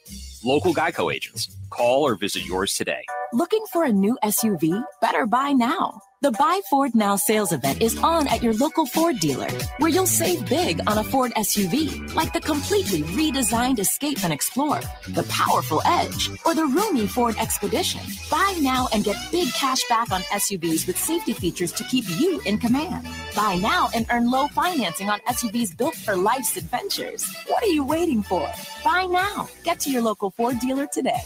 Local 0.48 0.74
Geico 0.74 1.14
agents. 1.14 1.50
Call 1.70 2.04
or 2.04 2.16
visit 2.16 2.46
yours 2.46 2.74
today. 2.76 3.04
Looking 3.34 3.66
for 3.74 3.84
a 3.84 3.92
new 3.92 4.18
SUV? 4.24 4.82
Better 5.02 5.26
buy 5.26 5.52
now. 5.52 6.00
The 6.22 6.32
Buy 6.32 6.62
Ford 6.68 6.96
Now 6.96 7.16
sales 7.16 7.52
event 7.52 7.80
is 7.80 7.96
on 8.00 8.28
at 8.28 8.42
your 8.42 8.54
local 8.54 8.88
Ford 8.88 9.20
dealer, 9.20 9.50
where 9.78 9.92
you'll 9.92 10.08
save 10.08 10.50
big 10.50 10.82
on 10.88 10.98
a 10.98 11.04
Ford 11.04 11.32
SUV, 11.38 12.12
like 12.16 12.34
the 12.34 12.40
completely 12.40 13.04
redesigned 13.04 13.78
Escape 13.78 14.24
and 14.24 14.34
Explorer, 14.34 14.82
the 15.10 15.22
powerful 15.30 15.80
Edge, 15.86 16.32
or 16.44 16.56
the 16.56 16.66
roomy 16.66 17.06
Ford 17.06 17.36
Expedition. 17.38 18.02
Buy 18.32 18.58
now 18.62 18.88
and 18.94 19.04
get 19.04 19.16
big 19.32 19.54
cash 19.54 19.84
back 19.90 20.12
on 20.12 20.22
SUVs 20.22 20.88
with 20.88 20.98
safety 20.98 21.34
features 21.34 21.72
to 21.74 21.84
keep 21.84 22.06
you 22.20 22.42
in 22.46 22.58
command. 22.58 23.06
Buy 23.36 23.58
now 23.58 23.90
and 23.94 24.08
earn 24.10 24.32
low 24.32 24.48
financing 24.48 25.10
on 25.10 25.20
SUVs 25.28 25.78
built 25.78 25.96
for 25.96 26.16
life's 26.16 26.58
adventures. 26.58 27.32
What 27.46 27.64
are 27.64 27.68
you 27.68 27.84
waiting 27.84 28.24
for? 28.24 28.50
Buy 28.84 29.06
now. 29.06 29.50
Get 29.64 29.80
to 29.82 29.92
your 29.92 30.02
local 30.02 30.32
Ford 30.38 30.60
dealer 30.60 30.86
today. 30.86 31.20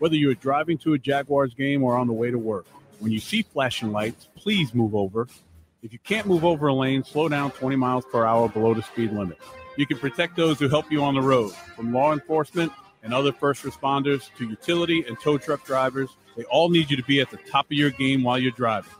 Whether 0.00 0.16
you're 0.16 0.34
driving 0.34 0.78
to 0.78 0.94
a 0.94 0.98
Jaguars 0.98 1.54
game 1.54 1.84
or 1.84 1.96
on 1.96 2.08
the 2.08 2.12
way 2.12 2.32
to 2.32 2.38
work, 2.38 2.66
when 2.98 3.12
you 3.12 3.20
see 3.20 3.42
flashing 3.42 3.92
lights, 3.92 4.28
please 4.34 4.74
move 4.74 4.92
over. 4.92 5.28
If 5.84 5.92
you 5.92 6.00
can't 6.00 6.26
move 6.26 6.44
over 6.44 6.66
a 6.66 6.74
lane, 6.74 7.04
slow 7.04 7.28
down 7.28 7.52
20 7.52 7.76
miles 7.76 8.04
per 8.10 8.26
hour 8.26 8.48
below 8.48 8.74
the 8.74 8.82
speed 8.82 9.12
limit. 9.12 9.38
You 9.76 9.86
can 9.86 9.98
protect 9.98 10.36
those 10.36 10.58
who 10.58 10.68
help 10.68 10.90
you 10.90 11.04
on 11.04 11.14
the 11.14 11.22
road, 11.22 11.52
from 11.76 11.92
law 11.92 12.12
enforcement 12.12 12.72
and 13.04 13.14
other 13.14 13.32
first 13.32 13.62
responders 13.62 14.28
to 14.36 14.48
utility 14.48 15.04
and 15.06 15.16
tow 15.20 15.38
truck 15.38 15.64
drivers. 15.64 16.10
They 16.36 16.44
all 16.44 16.68
need 16.68 16.90
you 16.90 16.96
to 16.96 17.04
be 17.04 17.20
at 17.20 17.30
the 17.30 17.38
top 17.48 17.66
of 17.66 17.72
your 17.72 17.90
game 17.90 18.24
while 18.24 18.40
you're 18.40 18.50
driving. 18.50 18.90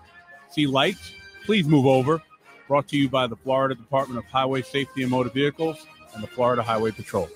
See 0.51 0.69
lights? 0.69 1.13
Please 1.45 1.67
move 1.67 1.87
over. 1.87 2.23
Brought 2.69 2.87
to 2.89 2.97
you 2.97 3.09
by 3.09 3.27
the 3.27 3.37
Florida 3.37 3.75
Department 3.75 4.19
of 4.19 4.25
Highway 4.27 4.63
Safety 4.63 5.03
and 5.03 5.11
Motor 5.11 5.31
Vehicles 5.31 5.85
and 6.15 6.23
the 6.23 6.29
Florida 6.29 6.63
Highway 6.63 6.93
Patrol. 6.93 7.29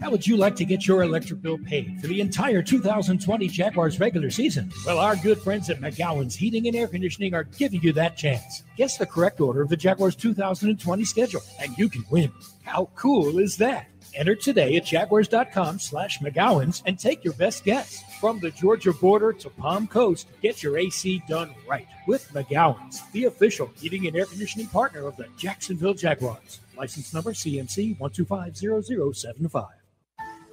How 0.00 0.10
would 0.10 0.26
you 0.26 0.36
like 0.36 0.56
to 0.56 0.64
get 0.64 0.86
your 0.86 1.02
electric 1.02 1.42
bill 1.42 1.58
paid 1.58 2.00
for 2.00 2.08
the 2.08 2.20
entire 2.20 2.60
2020 2.60 3.46
Jaguars 3.46 4.00
regular 4.00 4.30
season? 4.30 4.72
Well, 4.84 4.98
our 4.98 5.14
good 5.14 5.40
friends 5.40 5.70
at 5.70 5.80
McGowan's 5.80 6.34
Heating 6.34 6.66
and 6.66 6.74
Air 6.74 6.88
Conditioning 6.88 7.34
are 7.34 7.44
giving 7.44 7.80
you 7.82 7.92
that 7.92 8.16
chance. 8.16 8.64
Guess 8.76 8.96
the 8.96 9.06
correct 9.06 9.40
order 9.40 9.62
of 9.62 9.68
the 9.68 9.76
Jaguars 9.76 10.16
2020 10.16 11.04
schedule, 11.04 11.42
and 11.60 11.76
you 11.78 11.88
can 11.88 12.04
win. 12.10 12.32
How 12.64 12.90
cool 12.96 13.38
is 13.38 13.56
that? 13.58 13.86
Enter 14.14 14.34
today 14.34 14.76
at 14.76 14.84
jaguars.com 14.84 15.78
slash 15.78 16.18
McGowan's 16.18 16.82
and 16.84 16.98
take 16.98 17.22
your 17.22 17.34
best 17.34 17.64
guess. 17.64 18.02
From 18.20 18.40
the 18.40 18.50
Georgia 18.50 18.92
border 18.92 19.32
to 19.32 19.50
Palm 19.50 19.86
Coast, 19.86 20.26
get 20.42 20.64
your 20.64 20.78
AC 20.78 21.22
done 21.28 21.54
right 21.68 21.86
with 22.08 22.28
McGowan's, 22.32 23.02
the 23.12 23.26
official 23.26 23.70
heating 23.76 24.06
and 24.08 24.16
air 24.16 24.26
conditioning 24.26 24.66
partner 24.66 25.06
of 25.06 25.16
the 25.16 25.28
Jacksonville 25.36 25.94
Jaguars. 25.94 26.60
License 26.76 27.14
number 27.14 27.32
CMC 27.32 27.96
1250075. 27.98 29.68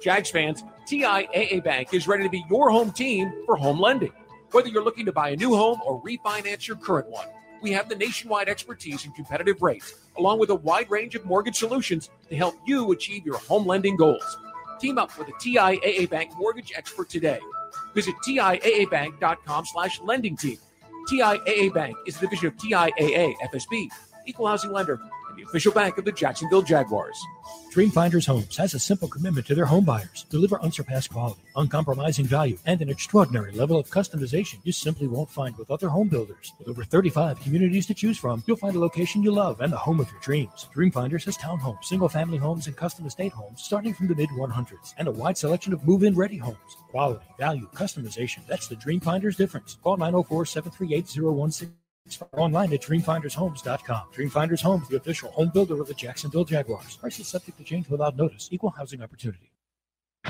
Jags 0.00 0.30
fans, 0.30 0.64
TIAA 0.86 1.62
Bank 1.62 1.92
is 1.92 2.08
ready 2.08 2.22
to 2.22 2.30
be 2.30 2.42
your 2.48 2.70
home 2.70 2.90
team 2.90 3.32
for 3.44 3.54
home 3.54 3.78
lending. 3.78 4.12
Whether 4.50 4.68
you're 4.68 4.82
looking 4.82 5.04
to 5.04 5.12
buy 5.12 5.30
a 5.30 5.36
new 5.36 5.54
home 5.54 5.80
or 5.84 6.02
refinance 6.02 6.66
your 6.66 6.78
current 6.78 7.08
one, 7.10 7.26
we 7.60 7.70
have 7.72 7.90
the 7.90 7.94
nationwide 7.94 8.48
expertise 8.48 9.04
and 9.04 9.14
competitive 9.14 9.60
rates, 9.60 9.94
along 10.16 10.38
with 10.38 10.48
a 10.48 10.54
wide 10.54 10.90
range 10.90 11.14
of 11.14 11.26
mortgage 11.26 11.56
solutions 11.56 12.08
to 12.30 12.36
help 12.36 12.56
you 12.66 12.90
achieve 12.92 13.26
your 13.26 13.36
home 13.38 13.66
lending 13.66 13.96
goals. 13.96 14.38
Team 14.80 14.96
up 14.96 15.16
with 15.18 15.28
a 15.28 15.32
TIAA 15.32 16.08
Bank 16.08 16.30
mortgage 16.38 16.72
expert 16.74 17.10
today. 17.10 17.38
Visit 17.94 18.14
TIAABank.com 18.26 19.66
slash 19.66 20.00
lending 20.00 20.36
team. 20.36 20.56
TIAA 21.10 21.74
Bank 21.74 21.94
is 22.06 22.16
a 22.16 22.20
division 22.20 22.46
of 22.48 22.56
TIAA 22.56 23.34
FSB, 23.52 23.88
equal 24.26 24.46
housing 24.46 24.72
lender, 24.72 24.98
the 25.40 25.48
official 25.48 25.72
bank 25.72 25.96
of 25.96 26.04
the 26.04 26.12
Jacksonville 26.12 26.62
Jaguars. 26.62 27.18
Dreamfinders 27.72 28.26
Homes 28.26 28.56
has 28.56 28.74
a 28.74 28.78
simple 28.78 29.08
commitment 29.08 29.46
to 29.46 29.54
their 29.54 29.64
home 29.64 29.84
buyers. 29.84 30.26
Deliver 30.28 30.60
unsurpassed 30.60 31.10
quality, 31.10 31.40
uncompromising 31.56 32.26
value, 32.26 32.58
and 32.66 32.82
an 32.82 32.90
extraordinary 32.90 33.52
level 33.52 33.78
of 33.78 33.88
customization 33.88 34.58
you 34.64 34.72
simply 34.72 35.06
won't 35.06 35.30
find 35.30 35.56
with 35.56 35.70
other 35.70 35.88
home 35.88 36.08
builders. 36.08 36.52
With 36.58 36.68
over 36.68 36.84
35 36.84 37.40
communities 37.40 37.86
to 37.86 37.94
choose 37.94 38.18
from, 38.18 38.42
you'll 38.46 38.56
find 38.56 38.76
a 38.76 38.80
location 38.80 39.22
you 39.22 39.32
love 39.32 39.60
and 39.60 39.72
the 39.72 39.78
home 39.78 40.00
of 40.00 40.10
your 40.10 40.20
dreams. 40.20 40.68
Dreamfinders 40.74 41.24
has 41.24 41.38
townhomes, 41.38 41.84
single 41.84 42.08
family 42.08 42.38
homes, 42.38 42.66
and 42.66 42.76
custom 42.76 43.06
estate 43.06 43.32
homes 43.32 43.62
starting 43.62 43.94
from 43.94 44.08
the 44.08 44.14
mid 44.14 44.30
100s, 44.30 44.94
and 44.98 45.08
a 45.08 45.12
wide 45.12 45.38
selection 45.38 45.72
of 45.72 45.86
move 45.86 46.02
in 46.02 46.14
ready 46.14 46.36
homes. 46.36 46.76
Quality, 46.90 47.24
value, 47.38 47.68
customization. 47.74 48.46
That's 48.46 48.66
the 48.66 48.76
Dreamfinders 48.76 49.36
difference. 49.36 49.78
Call 49.82 49.96
904 49.96 50.44
738 50.44 51.06
0160 51.22 51.79
online 52.32 52.72
at 52.72 52.80
dreamfindershomes.com. 52.80 54.02
Dreamfinders 54.14 54.62
Homes, 54.62 54.88
the 54.88 54.96
official 54.96 55.30
home 55.30 55.50
builder 55.52 55.80
of 55.80 55.88
the 55.88 55.94
Jacksonville 55.94 56.44
Jaguars. 56.44 56.96
Prices 56.96 57.28
subject 57.28 57.58
to 57.58 57.64
change 57.64 57.88
without 57.88 58.16
notice. 58.16 58.48
Equal 58.50 58.70
housing 58.70 59.02
opportunity. 59.02 59.50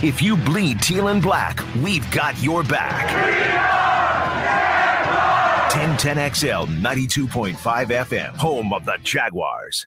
If 0.03 0.23
you 0.23 0.37
bleed 0.37 0.81
teal 0.81 1.09
and 1.09 1.23
black, 1.23 1.61
we've 1.83 2.09
got 2.11 2.41
your 2.43 2.63
back. 2.63 3.09
1010XL 5.73 6.67
92.5 6.81 7.55
FM, 7.57 8.37
home 8.37 8.73
of 8.73 8.85
the 8.85 8.99
Jaguars. 9.03 9.87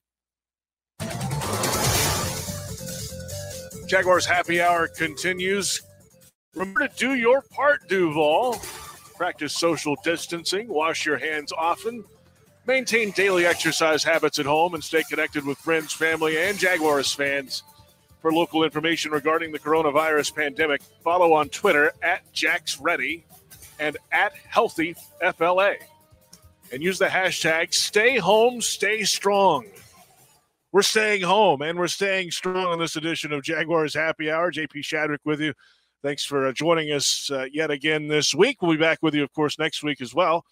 Jaguars 3.87 4.25
Happy 4.25 4.61
Hour 4.61 4.87
continues. 4.87 5.81
Remember 6.55 6.87
to 6.87 6.95
do 6.95 7.15
your 7.15 7.41
part, 7.41 7.87
Duval. 7.87 8.61
Practice 9.15 9.53
social 9.53 9.95
distancing, 10.03 10.67
wash 10.67 11.05
your 11.05 11.17
hands 11.17 11.51
often, 11.51 12.03
maintain 12.65 13.11
daily 13.11 13.45
exercise 13.45 14.03
habits 14.03 14.39
at 14.39 14.45
home, 14.45 14.73
and 14.73 14.83
stay 14.83 15.03
connected 15.09 15.45
with 15.45 15.57
friends, 15.57 15.93
family, 15.93 16.37
and 16.37 16.57
Jaguars 16.57 17.13
fans. 17.13 17.63
For 18.21 18.31
local 18.31 18.63
information 18.63 19.11
regarding 19.11 19.51
the 19.51 19.59
coronavirus 19.59 20.33
pandemic, 20.33 20.81
follow 21.03 21.33
on 21.33 21.49
Twitter 21.49 21.91
at 22.01 22.21
JaxReady 22.33 23.23
and 23.79 23.97
at 24.11 24.33
HealthyFLA. 24.53 25.75
And 26.71 26.81
use 26.81 26.97
the 26.97 27.07
hashtag 27.07 27.73
Stay 27.73 28.17
Home, 28.17 28.61
Stay 28.61 29.03
Strong. 29.03 29.65
We're 30.71 30.81
staying 30.81 31.21
home 31.21 31.61
and 31.61 31.77
we're 31.77 31.87
staying 31.87 32.31
strong 32.31 32.65
on 32.65 32.79
this 32.79 32.95
edition 32.95 33.31
of 33.31 33.43
Jaguars 33.43 33.93
Happy 33.93 34.31
Hour. 34.31 34.51
JP 34.51 34.77
Shadrick 34.77 35.19
with 35.23 35.39
you. 35.39 35.53
Thanks 36.03 36.25
for 36.25 36.47
uh, 36.47 36.51
joining 36.51 36.91
us 36.91 37.31
uh, 37.31 37.45
yet 37.53 37.71
again 37.71 38.09
this 38.09 38.35
week. 38.35 38.61
We'll 38.61 38.73
be 38.73 38.77
back 38.77 39.01
with 39.01 39.15
you, 39.15 39.23
of 39.23 39.31
course, 39.31 39.57
next 39.57 39.83
week 39.83 40.01
as 40.01 40.13
well. 40.13 40.45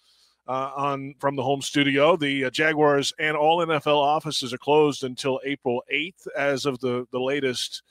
Uh, 0.48 0.70
on 0.74 1.14
from 1.18 1.36
the 1.36 1.42
home 1.42 1.60
studio, 1.60 2.16
the 2.16 2.46
uh, 2.46 2.50
Jaguars 2.50 3.12
and 3.18 3.36
all 3.36 3.58
NFL 3.58 3.98
offices 3.98 4.54
are 4.54 4.58
closed 4.58 5.04
until 5.04 5.42
April 5.44 5.82
eighth, 5.90 6.26
as 6.38 6.64
of 6.64 6.80
the 6.80 7.06
the 7.12 7.20
latest 7.20 7.82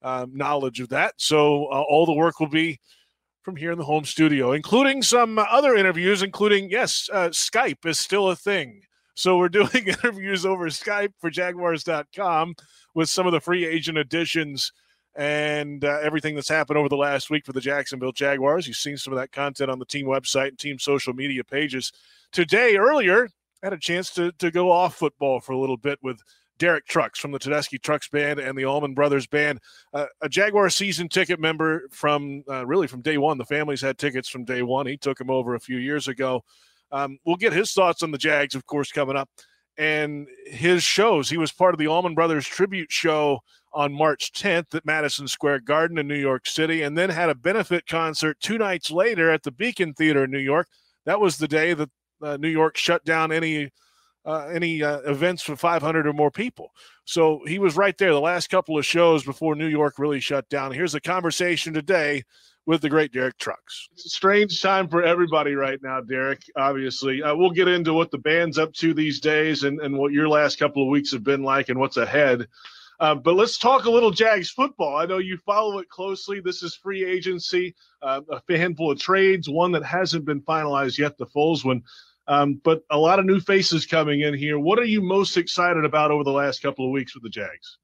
um, 0.00 0.34
knowledge 0.34 0.80
of 0.80 0.88
that. 0.88 1.12
So 1.18 1.66
uh, 1.66 1.82
all 1.82 2.06
the 2.06 2.14
work 2.14 2.40
will 2.40 2.48
be 2.48 2.80
from 3.42 3.56
here 3.56 3.72
in 3.72 3.78
the 3.78 3.84
home 3.84 4.06
studio, 4.06 4.52
including 4.52 5.02
some 5.02 5.38
other 5.38 5.76
interviews, 5.76 6.22
including 6.22 6.70
yes, 6.70 7.10
uh, 7.12 7.28
Skype 7.28 7.84
is 7.84 8.00
still 8.00 8.30
a 8.30 8.36
thing. 8.36 8.80
So 9.16 9.36
we're 9.36 9.48
doing 9.50 9.86
interviews 9.86 10.46
over 10.46 10.68
Skype 10.68 11.12
for 11.18 11.28
Jaguars.com 11.28 12.54
with 12.94 13.10
some 13.10 13.26
of 13.26 13.32
the 13.34 13.40
free 13.40 13.66
agent 13.66 13.98
additions 13.98 14.72
and 15.14 15.84
uh, 15.84 15.98
everything 16.02 16.34
that's 16.34 16.48
happened 16.48 16.78
over 16.78 16.88
the 16.88 16.96
last 16.96 17.30
week 17.30 17.44
for 17.44 17.52
the 17.52 17.60
Jacksonville 17.60 18.12
Jaguars. 18.12 18.66
You've 18.66 18.76
seen 18.76 18.96
some 18.96 19.12
of 19.12 19.18
that 19.18 19.32
content 19.32 19.70
on 19.70 19.78
the 19.78 19.84
team 19.84 20.06
website 20.06 20.48
and 20.48 20.58
team 20.58 20.78
social 20.78 21.12
media 21.12 21.44
pages. 21.44 21.92
Today, 22.32 22.76
earlier, 22.76 23.28
I 23.62 23.66
had 23.66 23.72
a 23.72 23.78
chance 23.78 24.10
to, 24.14 24.32
to 24.32 24.50
go 24.50 24.70
off 24.70 24.96
football 24.96 25.40
for 25.40 25.52
a 25.52 25.58
little 25.58 25.76
bit 25.76 25.98
with 26.02 26.20
Derek 26.58 26.86
Trucks 26.86 27.18
from 27.18 27.32
the 27.32 27.38
Tedeschi 27.38 27.80
Trucks 27.80 28.08
Band 28.08 28.38
and 28.38 28.56
the 28.56 28.64
Allman 28.64 28.94
Brothers 28.94 29.26
Band, 29.26 29.60
uh, 29.92 30.06
a 30.20 30.28
Jaguar 30.28 30.70
season 30.70 31.08
ticket 31.08 31.40
member 31.40 31.88
from 31.90 32.44
uh, 32.48 32.64
really 32.66 32.86
from 32.86 33.02
day 33.02 33.18
one. 33.18 33.38
The 33.38 33.44
family's 33.44 33.80
had 33.80 33.98
tickets 33.98 34.28
from 34.28 34.44
day 34.44 34.62
one. 34.62 34.86
He 34.86 34.96
took 34.96 35.18
them 35.18 35.30
over 35.30 35.54
a 35.54 35.60
few 35.60 35.78
years 35.78 36.08
ago. 36.08 36.44
Um, 36.92 37.18
we'll 37.24 37.36
get 37.36 37.52
his 37.52 37.72
thoughts 37.72 38.02
on 38.02 38.10
the 38.10 38.18
Jags, 38.18 38.54
of 38.54 38.66
course, 38.66 38.92
coming 38.92 39.16
up, 39.16 39.28
and 39.78 40.28
his 40.46 40.82
shows. 40.82 41.30
He 41.30 41.38
was 41.38 41.52
part 41.52 41.74
of 41.74 41.78
the 41.78 41.86
Allman 41.86 42.14
Brothers 42.14 42.46
tribute 42.46 42.92
show 42.92 43.40
on 43.72 43.92
March 43.92 44.32
10th 44.32 44.74
at 44.74 44.84
Madison 44.84 45.26
Square 45.26 45.60
Garden 45.60 45.98
in 45.98 46.06
New 46.06 46.18
York 46.18 46.46
City, 46.46 46.82
and 46.82 46.96
then 46.96 47.10
had 47.10 47.30
a 47.30 47.34
benefit 47.34 47.86
concert 47.86 48.38
two 48.40 48.58
nights 48.58 48.90
later 48.90 49.30
at 49.30 49.42
the 49.42 49.50
Beacon 49.50 49.94
Theater 49.94 50.24
in 50.24 50.30
New 50.30 50.38
York. 50.38 50.68
That 51.06 51.20
was 51.20 51.38
the 51.38 51.48
day 51.48 51.72
that 51.74 51.90
uh, 52.22 52.36
New 52.36 52.48
York 52.48 52.76
shut 52.76 53.04
down 53.04 53.32
any 53.32 53.70
uh, 54.24 54.46
any 54.52 54.82
uh, 54.82 55.00
events 55.00 55.42
for 55.42 55.56
500 55.56 56.06
or 56.06 56.12
more 56.12 56.30
people. 56.30 56.70
So 57.04 57.40
he 57.46 57.58
was 57.58 57.76
right 57.76 57.96
there 57.98 58.12
the 58.12 58.20
last 58.20 58.50
couple 58.50 58.78
of 58.78 58.86
shows 58.86 59.24
before 59.24 59.56
New 59.56 59.66
York 59.66 59.98
really 59.98 60.20
shut 60.20 60.48
down. 60.48 60.70
Here's 60.70 60.94
a 60.94 61.00
conversation 61.00 61.74
today 61.74 62.22
with 62.66 62.80
the 62.80 62.88
great 62.88 63.12
Derek 63.12 63.38
Trucks. 63.38 63.88
It's 63.92 64.06
a 64.06 64.10
strange 64.10 64.60
time 64.62 64.88
for 64.88 65.02
everybody 65.02 65.54
right 65.54 65.80
now, 65.82 66.00
Derek. 66.00 66.42
Obviously, 66.56 67.22
uh, 67.22 67.34
we'll 67.34 67.50
get 67.50 67.68
into 67.68 67.92
what 67.92 68.10
the 68.10 68.18
band's 68.18 68.58
up 68.58 68.72
to 68.74 68.94
these 68.94 69.20
days 69.20 69.64
and, 69.64 69.80
and 69.80 69.96
what 69.96 70.12
your 70.12 70.28
last 70.28 70.58
couple 70.58 70.82
of 70.82 70.88
weeks 70.88 71.12
have 71.12 71.24
been 71.24 71.42
like 71.42 71.68
and 71.68 71.78
what's 71.78 71.96
ahead. 71.96 72.46
Uh, 73.00 73.16
but 73.16 73.34
let's 73.34 73.58
talk 73.58 73.86
a 73.86 73.90
little 73.90 74.12
Jags 74.12 74.50
football. 74.50 74.96
I 74.96 75.06
know 75.06 75.18
you 75.18 75.36
follow 75.38 75.78
it 75.78 75.88
closely. 75.88 76.40
This 76.40 76.62
is 76.62 76.76
free 76.76 77.04
agency, 77.04 77.74
uh, 78.00 78.20
a 78.30 78.56
handful 78.56 78.92
of 78.92 79.00
trades, 79.00 79.48
one 79.48 79.72
that 79.72 79.84
hasn't 79.84 80.24
been 80.24 80.40
finalized 80.42 80.98
yet, 80.98 81.18
the 81.18 81.26
Foles 81.26 81.64
one. 81.64 81.82
Um, 82.28 82.60
but 82.62 82.84
a 82.90 82.96
lot 82.96 83.18
of 83.18 83.24
new 83.24 83.40
faces 83.40 83.86
coming 83.86 84.20
in 84.20 84.34
here. 84.34 84.56
What 84.56 84.78
are 84.78 84.84
you 84.84 85.02
most 85.02 85.36
excited 85.36 85.84
about 85.84 86.12
over 86.12 86.22
the 86.22 86.30
last 86.30 86.62
couple 86.62 86.84
of 86.84 86.92
weeks 86.92 87.14
with 87.14 87.24
the 87.24 87.28
Jags? 87.28 87.78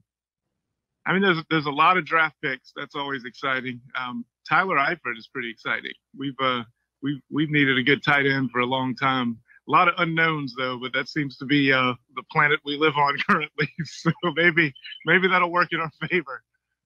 I 1.04 1.12
mean, 1.12 1.22
there's 1.22 1.42
there's 1.50 1.66
a 1.66 1.70
lot 1.70 1.96
of 1.96 2.04
draft 2.04 2.36
picks. 2.40 2.72
That's 2.76 2.94
always 2.94 3.24
exciting. 3.24 3.80
Um, 3.98 4.24
Tyler 4.48 4.76
Eifert 4.76 5.16
is 5.18 5.28
pretty 5.32 5.50
exciting. 5.50 5.92
We've 6.16 6.38
uh, 6.40 6.62
we've 7.02 7.20
we've 7.30 7.50
needed 7.50 7.78
a 7.78 7.82
good 7.82 8.02
tight 8.02 8.26
end 8.26 8.50
for 8.50 8.60
a 8.60 8.66
long 8.66 8.94
time. 8.96 9.38
A 9.68 9.70
lot 9.70 9.88
of 9.88 9.94
unknowns 9.98 10.54
though, 10.56 10.78
but 10.80 10.92
that 10.94 11.08
seems 11.08 11.36
to 11.38 11.44
be 11.44 11.72
uh, 11.72 11.92
the 12.16 12.22
planet 12.32 12.58
we 12.64 12.76
live 12.76 12.96
on 12.96 13.16
currently. 13.28 13.68
so 13.84 14.10
maybe 14.34 14.72
maybe 15.04 15.28
that'll 15.28 15.50
work 15.52 15.68
in 15.72 15.80
our 15.80 15.90
favor. 16.08 16.42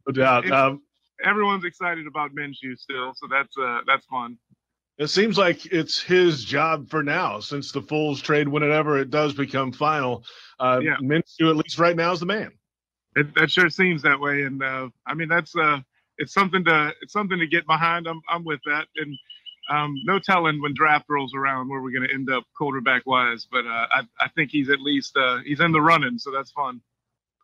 No 0.06 0.12
doubt. 0.12 0.50
Um, 0.50 0.82
everyone's 1.24 1.64
excited 1.64 2.06
about 2.06 2.34
Minshew 2.34 2.76
still, 2.76 3.14
so 3.14 3.26
that's 3.30 3.56
uh, 3.56 3.80
that's 3.86 4.04
fun. 4.06 4.36
It 4.98 5.08
seems 5.08 5.38
like 5.38 5.66
it's 5.66 6.00
his 6.00 6.44
job 6.44 6.90
for 6.90 7.02
now, 7.02 7.40
since 7.40 7.72
the 7.72 7.80
Foles 7.80 8.20
trade, 8.20 8.46
whenever 8.46 8.98
it 8.98 9.10
does 9.10 9.32
become 9.32 9.72
final. 9.72 10.24
Uh, 10.60 10.80
Yeah. 10.82 10.96
Minshew, 11.02 11.50
at 11.50 11.56
least 11.56 11.78
right 11.78 11.96
now, 11.96 12.12
is 12.12 12.20
the 12.20 12.26
man. 12.26 12.52
It, 13.16 13.34
that 13.34 13.50
sure 13.50 13.70
seems 13.70 14.02
that 14.02 14.20
way, 14.20 14.42
and 14.42 14.62
uh, 14.62 14.88
I 15.06 15.14
mean 15.14 15.28
that's 15.28 15.54
uh, 15.56 15.80
it's 16.18 16.32
something 16.32 16.64
to 16.64 16.92
it's 17.02 17.12
something 17.12 17.38
to 17.38 17.46
get 17.46 17.66
behind. 17.66 18.06
I'm 18.06 18.20
I'm 18.28 18.44
with 18.44 18.60
that, 18.66 18.86
and 18.96 19.16
um, 19.70 19.94
no 20.04 20.18
telling 20.18 20.60
when 20.60 20.74
draft 20.74 21.06
rolls 21.08 21.34
around 21.34 21.68
where 21.68 21.80
we're 21.80 21.92
going 21.92 22.08
to 22.08 22.14
end 22.14 22.30
up 22.30 22.44
quarterback 22.56 23.02
wise. 23.06 23.46
But 23.50 23.66
uh, 23.66 23.86
I 23.90 24.02
I 24.20 24.28
think 24.34 24.50
he's 24.50 24.70
at 24.70 24.80
least 24.80 25.16
uh, 25.16 25.38
he's 25.44 25.60
in 25.60 25.72
the 25.72 25.80
running, 25.80 26.18
so 26.18 26.30
that's 26.30 26.50
fun. 26.52 26.80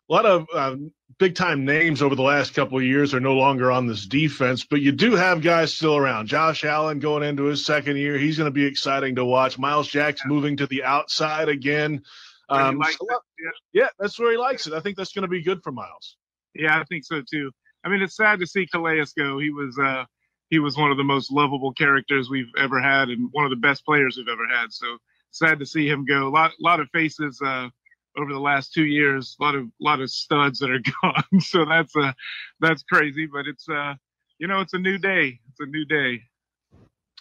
A 0.09 0.13
lot 0.13 0.25
of 0.25 0.47
uh, 0.51 0.75
big 1.19 1.35
time 1.35 1.65
names 1.65 2.01
over 2.01 2.15
the 2.15 2.23
last 2.23 2.55
couple 2.55 2.79
of 2.79 2.83
years 2.83 3.13
are 3.13 3.19
no 3.19 3.35
longer 3.35 3.71
on 3.71 3.85
this 3.85 4.07
defense, 4.07 4.65
but 4.65 4.81
you 4.81 4.91
do 4.91 5.15
have 5.15 5.41
guys 5.41 5.71
still 5.71 5.95
around. 5.95 6.25
Josh 6.25 6.63
Allen 6.63 6.97
going 6.99 7.21
into 7.21 7.43
his 7.43 7.63
second 7.63 7.95
year. 7.97 8.17
He's 8.17 8.35
going 8.35 8.47
to 8.47 8.51
be 8.51 8.65
exciting 8.65 9.15
to 9.17 9.25
watch. 9.25 9.59
Myles 9.59 9.87
Jack's 9.87 10.25
moving 10.25 10.57
to 10.57 10.65
the 10.65 10.83
outside 10.83 11.47
again. 11.47 12.01
Um, 12.49 12.81
so- 12.83 13.05
yeah. 13.11 13.51
yeah, 13.83 13.87
that's 13.99 14.17
where 14.17 14.31
he 14.31 14.37
likes 14.37 14.65
it. 14.65 14.73
I 14.73 14.79
think 14.79 14.97
that's 14.97 15.13
going 15.13 15.21
to 15.21 15.27
be 15.27 15.43
good 15.43 15.61
for 15.63 15.71
Myles. 15.71 16.17
Yeah, 16.55 16.79
I 16.79 16.83
think 16.85 17.05
so 17.05 17.21
too. 17.21 17.51
I 17.83 17.89
mean, 17.89 18.01
it's 18.01 18.15
sad 18.15 18.39
to 18.39 18.47
see 18.47 18.67
Calais 18.67 19.05
go. 19.17 19.39
He 19.39 19.49
was 19.49 19.77
uh, 19.79 20.05
he 20.49 20.59
was 20.59 20.77
one 20.77 20.91
of 20.91 20.97
the 20.97 21.03
most 21.03 21.31
lovable 21.31 21.73
characters 21.73 22.29
we've 22.29 22.51
ever 22.57 22.81
had, 22.81 23.09
and 23.09 23.29
one 23.31 23.45
of 23.45 23.51
the 23.51 23.55
best 23.55 23.85
players 23.85 24.17
we've 24.17 24.27
ever 24.27 24.47
had. 24.47 24.71
So 24.71 24.97
sad 25.31 25.59
to 25.59 25.65
see 25.65 25.87
him 25.87 26.05
go. 26.05 26.27
A 26.27 26.29
lot 26.29 26.51
lot 26.59 26.79
of 26.79 26.89
faces 26.89 27.39
uh, 27.43 27.69
over 28.17 28.33
the 28.33 28.39
last 28.39 28.73
two 28.73 28.85
years. 28.85 29.35
A 29.39 29.43
lot 29.43 29.55
of 29.55 29.67
lot 29.79 30.01
of 30.01 30.09
studs 30.09 30.59
that 30.59 30.71
are 30.71 30.79
gone. 31.01 31.41
so 31.41 31.65
that's 31.65 31.95
uh, 31.95 32.11
that's 32.59 32.83
crazy, 32.83 33.25
but 33.25 33.47
it's 33.47 33.67
uh, 33.69 33.93
you 34.39 34.47
know, 34.47 34.61
it's 34.61 34.73
a 34.73 34.79
new 34.79 34.97
day. 34.97 35.39
It's 35.49 35.59
a 35.59 35.65
new 35.65 35.85
day. 35.85 36.23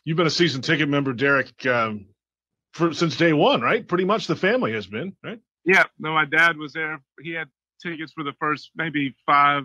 You've 0.04 0.16
been 0.16 0.26
a 0.26 0.30
season 0.30 0.62
ticket 0.62 0.88
member, 0.88 1.12
Derek, 1.12 1.66
um, 1.66 2.06
for 2.72 2.94
since 2.94 3.16
day 3.16 3.32
one, 3.32 3.60
right? 3.60 3.86
Pretty 3.86 4.04
much 4.04 4.26
the 4.26 4.36
family 4.36 4.72
has 4.72 4.86
been, 4.86 5.14
right? 5.22 5.40
Yeah, 5.64 5.84
no, 5.98 6.14
my 6.14 6.24
dad 6.24 6.56
was 6.56 6.72
there. 6.72 7.02
He 7.20 7.32
had 7.32 7.48
tickets 7.82 8.12
for 8.12 8.24
the 8.24 8.32
first 8.40 8.70
maybe 8.74 9.14
five, 9.26 9.64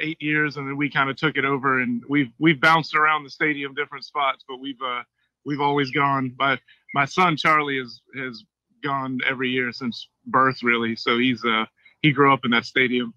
eight 0.00 0.20
years, 0.20 0.56
and 0.56 0.68
then 0.68 0.76
we 0.76 0.90
kind 0.90 1.10
of 1.10 1.16
took 1.16 1.36
it 1.36 1.44
over, 1.44 1.80
and 1.80 2.02
we've 2.08 2.30
we've 2.38 2.60
bounced 2.60 2.94
around 2.94 3.24
the 3.24 3.30
stadium, 3.30 3.74
different 3.74 4.04
spots, 4.04 4.44
but 4.48 4.58
we've 4.58 4.80
uh 4.84 5.02
we've 5.44 5.60
always 5.60 5.90
gone. 5.90 6.34
My 6.38 6.58
my 6.94 7.04
son 7.04 7.36
Charlie 7.36 7.78
has 7.78 8.00
has 8.16 8.44
gone 8.82 9.20
every 9.28 9.50
year 9.50 9.72
since 9.72 10.08
birth, 10.26 10.62
really. 10.62 10.96
So 10.96 11.18
he's 11.18 11.44
uh 11.44 11.66
he 12.00 12.12
grew 12.12 12.32
up 12.32 12.44
in 12.44 12.50
that 12.52 12.64
stadium. 12.64 13.14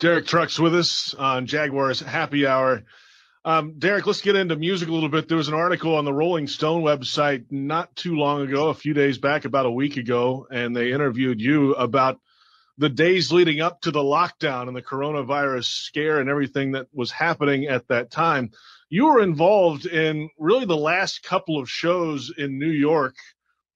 Derek 0.00 0.26
Trucks 0.26 0.58
with 0.58 0.74
us 0.74 1.14
on 1.14 1.46
Jaguars 1.46 2.00
Happy 2.00 2.46
Hour. 2.46 2.82
Um, 3.44 3.74
Derek, 3.78 4.06
let's 4.06 4.20
get 4.20 4.36
into 4.36 4.54
music 4.56 4.88
a 4.88 4.92
little 4.92 5.08
bit. 5.08 5.28
There 5.28 5.36
was 5.36 5.48
an 5.48 5.54
article 5.54 5.96
on 5.96 6.04
the 6.04 6.12
Rolling 6.12 6.46
Stone 6.46 6.82
website 6.82 7.46
not 7.50 7.94
too 7.96 8.14
long 8.14 8.42
ago, 8.42 8.68
a 8.68 8.74
few 8.74 8.94
days 8.94 9.18
back, 9.18 9.44
about 9.44 9.66
a 9.66 9.70
week 9.70 9.96
ago, 9.96 10.46
and 10.50 10.76
they 10.76 10.92
interviewed 10.92 11.40
you 11.40 11.74
about 11.74 12.20
the 12.78 12.88
days 12.88 13.30
leading 13.30 13.60
up 13.60 13.80
to 13.82 13.90
the 13.90 14.00
lockdown 14.00 14.66
and 14.66 14.76
the 14.76 14.82
coronavirus 14.82 15.64
scare 15.64 16.20
and 16.20 16.30
everything 16.30 16.72
that 16.72 16.86
was 16.92 17.10
happening 17.10 17.66
at 17.66 17.86
that 17.88 18.10
time. 18.10 18.50
You 18.88 19.06
were 19.06 19.22
involved 19.22 19.86
in 19.86 20.28
really 20.38 20.64
the 20.64 20.76
last 20.76 21.22
couple 21.22 21.58
of 21.58 21.70
shows 21.70 22.32
in 22.36 22.58
New 22.58 22.70
York 22.70 23.14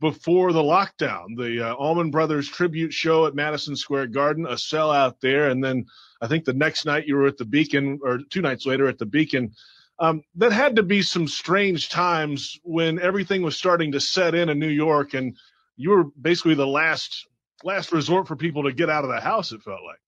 before 0.01 0.53
the 0.53 0.63
lockdown. 0.63 1.37
The 1.37 1.71
uh, 1.71 1.75
Allman 1.75 2.11
Brothers 2.11 2.49
tribute 2.49 2.93
show 2.93 3.27
at 3.27 3.35
Madison 3.35 3.77
Square 3.77 4.09
Garden, 4.09 4.47
a 4.47 4.53
sellout 4.53 5.15
there, 5.21 5.49
and 5.49 5.63
then 5.63 5.87
I 6.21 6.27
think 6.27 6.45
the 6.45 6.53
next 6.53 6.85
night 6.85 7.07
you 7.07 7.17
were 7.17 7.27
at 7.27 7.39
the 7.39 7.45
Beacon, 7.45 7.99
or 8.03 8.21
two 8.31 8.43
nights 8.43 8.67
later 8.67 8.89
at 8.89 8.99
the 8.99 9.07
Beacon. 9.07 9.53
Um, 9.99 10.23
that 10.35 10.53
had 10.53 10.77
to 10.77 10.83
be 10.83 11.01
some 11.01 11.27
strange 11.27 11.89
times 11.89 12.59
when 12.63 13.01
everything 13.01 13.43
was 13.43 13.57
starting 13.57 13.93
to 13.93 14.01
set 14.01 14.35
in 14.35 14.51
in 14.51 14.59
New 14.59 14.69
York, 14.69 15.15
and 15.15 15.37
you 15.77 15.91
were 15.91 16.05
basically 16.21 16.55
the 16.55 16.67
last 16.67 17.27
last 17.67 17.93
resort 17.93 18.29
for 18.29 18.37
people 18.37 18.63
to 18.63 18.73
get 18.73 18.89
out 18.89 19.05
of 19.05 19.11
the 19.11 19.21
house. 19.21 19.53
It 19.53 19.61
felt 19.63 19.83
like. 19.85 19.99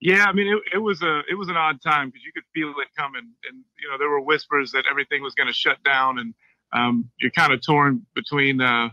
Yeah, 0.00 0.24
I 0.24 0.32
mean, 0.32 0.48
it, 0.48 0.74
it 0.74 0.78
was 0.78 1.02
a 1.02 1.22
it 1.30 1.34
was 1.34 1.48
an 1.48 1.56
odd 1.56 1.80
time 1.80 2.08
because 2.08 2.22
you 2.24 2.32
could 2.32 2.44
feel 2.54 2.70
it 2.80 2.88
coming, 2.96 3.30
and 3.48 3.64
you 3.80 3.88
know 3.88 3.98
there 3.98 4.08
were 4.08 4.20
whispers 4.20 4.72
that 4.72 4.84
everything 4.90 5.22
was 5.22 5.34
going 5.34 5.46
to 5.46 5.52
shut 5.52 5.82
down, 5.84 6.18
and 6.18 6.34
um, 6.72 7.10
you're 7.20 7.30
kind 7.30 7.52
of 7.52 7.64
torn 7.64 8.04
between 8.14 8.60
uh, 8.60 8.88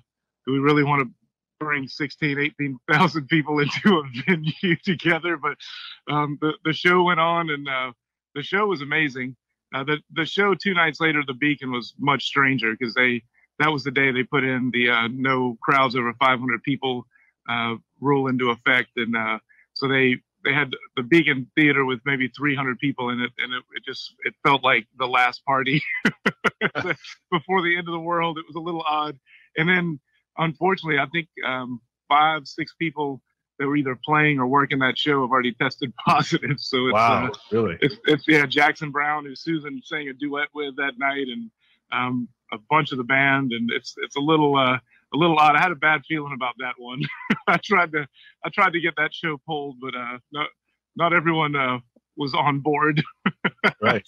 do 0.45 0.54
we 0.54 0.60
really 0.60 0.84
want 0.84 1.02
to 1.02 1.14
bring 1.60 1.88
16, 1.88 2.39
18,000 2.39 3.28
people 3.28 3.60
into 3.60 3.97
a 3.97 4.04
venue 4.28 4.76
together? 4.84 5.38
But 5.38 5.58
um, 6.14 6.38
the 6.41 6.54
the 6.64 6.74
show 6.74 7.04
went 7.04 7.20
on, 7.20 7.50
and 7.50 7.68
uh, 7.68 7.91
the 8.36 8.43
show 8.43 8.68
was 8.68 8.82
amazing. 8.82 9.36
Uh, 9.74 9.84
the 9.84 9.97
the 10.14 10.26
show 10.26 10.54
two 10.54 10.76
nights 10.76 11.02
later, 11.02 11.24
the 11.26 11.34
Beacon 11.34 11.72
was 11.72 11.95
much 12.00 12.24
stranger 12.24 12.76
because 12.78 12.93
they 12.93 13.24
that 13.58 13.72
was 13.72 13.84
the 13.84 13.91
day 13.91 14.12
they 14.12 14.24
put 14.24 14.43
in 14.43 14.70
the 14.72 14.89
uh, 14.89 15.08
no 15.12 15.58
crowds 15.62 15.95
over 15.95 16.14
500 16.14 16.64
people 16.64 17.06
uh, 17.50 17.76
rule 18.00 18.28
into 18.28 18.52
effect, 18.52 18.91
and 18.97 19.16
uh, 19.16 19.39
so 19.74 19.88
they 19.88 20.18
they 20.45 20.54
had 20.54 20.72
the 20.95 21.04
Beacon 21.04 21.50
Theater 21.56 21.84
with 21.86 22.00
maybe 22.06 22.30
300 22.30 22.80
people 22.80 23.10
in 23.10 23.20
it, 23.20 23.32
and 23.39 23.54
it, 23.54 23.64
it 23.76 23.84
just 23.86 24.14
it 24.24 24.34
felt 24.43 24.64
like 24.64 24.88
the 24.97 25.08
last 25.08 25.43
party 25.45 25.82
before 27.32 27.62
the 27.62 27.76
end 27.78 27.88
of 27.88 27.93
the 27.93 28.00
world. 28.00 28.38
It 28.38 28.45
was 28.47 28.56
a 28.56 28.60
little 28.62 28.84
odd, 28.88 29.18
and 29.58 29.68
then 29.68 30.00
unfortunately, 30.38 31.00
I 31.00 31.08
think 31.08 31.28
um, 31.45 31.82
five 32.08 32.47
six 32.47 32.74
people 32.80 33.22
that 33.58 33.68
were 33.68 33.76
either 33.76 34.00
playing 34.06 34.39
or 34.39 34.47
working 34.47 34.80
that 34.80 34.97
show 34.97 35.22
have 35.22 35.32
already 35.32 35.52
tested 35.54 35.93
positive. 36.08 36.60
So 36.60 36.88
it's 36.88 36.93
Wow, 36.93 37.28
uh, 37.28 37.38
really? 37.52 37.78
it's, 37.82 37.97
it's 38.06 38.26
yeah 38.28 38.45
Jackson 38.45 38.91
Browne 38.91 39.26
who 39.26 39.36
Susan 39.36 39.82
sang 39.84 40.08
a 40.08 40.14
duet 40.14 40.47
with 40.54 40.78
that 40.78 40.93
night, 40.97 41.28
and 41.28 41.52
um, 41.91 42.30
a 42.52 42.58
bunch 42.70 42.91
of 42.91 42.97
the 42.97 43.04
band, 43.04 43.52
and 43.52 43.70
it's 43.72 43.95
it's 43.97 44.16
a 44.16 44.22
little 44.22 44.56
uh, 44.56 44.80
a 45.14 45.18
little 45.18 45.38
odd. 45.38 45.55
I 45.55 45.62
had 45.62 45.72
a 45.72 45.76
bad 45.76 46.01
feeling 46.07 46.34
about 46.36 46.55
that 46.60 46.74
one. 46.78 47.01
I 47.47 47.57
tried 47.57 47.91
to 47.93 48.07
I 48.45 48.49
tried 48.49 48.74
to 48.74 48.80
get 48.80 48.95
that 48.97 49.14
show 49.14 49.38
pulled, 49.47 49.78
but 49.82 49.95
uh, 49.95 50.18
not 50.32 50.47
not 50.95 51.14
everyone 51.14 51.55
uh, 51.55 51.80
was 52.18 52.34
on 52.34 52.60
board. 52.60 53.01
Right. 53.82 54.05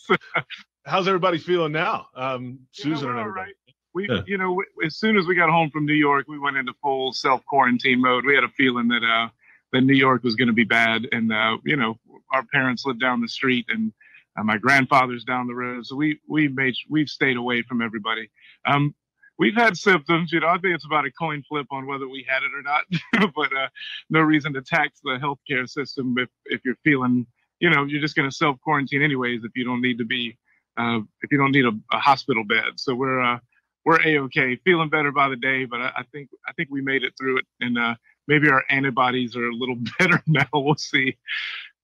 How's 0.85 1.07
everybody 1.07 1.37
feeling 1.37 1.71
now? 1.73 2.07
Um, 2.15 2.59
Susan 2.71 3.09
and 3.09 3.19
everybody. 3.19 3.51
right. 3.51 3.55
we, 3.93 4.07
Yeah. 4.09 4.21
you 4.25 4.37
know, 4.37 4.61
as 4.85 4.97
soon 4.97 5.17
as 5.17 5.27
we 5.27 5.35
got 5.35 5.49
home 5.49 5.69
from 5.69 5.85
New 5.85 5.93
York, 5.93 6.25
we 6.27 6.39
went 6.39 6.57
into 6.57 6.73
full 6.81 7.13
self 7.13 7.45
quarantine 7.45 8.01
mode. 8.01 8.25
We 8.25 8.33
had 8.35 8.43
a 8.43 8.49
feeling 8.49 8.87
that 8.89 9.03
uh, 9.03 9.29
that 9.73 9.81
New 9.81 9.93
York 9.95 10.23
was 10.23 10.35
going 10.35 10.47
to 10.47 10.53
be 10.53 10.63
bad, 10.63 11.07
and 11.11 11.31
uh, 11.31 11.57
you 11.65 11.75
know, 11.75 11.97
our 12.33 12.43
parents 12.53 12.85
lived 12.85 12.99
down 13.01 13.21
the 13.21 13.27
street, 13.27 13.65
and 13.69 13.91
uh, 14.37 14.43
my 14.43 14.57
grandfather's 14.57 15.23
down 15.23 15.47
the 15.47 15.55
road, 15.55 15.85
so 15.85 15.95
we 15.95 16.19
we 16.27 16.47
made 16.47 16.73
we've 16.89 17.09
stayed 17.09 17.37
away 17.37 17.61
from 17.63 17.81
everybody. 17.81 18.29
Um, 18.65 18.95
we've 19.41 19.55
had 19.55 19.75
symptoms, 19.75 20.31
you 20.31 20.39
know. 20.39 20.47
I 20.47 20.59
think 20.59 20.75
it's 20.75 20.85
about 20.85 21.05
a 21.05 21.11
coin 21.11 21.43
flip 21.49 21.65
on 21.71 21.87
whether 21.87 22.07
we 22.07 22.23
had 22.29 22.43
it 22.43 22.51
or 22.53 22.61
not, 22.61 23.33
but 23.35 23.57
uh, 23.57 23.67
no 24.11 24.21
reason 24.21 24.53
to 24.53 24.61
tax 24.61 24.99
the 25.03 25.17
healthcare 25.17 25.67
system 25.67 26.15
if 26.19 26.29
if 26.45 26.61
you're 26.63 26.77
feeling, 26.83 27.25
you 27.59 27.71
know, 27.71 27.83
you're 27.83 28.01
just 28.01 28.15
going 28.15 28.29
to 28.29 28.35
self 28.35 28.61
quarantine 28.61 29.01
anyways 29.01 29.43
if 29.43 29.51
you 29.55 29.65
don't 29.65 29.81
need 29.81 29.97
to 29.97 30.05
be, 30.05 30.37
uh, 30.77 30.99
if 31.23 31.31
you 31.31 31.39
don't 31.39 31.51
need 31.51 31.65
a, 31.65 31.71
a 31.91 31.97
hospital 31.97 32.43
bed. 32.43 32.73
So 32.77 32.93
we're 32.93 33.19
uh, 33.19 33.39
we're 33.83 33.99
a 34.05 34.19
okay, 34.25 34.57
feeling 34.57 34.89
better 34.89 35.11
by 35.11 35.27
the 35.27 35.35
day. 35.35 35.65
But 35.65 35.81
I, 35.81 35.91
I 35.97 36.03
think 36.11 36.29
I 36.47 36.53
think 36.53 36.69
we 36.71 36.81
made 36.81 37.03
it 37.03 37.13
through 37.19 37.39
it, 37.39 37.45
and 37.59 37.79
uh, 37.79 37.95
maybe 38.27 38.47
our 38.49 38.63
antibodies 38.69 39.35
are 39.35 39.47
a 39.47 39.53
little 39.53 39.77
better 39.99 40.21
now. 40.27 40.47
We'll 40.53 40.75
see. 40.75 41.17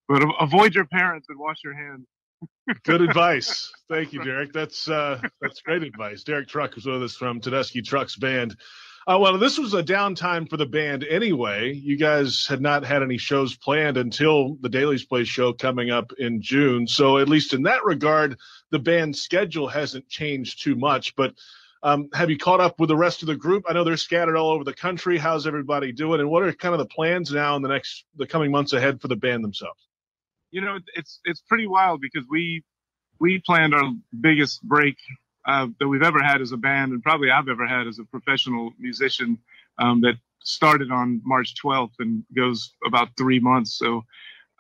But 0.08 0.24
avoid 0.40 0.76
your 0.76 0.86
parents 0.86 1.28
and 1.28 1.40
wash 1.40 1.58
your 1.64 1.74
hands. 1.74 2.06
Good 2.84 3.02
advice. 3.02 3.72
Thank 3.90 4.14
you, 4.14 4.24
Derek. 4.24 4.52
That's 4.52 4.90
uh, 4.90 5.22
that's 5.42 5.62
great 5.62 5.84
advice. 5.84 6.24
Derek 6.24 6.48
Truck 6.48 6.76
was 6.76 6.86
with 6.86 7.02
us 7.02 7.16
from 7.16 7.40
Tedeschi 7.40 7.84
Trucks 7.84 8.18
Band. 8.18 8.58
Uh, 9.08 9.18
well, 9.18 9.38
this 9.38 9.58
was 9.58 9.74
a 9.74 9.82
downtime 9.82 10.50
for 10.50 10.58
the 10.58 10.66
band 10.66 11.06
anyway. 11.06 11.72
You 11.72 11.96
guys 11.96 12.46
had 12.46 12.60
not 12.60 12.84
had 12.84 13.02
any 13.02 13.18
shows 13.18 13.56
planned 13.56 13.96
until 13.96 14.58
the 14.60 14.68
Daly's 14.68 15.06
Place 15.06 15.30
show 15.30 15.54
coming 15.54 15.92
up 15.92 16.12
in 16.18 16.42
June. 16.42 16.86
So, 16.86 17.18
at 17.18 17.30
least 17.30 17.54
in 17.54 17.64
that 17.64 17.86
regard, 17.86 18.38
the 18.70 18.80
band's 18.80 19.22
schedule 19.22 19.70
hasn't 19.70 20.10
changed 20.10 20.62
too 20.62 20.76
much. 20.76 21.16
But 21.16 21.36
um, 21.84 22.10
have 22.14 22.30
you 22.30 22.38
caught 22.38 22.60
up 22.60 22.82
with 22.82 22.90
the 22.90 22.98
rest 22.98 23.22
of 23.22 23.28
the 23.28 23.36
group? 23.38 23.64
I 23.70 23.72
know 23.72 23.86
they're 23.86 23.96
scattered 23.96 24.36
all 24.36 24.52
over 24.52 24.66
the 24.66 24.74
country. 24.74 25.18
How's 25.18 25.48
everybody 25.48 25.94
doing? 25.94 26.20
And 26.20 26.30
what 26.30 26.44
are 26.44 26.52
kind 26.52 26.74
of 26.74 26.80
the 26.80 26.88
plans 26.88 27.32
now 27.32 27.56
in 27.56 27.62
the 27.62 27.70
next, 27.70 28.04
the 28.18 28.28
coming 28.28 28.52
months 28.52 28.74
ahead 28.74 29.00
for 29.00 29.08
the 29.08 29.16
band 29.16 29.42
themselves? 29.42 29.87
You 30.52 30.62
know, 30.62 30.80
it's 30.96 31.20
it's 31.26 31.42
pretty 31.42 31.68
wild 31.68 32.02
because 32.02 32.26
we 32.30 32.64
we 33.20 33.42
planned 33.46 33.74
our 33.74 33.92
biggest 34.22 34.62
break 34.64 34.98
uh, 35.46 35.68
that 35.80 35.88
we've 35.88 36.04
ever 36.04 36.22
had 36.22 36.42
as 36.42 36.52
a 36.52 36.58
band, 36.58 36.92
and 36.92 37.04
probably 37.04 37.32
I've 37.32 37.48
ever 37.50 37.68
had 37.68 37.88
as 37.88 38.00
a 38.00 38.04
professional 38.06 38.72
musician. 38.80 39.40
Um, 39.80 40.02
that 40.02 40.16
started 40.42 40.92
on 40.92 41.22
March 41.24 41.54
12th 41.64 41.94
and 42.00 42.24
goes 42.36 42.74
about 42.86 43.10
three 43.16 43.40
months. 43.40 43.78
So, 43.78 44.04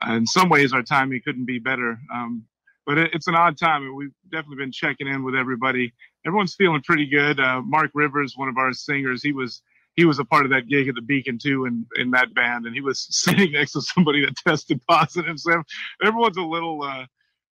uh, 0.07 0.13
in 0.13 0.27
some 0.27 0.49
ways, 0.49 0.73
our 0.73 0.83
timing 0.83 1.21
couldn't 1.25 1.45
be 1.45 1.59
better. 1.59 1.99
Um, 2.13 2.45
but 2.85 2.99
it, 2.99 3.11
it's 3.13 3.27
an 3.27 3.35
odd 3.35 3.57
time, 3.57 3.83
and 3.83 3.95
we've 3.95 4.13
definitely 4.31 4.57
been 4.57 4.71
checking 4.71 5.07
in 5.07 5.23
with 5.23 5.35
everybody. 5.35 5.93
Everyone's 6.25 6.55
feeling 6.55 6.81
pretty 6.83 7.07
good. 7.07 7.39
Uh, 7.39 7.61
Mark 7.61 7.91
Rivers, 7.95 8.33
one 8.35 8.47
of 8.49 8.57
our 8.57 8.73
singers, 8.73 9.23
he 9.23 9.31
was 9.31 9.61
he 9.97 10.05
was 10.05 10.19
a 10.19 10.25
part 10.25 10.45
of 10.45 10.51
that 10.51 10.67
gig 10.67 10.87
at 10.87 10.95
the 10.95 11.01
Beacon 11.01 11.37
too, 11.37 11.65
in 11.65 11.85
in 11.97 12.11
that 12.11 12.33
band, 12.33 12.65
and 12.65 12.73
he 12.73 12.81
was 12.81 13.07
sitting 13.09 13.51
next 13.51 13.73
to 13.73 13.81
somebody 13.81 14.25
that 14.25 14.37
tested 14.47 14.79
positive. 14.87 15.39
So 15.39 15.61
everyone's 16.03 16.37
a 16.37 16.43
little, 16.43 16.83
uh, 16.83 17.05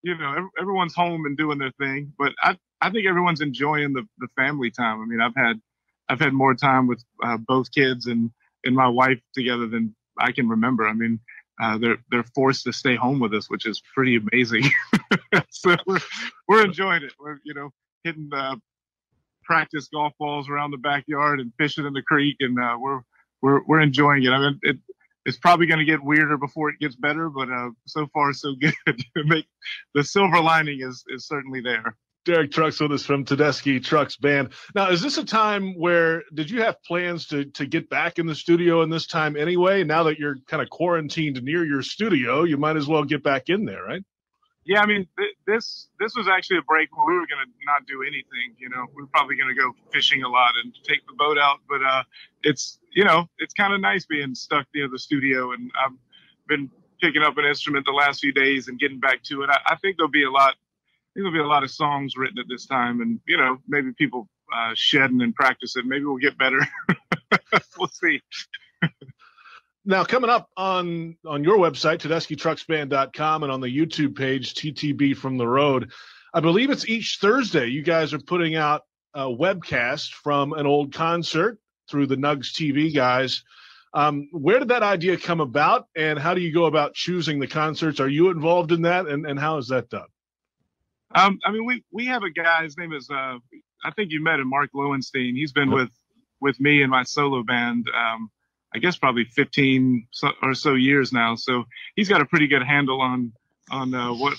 you 0.03 0.16
know, 0.16 0.49
everyone's 0.61 0.95
home 0.95 1.24
and 1.26 1.36
doing 1.36 1.59
their 1.59 1.72
thing. 1.80 2.12
But 2.18 2.32
I 2.42 2.57
I 2.80 2.90
think 2.90 3.07
everyone's 3.07 3.40
enjoying 3.40 3.95
the 3.95 4.07
the 4.18 4.28
family 4.36 4.70
time. 4.70 5.01
I 5.01 5.07
mean, 5.07 5.20
I've 5.20 5.34
had 5.34 5.61
I've 6.09 6.20
had 6.20 6.34
more 6.34 6.55
time 6.55 6.86
with 6.86 7.03
uh, 7.24 7.38
both 7.38 7.72
kids 7.72 8.07
and 8.07 8.30
and 8.64 8.76
my 8.76 8.88
wife 8.88 9.20
together 9.34 9.66
than 9.66 9.95
I 10.18 10.32
can 10.32 10.49
remember. 10.49 10.86
I 10.86 10.92
mean, 10.92 11.18
uh, 11.62 11.78
they're 11.78 11.99
they're 12.11 12.26
forced 12.34 12.64
to 12.64 12.72
stay 12.72 12.95
home 12.95 13.20
with 13.20 13.32
us, 13.32 13.49
which 13.49 13.66
is 13.66 13.82
pretty 13.95 14.16
amazing. 14.16 14.64
so 15.51 15.76
we're 15.86 16.01
we're 16.47 16.64
enjoying 16.64 17.03
it. 17.03 17.12
We're 17.18 17.38
you 17.42 17.55
know 17.55 17.70
hitting 18.05 18.28
uh, 18.34 18.57
practice 19.45 19.88
golf 19.92 20.12
balls 20.18 20.49
around 20.49 20.70
the 20.70 20.78
backyard 20.78 21.40
and 21.40 21.53
fishing 21.59 21.86
in 21.86 21.92
the 21.92 22.03
creek, 22.03 22.36
and 22.40 22.59
uh, 22.59 22.76
we're 22.78 23.01
we're 23.42 23.61
we're 23.66 23.80
enjoying 23.80 24.24
it. 24.24 24.30
I 24.30 24.38
mean, 24.38 24.59
it, 24.62 24.76
it's 25.24 25.38
probably 25.38 25.66
going 25.66 25.78
to 25.78 25.84
get 25.84 26.03
weirder 26.03 26.36
before 26.36 26.70
it 26.70 26.78
gets 26.80 26.97
better, 26.97 27.30
but 27.30 27.51
uh, 27.51 27.70
so 27.86 28.07
far 28.12 28.32
so 28.32 28.55
good. 28.55 28.74
Make 29.16 29.47
the 29.95 30.05
silver 30.05 30.40
lining 30.40 30.80
is 30.80 31.05
is 31.09 31.26
certainly 31.26 31.61
there. 31.61 31.97
Derek 32.24 32.53
Trucks 32.53 32.80
with 32.80 32.92
us 32.92 33.05
from 33.05 33.24
Tedeschi 33.24 33.84
Trucks 33.84 34.16
Band. 34.16 34.55
Now, 34.74 34.90
is 34.90 35.03
this 35.03 35.18
a 35.18 35.24
time 35.24 35.78
where 35.78 36.22
did 36.32 36.51
you 36.51 36.62
have 36.62 36.82
plans 36.82 37.26
to 37.28 37.45
to 37.45 37.66
get 37.66 37.90
back 37.90 38.18
in 38.18 38.26
the 38.26 38.34
studio 38.34 38.82
in 38.82 38.90
this 38.90 39.07
time 39.07 39.36
anyway? 39.36 39.84
Now 39.84 40.05
that 40.05 40.18
you're 40.18 40.36
kind 40.47 40.62
of 40.62 40.70
quarantined 40.70 41.42
near 41.42 41.64
your 41.64 41.82
studio, 41.82 42.45
you 42.45 42.57
might 42.57 42.76
as 42.76 42.86
well 42.86 43.05
get 43.05 43.22
back 43.22 43.49
in 43.49 43.64
there, 43.64 43.84
right? 43.84 44.03
Yeah, 44.67 44.81
I 44.83 44.87
mean, 44.87 45.09
th- 45.19 45.35
this 45.49 45.89
this 46.01 46.17
was 46.17 46.29
actually 46.29 46.59
a 46.59 46.62
break 46.62 46.97
where 46.97 47.07
we 47.07 47.15
were 47.21 47.27
going 47.27 47.45
to 47.47 47.53
not 47.67 47.87
do 47.89 48.03
anything. 48.05 48.55
You 48.59 48.71
know, 48.71 48.87
we 48.97 49.05
are 49.05 49.09
probably 49.09 49.37
going 49.37 49.51
to 49.55 49.61
go 49.61 49.73
fishing 49.93 50.23
a 50.25 50.29
lot 50.31 50.53
and 50.65 50.75
take 50.85 51.07
the 51.09 51.15
boat 51.15 51.39
out. 51.39 51.59
But 51.69 51.83
uh, 51.85 52.05
it's 52.45 52.79
you 52.95 53.05
know, 53.05 53.27
it's 53.39 53.55
kind 53.55 53.75
of 53.75 53.81
nice 53.83 54.07
being 54.07 54.37
stuck 54.37 54.69
near 54.77 54.89
the 54.89 55.01
studio, 55.01 55.53
and 55.53 55.73
I've 55.85 55.95
been 56.49 56.71
picking 57.03 57.25
up 57.25 57.39
an 57.39 57.47
instrument 57.47 57.87
the 57.87 57.93
last 57.93 58.21
few 58.21 58.33
days 58.33 58.69
and 58.69 58.79
getting 58.79 59.01
back 59.01 59.25
to 59.25 59.43
it. 59.43 59.51
I, 59.51 59.59
I 59.75 59.77
think 59.79 59.99
there'll 59.99 60.12
be 60.12 60.25
a 60.27 60.33
lot. 60.33 60.55
There'll 61.17 61.33
be 61.33 61.41
a 61.41 61.47
lot 61.47 61.65
of 61.65 61.71
songs 61.71 62.17
written 62.17 62.39
at 62.39 62.47
this 62.49 62.67
time, 62.67 63.01
and 63.03 63.21
you 63.27 63.39
know, 63.39 63.59
maybe 63.69 63.93
people 63.99 64.29
uh, 64.55 64.73
shedding 64.75 65.23
and 65.23 65.35
practice 65.35 65.77
it. 65.77 65.87
Maybe 65.87 66.05
we'll 66.05 66.19
get 66.19 66.39
better. 66.39 66.61
we'll 67.79 67.89
see. 67.89 68.21
Now, 69.87 70.05
coming 70.05 70.30
up 70.30 70.49
on 70.57 71.16
on 71.26 71.45
your 71.45 71.59
website, 71.59 71.99
TedeschiTrucksBand.com, 71.99 73.43
and 73.43 73.53
on 73.53 73.61
the 73.61 73.68
YouTube 73.68 74.16
page, 74.16 74.55
TTB 74.55 75.16
from 75.16 75.37
the 75.37 75.47
Road, 75.47 75.93
I 76.32 76.41
believe 76.41 76.70
it's 76.70 76.89
each 76.89 77.18
Thursday. 77.20 77.66
You 77.66 77.82
guys 77.82 78.14
are 78.14 78.18
putting 78.18 78.57
out 78.57 78.82
a 79.12 79.24
webcast 79.24 80.11
from 80.11 80.55
an 80.55 80.66
old 80.66 80.95
concert 80.95 81.59
through 81.91 82.07
the 82.07 82.16
Nugs 82.16 82.51
TV 82.53 82.95
guys. 82.95 83.45
Um, 83.93 84.28
where 84.32 84.59
did 84.59 84.68
that 84.68 84.82
idea 84.82 85.18
come 85.18 85.41
about, 85.41 85.87
and 85.95 86.18
how 86.18 86.35
do 86.35 86.41
you 86.41 86.53
go 86.53 86.64
about 86.64 86.95
choosing 86.95 87.39
the 87.39 87.47
concerts? 87.47 88.01
Are 88.01 88.09
you 88.09 88.30
involved 88.30 88.72
in 88.72 88.82
that, 88.82 89.07
and, 89.07 89.26
and 89.26 89.39
how 89.39 89.59
is 89.59 89.68
that 89.68 89.91
done? 89.91 90.09
Um, 91.14 91.39
I 91.45 91.53
mean, 91.53 91.66
we 91.66 91.85
we 91.93 92.07
have 92.07 92.22
a 92.22 92.30
guy. 92.30 92.64
His 92.64 92.76
name 92.78 92.93
is 92.93 93.09
uh, 93.11 93.37
I 93.85 93.91
think 93.95 94.11
you 94.11 94.22
met 94.22 94.41
him, 94.41 94.49
Mark 94.49 94.70
Lowenstein. 94.74 95.37
He's 95.37 95.53
been 95.53 95.70
with 95.70 95.91
with 96.41 96.59
me 96.59 96.82
and 96.82 96.91
my 96.91 97.03
solo 97.03 97.43
band. 97.43 97.87
Um, 97.95 98.30
I 98.75 98.79
guess 98.79 98.97
probably 98.97 99.25
15 99.25 100.09
or 100.43 100.55
so 100.55 100.75
years 100.75 101.12
now. 101.12 101.37
So 101.37 101.64
he's 101.95 102.09
got 102.09 102.20
a 102.20 102.27
pretty 102.27 102.49
good 102.49 102.62
handle 102.62 103.01
on 103.01 103.33
on 103.70 103.95
uh, 103.95 104.12
what 104.12 104.35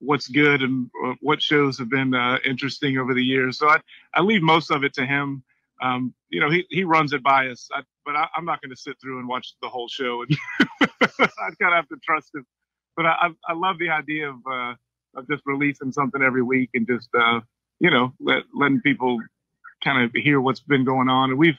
what's 0.00 0.28
good 0.28 0.62
and 0.62 0.90
uh, 1.04 1.14
what 1.20 1.40
shows 1.42 1.78
have 1.78 1.88
been 1.88 2.14
uh, 2.14 2.38
interesting 2.44 2.98
over 2.98 3.14
the 3.14 3.24
years. 3.24 3.58
So 3.58 3.68
I 3.68 3.80
I 4.14 4.22
leave 4.22 4.42
most 4.42 4.70
of 4.70 4.84
it 4.84 4.94
to 4.94 5.06
him. 5.06 5.42
Um, 5.80 6.12
you 6.28 6.40
know, 6.40 6.50
he 6.50 6.66
he 6.70 6.82
runs 6.84 7.12
it 7.12 7.22
by 7.22 7.48
us, 7.48 7.68
I, 7.72 7.82
but 8.04 8.16
I, 8.16 8.26
I'm 8.36 8.44
not 8.44 8.60
going 8.60 8.70
to 8.70 8.76
sit 8.76 8.96
through 9.00 9.20
and 9.20 9.28
watch 9.28 9.54
the 9.62 9.68
whole 9.68 9.88
show. 9.88 10.22
And 10.22 10.36
I 10.80 11.50
kind 11.60 11.72
of 11.72 11.72
have 11.72 11.88
to 11.88 11.96
trust 12.04 12.34
him. 12.34 12.44
But 12.96 13.06
I 13.06 13.12
I, 13.20 13.28
I 13.48 13.52
love 13.54 13.78
the 13.78 13.90
idea 13.90 14.30
of 14.30 14.36
uh, 14.50 14.74
of 15.14 15.28
just 15.28 15.42
releasing 15.46 15.92
something 15.92 16.22
every 16.22 16.42
week 16.42 16.70
and 16.74 16.86
just 16.86 17.08
uh, 17.18 17.40
you 17.78 17.90
know 17.90 18.12
let, 18.20 18.42
letting 18.52 18.80
people 18.80 19.20
kind 19.82 20.02
of 20.02 20.10
hear 20.14 20.40
what's 20.40 20.60
been 20.60 20.84
going 20.84 21.08
on. 21.08 21.30
And 21.30 21.38
we've 21.38 21.58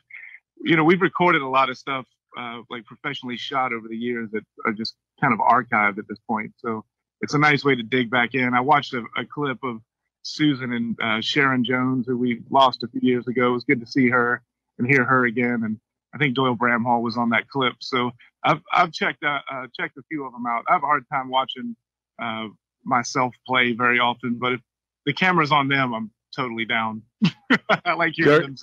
you 0.60 0.76
know 0.76 0.84
we've 0.84 1.02
recorded 1.02 1.42
a 1.42 1.48
lot 1.48 1.70
of 1.70 1.78
stuff 1.78 2.06
uh, 2.38 2.62
like 2.70 2.86
professionally 2.86 3.38
shot 3.38 3.74
over 3.74 3.88
the 3.88 3.98
years 3.98 4.30
that 4.32 4.44
are 4.66 4.74
just 4.74 4.96
kind 5.22 5.34
of 5.34 5.40
archived 5.40 5.98
at 5.98 6.08
this 6.08 6.20
point. 6.28 6.54
So 6.58 6.86
it's 7.22 7.34
a 7.34 7.40
nice 7.40 7.64
way 7.64 7.76
to 7.76 7.84
dig 7.84 8.10
back 8.10 8.34
in. 8.34 8.54
I 8.54 8.62
watched 8.62 8.94
a, 8.94 9.04
a 9.18 9.26
clip 9.26 9.58
of 9.64 9.82
Susan 10.24 10.74
and 10.74 10.98
uh, 11.02 11.22
Sharon 11.22 11.64
Jones, 11.64 12.06
who 12.08 12.18
we 12.18 12.42
lost 12.50 12.84
a 12.84 12.88
few 12.88 13.02
years 13.02 13.28
ago. 13.28 13.50
It 13.50 13.54
was 13.54 13.64
good 13.64 13.80
to 13.80 13.88
see 13.88 14.10
her 14.10 14.42
and 14.78 14.88
hear 14.88 15.04
her 15.04 15.26
again. 15.26 15.62
And 15.64 15.80
I 16.14 16.18
think 16.18 16.36
Doyle 16.36 16.56
Bramhall 16.56 17.02
was 17.02 17.18
on 17.18 17.30
that 17.30 17.48
clip. 17.50 17.76
So 17.80 18.12
I've 18.44 18.62
I've 18.72 18.92
checked 18.92 19.24
uh, 19.24 19.40
uh, 19.52 19.68
checked 19.78 19.98
a 19.98 20.04
few 20.10 20.26
of 20.26 20.34
them 20.34 20.46
out. 20.48 20.66
I 20.70 20.74
have 20.74 20.84
a 20.84 20.88
hard 20.88 21.06
time 21.12 21.30
watching 21.30 21.76
uh, 22.22 22.48
myself 22.84 23.34
play 23.46 23.74
very 23.74 24.00
often, 24.00 24.36
but 24.36 24.54
if 24.54 24.62
the 25.06 25.14
camera's 25.14 25.52
on 25.52 25.68
them, 25.68 25.94
I'm 25.94 26.12
totally 26.36 26.66
down. 26.66 27.04
I 27.86 27.94
like 27.94 28.14
hearing 28.16 28.42
them. 28.42 28.56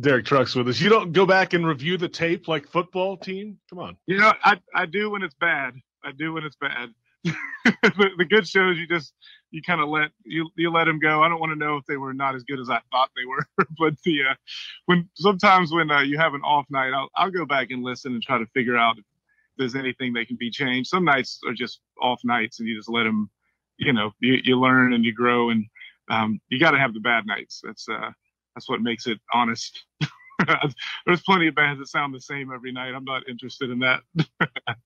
Derek 0.00 0.26
Trucks 0.26 0.54
with 0.54 0.68
us. 0.68 0.80
You 0.80 0.88
don't 0.88 1.12
go 1.12 1.26
back 1.26 1.52
and 1.52 1.66
review 1.66 1.96
the 1.96 2.08
tape 2.08 2.48
like 2.48 2.66
football 2.66 3.16
team? 3.16 3.58
Come 3.70 3.78
on. 3.78 3.96
You 4.06 4.18
know, 4.18 4.32
I 4.42 4.60
I 4.74 4.86
do 4.86 5.10
when 5.10 5.22
it's 5.22 5.34
bad. 5.34 5.74
I 6.04 6.12
do 6.12 6.32
when 6.32 6.44
it's 6.44 6.56
bad. 6.56 6.90
the, 7.24 8.10
the 8.18 8.24
good 8.24 8.46
shows 8.46 8.78
you 8.78 8.86
just 8.86 9.12
you 9.50 9.62
kind 9.62 9.80
of 9.80 9.88
let 9.88 10.10
you 10.24 10.48
you 10.56 10.70
let 10.70 10.84
them 10.84 10.98
go. 10.98 11.22
I 11.22 11.28
don't 11.28 11.40
want 11.40 11.52
to 11.52 11.58
know 11.58 11.76
if 11.76 11.84
they 11.86 11.96
were 11.96 12.14
not 12.14 12.34
as 12.34 12.42
good 12.44 12.60
as 12.60 12.68
I 12.68 12.80
thought 12.90 13.10
they 13.16 13.24
were, 13.24 13.46
but 13.78 13.94
the 14.04 14.22
uh, 14.30 14.34
when 14.86 15.08
sometimes 15.14 15.72
when 15.72 15.90
uh, 15.90 16.00
you 16.00 16.18
have 16.18 16.34
an 16.34 16.42
off 16.42 16.66
night, 16.70 16.92
I'll 16.92 17.08
I'll 17.16 17.30
go 17.30 17.46
back 17.46 17.70
and 17.70 17.82
listen 17.82 18.12
and 18.12 18.22
try 18.22 18.38
to 18.38 18.46
figure 18.46 18.76
out 18.76 18.98
if 18.98 19.04
there's 19.56 19.76
anything 19.76 20.12
that 20.14 20.28
can 20.28 20.36
be 20.36 20.50
changed. 20.50 20.88
Some 20.88 21.04
nights 21.04 21.40
are 21.46 21.54
just 21.54 21.80
off 22.00 22.20
nights, 22.24 22.58
and 22.60 22.68
you 22.68 22.76
just 22.76 22.90
let 22.90 23.04
them. 23.04 23.30
You 23.78 23.92
know, 23.92 24.12
you, 24.20 24.38
you 24.42 24.58
learn 24.58 24.94
and 24.94 25.04
you 25.04 25.12
grow, 25.12 25.50
and 25.50 25.66
um, 26.08 26.40
you 26.48 26.58
got 26.58 26.70
to 26.70 26.78
have 26.78 26.94
the 26.94 27.00
bad 27.00 27.26
nights. 27.26 27.60
That's 27.62 27.86
uh, 27.88 28.10
that's 28.56 28.68
what 28.68 28.82
makes 28.82 29.06
it 29.06 29.20
honest. 29.32 29.84
There's 31.06 31.22
plenty 31.22 31.48
of 31.48 31.54
bands 31.54 31.78
that 31.80 31.88
sound 31.88 32.14
the 32.14 32.20
same 32.20 32.50
every 32.52 32.72
night. 32.72 32.94
I'm 32.94 33.04
not 33.04 33.28
interested 33.28 33.70
in 33.70 33.80
that. 33.80 34.00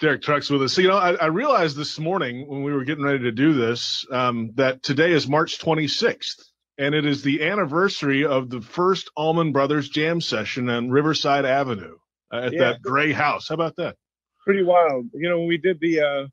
Derek 0.00 0.22
Trucks 0.22 0.50
with 0.50 0.62
us. 0.62 0.72
So, 0.72 0.82
you 0.82 0.88
know, 0.88 0.98
I, 0.98 1.14
I 1.14 1.26
realized 1.26 1.76
this 1.76 1.98
morning 1.98 2.46
when 2.48 2.62
we 2.62 2.72
were 2.72 2.84
getting 2.84 3.04
ready 3.04 3.20
to 3.20 3.32
do 3.32 3.54
this 3.54 4.06
um, 4.12 4.52
that 4.54 4.82
today 4.84 5.12
is 5.12 5.28
March 5.28 5.58
26th. 5.58 6.42
and 6.78 6.94
it 6.94 7.04
is 7.06 7.22
the 7.22 7.42
anniversary 7.44 8.24
of 8.24 8.50
the 8.50 8.60
first 8.60 9.10
Allman 9.16 9.52
Brothers 9.52 9.88
Jam 9.88 10.20
session 10.20 10.68
on 10.68 10.90
Riverside 10.90 11.44
Avenue 11.44 11.96
uh, 12.32 12.36
at 12.38 12.52
Yeah. 12.52 12.58
that 12.72 12.82
gray 12.82 13.12
house. 13.12 13.48
How 13.48 13.54
about 13.56 13.76
that? 13.76 13.96
pretty 14.44 14.62
wild. 14.62 15.08
You 15.14 15.28
know, 15.28 15.38
when 15.38 15.48
we 15.48 15.56
did 15.58 15.80
the 15.80 16.00
uh 16.00 16.26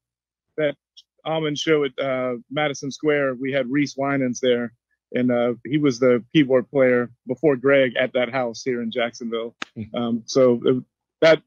that 0.57 0.75
Allman 1.25 1.55
show 1.55 1.85
at 1.85 1.97
uh 1.99 2.35
Madison 2.51 2.91
Square, 2.91 3.35
we 3.35 3.51
had 3.53 3.69
Reese 3.71 3.95
Wynans 3.95 4.39
there, 4.41 4.73
and 5.13 5.31
uh 5.31 5.53
he 5.65 5.77
was 5.77 5.99
the 5.99 6.23
keyboard 6.33 6.69
player 6.69 7.11
before 7.27 7.55
Gregg 7.55 7.93
at 7.99 8.13
that 8.13 8.31
house 8.31 8.63
here 8.63 8.81
in 8.81 8.91
Jacksonville. 8.91 9.55
Um 9.93 10.23
so 10.25 10.61
that 11.21 11.41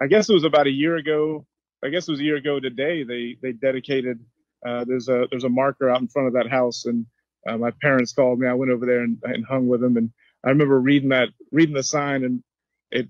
I 0.00 0.06
guess 0.06 0.28
it 0.28 0.34
was 0.34 0.44
about 0.44 0.66
a 0.66 0.72
year 0.72 0.96
ago. 0.96 1.46
I 1.84 1.88
guess 1.88 2.08
it 2.08 2.12
was 2.12 2.20
a 2.20 2.24
year 2.24 2.36
ago 2.36 2.60
today. 2.60 3.04
They 3.04 3.36
they 3.42 3.52
dedicated 3.52 4.20
uh 4.66 4.84
there's 4.84 5.08
a 5.08 5.26
there's 5.30 5.44
a 5.44 5.48
marker 5.48 5.90
out 5.90 6.00
in 6.00 6.08
front 6.08 6.28
of 6.28 6.34
that 6.34 6.50
house 6.50 6.84
and 6.84 7.06
uh, 7.48 7.56
my 7.56 7.72
parents 7.80 8.12
called 8.12 8.38
me. 8.38 8.46
I 8.46 8.52
went 8.52 8.70
over 8.70 8.84
there 8.84 9.00
and, 9.00 9.16
and 9.22 9.46
hung 9.46 9.66
with 9.66 9.80
them 9.80 9.96
and 9.96 10.10
I 10.44 10.50
remember 10.50 10.80
reading 10.80 11.10
that 11.10 11.28
reading 11.52 11.74
the 11.74 11.82
sign 11.82 12.24
and 12.24 12.42
it 12.90 13.08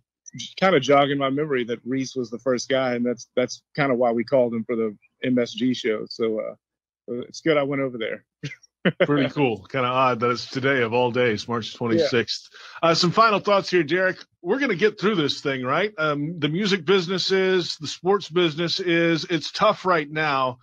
kind 0.59 0.74
of 0.74 0.82
jogging 0.82 1.18
my 1.18 1.30
memory 1.30 1.64
that 1.64 1.80
Reese 1.84 2.14
was 2.14 2.30
the 2.30 2.38
first 2.38 2.68
guy, 2.68 2.95
and 2.95 3.05
that's 3.05 3.28
that's 3.36 3.62
kind 3.76 3.93
of 3.93 3.99
why 3.99 4.12
we 4.12 4.24
called 4.24 4.55
him 4.55 4.64
for 4.64 4.76
the 4.76 4.97
MSG 5.24 5.76
show. 5.76 6.07
So 6.09 6.41
uh, 6.41 6.55
it's 7.28 7.41
good 7.41 7.57
I 7.57 7.62
went 7.64 7.82
over 7.82 7.99
there. 7.99 8.24
Pretty 9.05 9.28
cool. 9.31 9.66
Kind 9.68 9.85
of 9.85 9.93
odd 9.93 10.20
that 10.20 10.31
it's 10.31 10.47
today 10.47 10.83
of 10.83 10.95
all 10.95 11.11
days, 11.11 11.47
March 11.47 11.76
26th. 11.76 12.49
Uh, 12.83 12.95
some 12.95 13.11
final 13.11 13.39
thoughts 13.39 13.70
here, 13.70 13.83
Derek. 13.83 14.18
We're 14.43 14.59
going 14.59 14.70
to 14.70 14.76
get 14.76 14.99
through 14.99 15.16
this 15.16 15.41
thing, 15.41 15.64
right? 15.64 15.93
Um, 15.99 16.39
the 16.39 16.49
music 16.49 16.87
business 16.87 17.31
is, 17.31 17.76
the 17.76 17.87
sports 17.87 18.31
business 18.31 18.81
is. 18.81 19.24
It's 19.24 19.53
tough 19.53 19.85
right 19.85 20.11
now. 20.11 20.59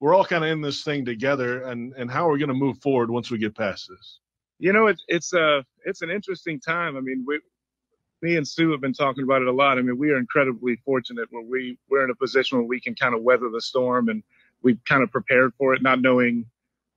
We're 0.00 0.14
all 0.14 0.24
kind 0.24 0.44
of 0.44 0.50
in 0.50 0.60
this 0.60 0.82
thing 0.82 1.04
together, 1.04 1.62
and 1.62 1.94
and 1.94 2.10
how 2.10 2.28
are 2.28 2.32
we 2.32 2.40
going 2.40 2.48
to 2.48 2.54
move 2.54 2.78
forward 2.78 3.10
once 3.10 3.30
we 3.30 3.38
get 3.38 3.56
past 3.56 3.88
this? 3.88 4.18
You 4.58 4.72
know, 4.72 4.88
it's 4.88 5.02
it's 5.06 5.32
uh 5.32 5.62
it's 5.84 6.02
an 6.02 6.10
interesting 6.10 6.58
time. 6.60 6.96
I 6.96 7.00
mean, 7.00 7.24
we, 7.26 7.40
me 8.20 8.36
and 8.36 8.46
Sue 8.46 8.72
have 8.72 8.80
been 8.80 8.92
talking 8.92 9.22
about 9.22 9.42
it 9.42 9.48
a 9.48 9.52
lot. 9.52 9.78
I 9.78 9.82
mean, 9.82 9.96
we 9.96 10.10
are 10.10 10.18
incredibly 10.18 10.76
fortunate 10.84 11.28
where 11.30 11.44
we 11.44 11.78
we're 11.88 12.04
in 12.04 12.10
a 12.10 12.16
position 12.16 12.58
where 12.58 12.66
we 12.66 12.80
can 12.80 12.96
kind 12.96 13.14
of 13.14 13.22
weather 13.22 13.48
the 13.48 13.60
storm, 13.60 14.08
and 14.08 14.24
we 14.60 14.76
kind 14.88 15.04
of 15.04 15.10
prepared 15.10 15.54
for 15.56 15.72
it, 15.72 15.82
not 15.82 16.00
knowing 16.02 16.46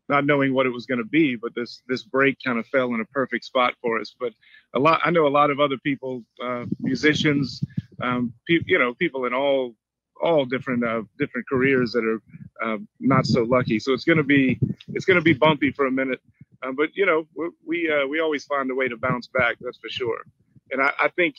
not 0.09 0.25
knowing 0.25 0.53
what 0.53 0.65
it 0.65 0.71
was 0.73 0.85
going 0.85 0.99
to 0.99 1.05
be. 1.09 1.35
But 1.35 1.55
this 1.55 1.81
this 1.87 2.03
break 2.03 2.37
kind 2.45 2.59
of 2.59 2.67
fell 2.67 2.93
in 2.93 3.01
a 3.01 3.05
perfect 3.05 3.45
spot 3.45 3.75
for 3.81 3.99
us. 3.99 4.15
But 4.19 4.33
a 4.75 4.79
lot, 4.79 5.01
I 5.03 5.11
know 5.11 5.27
a 5.27 5.29
lot 5.29 5.51
of 5.51 5.59
other 5.59 5.77
people, 5.83 6.23
uh, 6.43 6.65
musicians, 6.79 7.63
um, 8.01 8.33
pe- 8.47 8.59
you 8.65 8.79
know, 8.79 8.93
people 8.93 9.25
in 9.25 9.33
all 9.33 9.75
all 10.21 10.45
different 10.45 10.83
uh, 10.85 11.03
different 11.19 11.47
careers 11.49 11.93
that 11.93 12.05
are 12.05 12.21
uh, 12.63 12.77
not 12.99 13.25
so 13.25 13.43
lucky. 13.43 13.79
So 13.79 13.93
it's 13.93 14.05
going 14.05 14.17
to 14.17 14.23
be 14.23 14.59
it's 14.89 15.05
going 15.05 15.19
to 15.19 15.23
be 15.23 15.33
bumpy 15.33 15.71
for 15.71 15.87
a 15.87 15.91
minute. 15.91 16.21
Uh, 16.63 16.71
but 16.75 16.89
you 16.95 17.05
know, 17.05 17.27
we 17.35 17.49
we, 17.65 17.91
uh, 17.91 18.07
we 18.07 18.19
always 18.19 18.45
find 18.45 18.69
a 18.71 18.75
way 18.75 18.87
to 18.87 18.97
bounce 18.97 19.27
back. 19.27 19.57
That's 19.61 19.77
for 19.77 19.89
sure. 19.89 20.23
And 20.71 20.81
I, 20.81 20.91
I 20.99 21.09
think 21.09 21.35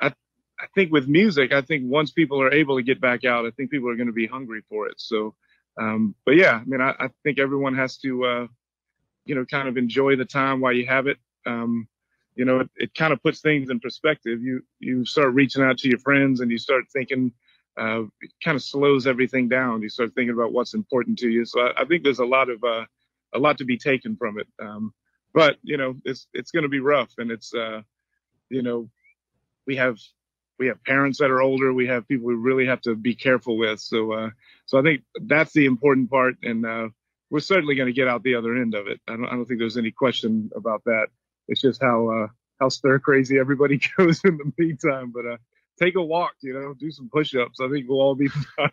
I 0.00 0.08
I 0.60 0.66
think 0.74 0.92
with 0.92 1.08
music, 1.08 1.52
I 1.52 1.62
think 1.62 1.84
once 1.86 2.10
people 2.12 2.42
are 2.42 2.52
able 2.52 2.76
to 2.76 2.82
get 2.82 3.00
back 3.00 3.24
out, 3.24 3.46
I 3.46 3.50
think 3.52 3.70
people 3.70 3.90
are 3.90 3.96
going 3.96 4.08
to 4.08 4.12
be 4.12 4.26
hungry 4.26 4.62
for 4.68 4.88
it. 4.88 4.94
So, 4.98 5.34
um, 5.78 6.14
but 6.24 6.36
yeah, 6.36 6.60
I 6.60 6.64
mean, 6.64 6.80
I, 6.80 6.94
I 6.98 7.08
think 7.22 7.38
everyone 7.38 7.74
has 7.76 7.96
to, 7.98 8.24
uh, 8.24 8.46
you 9.24 9.34
know, 9.34 9.44
kind 9.44 9.68
of 9.68 9.76
enjoy 9.76 10.16
the 10.16 10.24
time 10.24 10.60
while 10.60 10.72
you 10.72 10.86
have 10.86 11.06
it. 11.06 11.18
Um, 11.46 11.88
you 12.34 12.44
know, 12.44 12.60
it, 12.60 12.70
it 12.76 12.94
kind 12.94 13.12
of 13.12 13.22
puts 13.22 13.40
things 13.40 13.70
in 13.70 13.80
perspective. 13.80 14.42
You 14.42 14.62
you 14.80 15.04
start 15.04 15.34
reaching 15.34 15.62
out 15.62 15.78
to 15.78 15.88
your 15.88 15.98
friends 15.98 16.40
and 16.40 16.50
you 16.50 16.58
start 16.58 16.84
thinking. 16.92 17.32
Uh, 17.76 18.02
it 18.20 18.32
kind 18.42 18.56
of 18.56 18.62
slows 18.62 19.06
everything 19.06 19.48
down. 19.48 19.82
You 19.82 19.88
start 19.88 20.12
thinking 20.14 20.34
about 20.34 20.52
what's 20.52 20.74
important 20.74 21.16
to 21.20 21.28
you. 21.28 21.44
So 21.44 21.60
I, 21.60 21.82
I 21.82 21.84
think 21.84 22.02
there's 22.02 22.18
a 22.18 22.24
lot 22.26 22.50
of 22.50 22.62
uh, 22.64 22.84
a 23.34 23.38
lot 23.38 23.56
to 23.58 23.64
be 23.64 23.78
taken 23.78 24.16
from 24.16 24.38
it. 24.40 24.48
Um, 24.60 24.92
but 25.32 25.58
you 25.62 25.76
know, 25.76 25.94
it's 26.04 26.26
it's 26.32 26.50
going 26.50 26.64
to 26.64 26.68
be 26.68 26.80
rough, 26.80 27.12
and 27.18 27.30
it's 27.30 27.54
uh, 27.54 27.82
you 28.50 28.62
know, 28.62 28.88
we 29.66 29.76
have 29.76 29.98
we 30.58 30.66
have 30.68 30.82
parents 30.84 31.18
that 31.18 31.30
are 31.30 31.40
older. 31.40 31.72
We 31.72 31.86
have 31.86 32.06
people 32.08 32.26
we 32.26 32.34
really 32.34 32.66
have 32.66 32.80
to 32.82 32.94
be 32.94 33.14
careful 33.14 33.56
with. 33.56 33.80
So 33.80 34.12
uh, 34.12 34.30
so 34.66 34.78
I 34.78 34.82
think 34.82 35.02
that's 35.26 35.52
the 35.52 35.66
important 35.66 36.10
part, 36.10 36.34
and 36.42 36.66
uh, 36.66 36.88
we're 37.30 37.40
certainly 37.40 37.74
going 37.74 37.86
to 37.86 37.92
get 37.92 38.08
out 38.08 38.22
the 38.22 38.34
other 38.34 38.56
end 38.56 38.74
of 38.74 38.86
it. 38.88 39.00
I 39.08 39.12
don't 39.12 39.26
I 39.26 39.30
don't 39.32 39.46
think 39.46 39.60
there's 39.60 39.76
any 39.76 39.90
question 39.90 40.50
about 40.56 40.82
that. 40.84 41.06
It's 41.48 41.60
just 41.60 41.80
how 41.82 42.08
uh, 42.10 42.26
how 42.60 42.68
stir 42.68 42.98
crazy 42.98 43.38
everybody 43.38 43.80
goes 43.96 44.20
in 44.24 44.36
the 44.38 44.52
meantime. 44.58 45.12
But 45.12 45.26
uh, 45.26 45.36
take 45.80 45.94
a 45.96 46.02
walk, 46.02 46.32
you 46.40 46.52
know, 46.54 46.74
do 46.74 46.90
some 46.90 47.08
push-ups. 47.12 47.60
I 47.60 47.68
think 47.68 47.86
we'll 47.88 48.00
all 48.00 48.14
be 48.16 48.28
fine. 48.56 48.70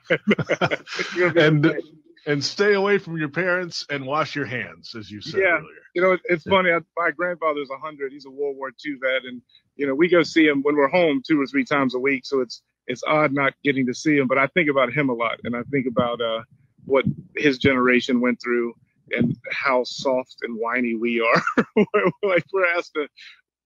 Be 1.16 1.24
and 1.40 1.66
okay. 1.66 1.80
and 2.26 2.44
stay 2.44 2.74
away 2.74 2.98
from 2.98 3.18
your 3.18 3.30
parents 3.30 3.86
and 3.90 4.06
wash 4.06 4.36
your 4.36 4.46
hands, 4.46 4.96
as 4.98 5.12
you 5.12 5.22
said 5.22 5.40
yeah, 5.42 5.48
earlier. 5.58 5.82
you 5.94 6.02
know, 6.02 6.12
it- 6.14 6.22
it's 6.26 6.44
funny. 6.44 6.72
I, 6.72 6.80
my 6.98 7.12
grandfather's 7.12 7.70
a 7.70 7.78
hundred. 7.78 8.12
He's 8.12 8.26
a 8.26 8.32
World 8.32 8.56
War 8.58 8.70
II 8.86 8.96
vet, 9.02 9.26
and 9.26 9.42
you 9.76 9.88
know, 9.88 9.96
we 9.96 10.10
go 10.10 10.24
see 10.24 10.46
him 10.46 10.62
when 10.64 10.76
we're 10.76 10.90
home 10.90 11.22
two 11.26 11.42
or 11.42 11.48
three 11.48 11.66
times 11.66 11.96
a 11.96 12.00
week. 12.00 12.26
So 12.26 12.42
it's 12.42 12.62
it's 12.88 13.04
odd 13.08 13.34
not 13.34 13.54
getting 13.64 13.86
to 13.88 13.94
see 13.94 14.18
him, 14.18 14.28
but 14.28 14.38
I 14.38 14.48
think 14.48 14.70
about 14.70 14.94
him 14.94 15.10
a 15.10 15.14
lot, 15.14 15.40
and 15.44 15.56
I 15.56 15.64
think 15.72 15.88
about 15.88 16.22
uh, 16.22 16.42
what 16.86 17.06
his 17.36 17.58
generation 17.58 18.22
went 18.22 18.40
through 18.42 18.74
and 19.12 19.36
how 19.52 19.84
soft 19.84 20.38
and 20.44 20.58
whiny 20.58 20.96
we 20.96 21.22
are. 21.22 21.66
We're 21.76 22.12
like 22.24 22.46
we're 22.54 22.68
asked 22.68 22.94
to 22.96 23.08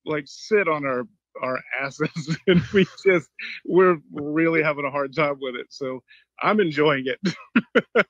like 0.06 0.26
sit 0.28 0.68
on 0.68 0.86
our 0.86 1.04
our 1.42 1.60
asses, 1.82 2.38
and 2.48 2.62
we 2.74 2.86
just 3.06 3.30
we're 3.66 3.98
really 4.12 4.64
having 4.64 4.86
a 4.86 4.92
hard 4.92 5.16
time 5.16 5.38
with 5.42 5.56
it. 5.56 5.68
So 5.70 6.02
I'm 6.42 6.60
enjoying 6.60 7.06
it. 7.08 7.36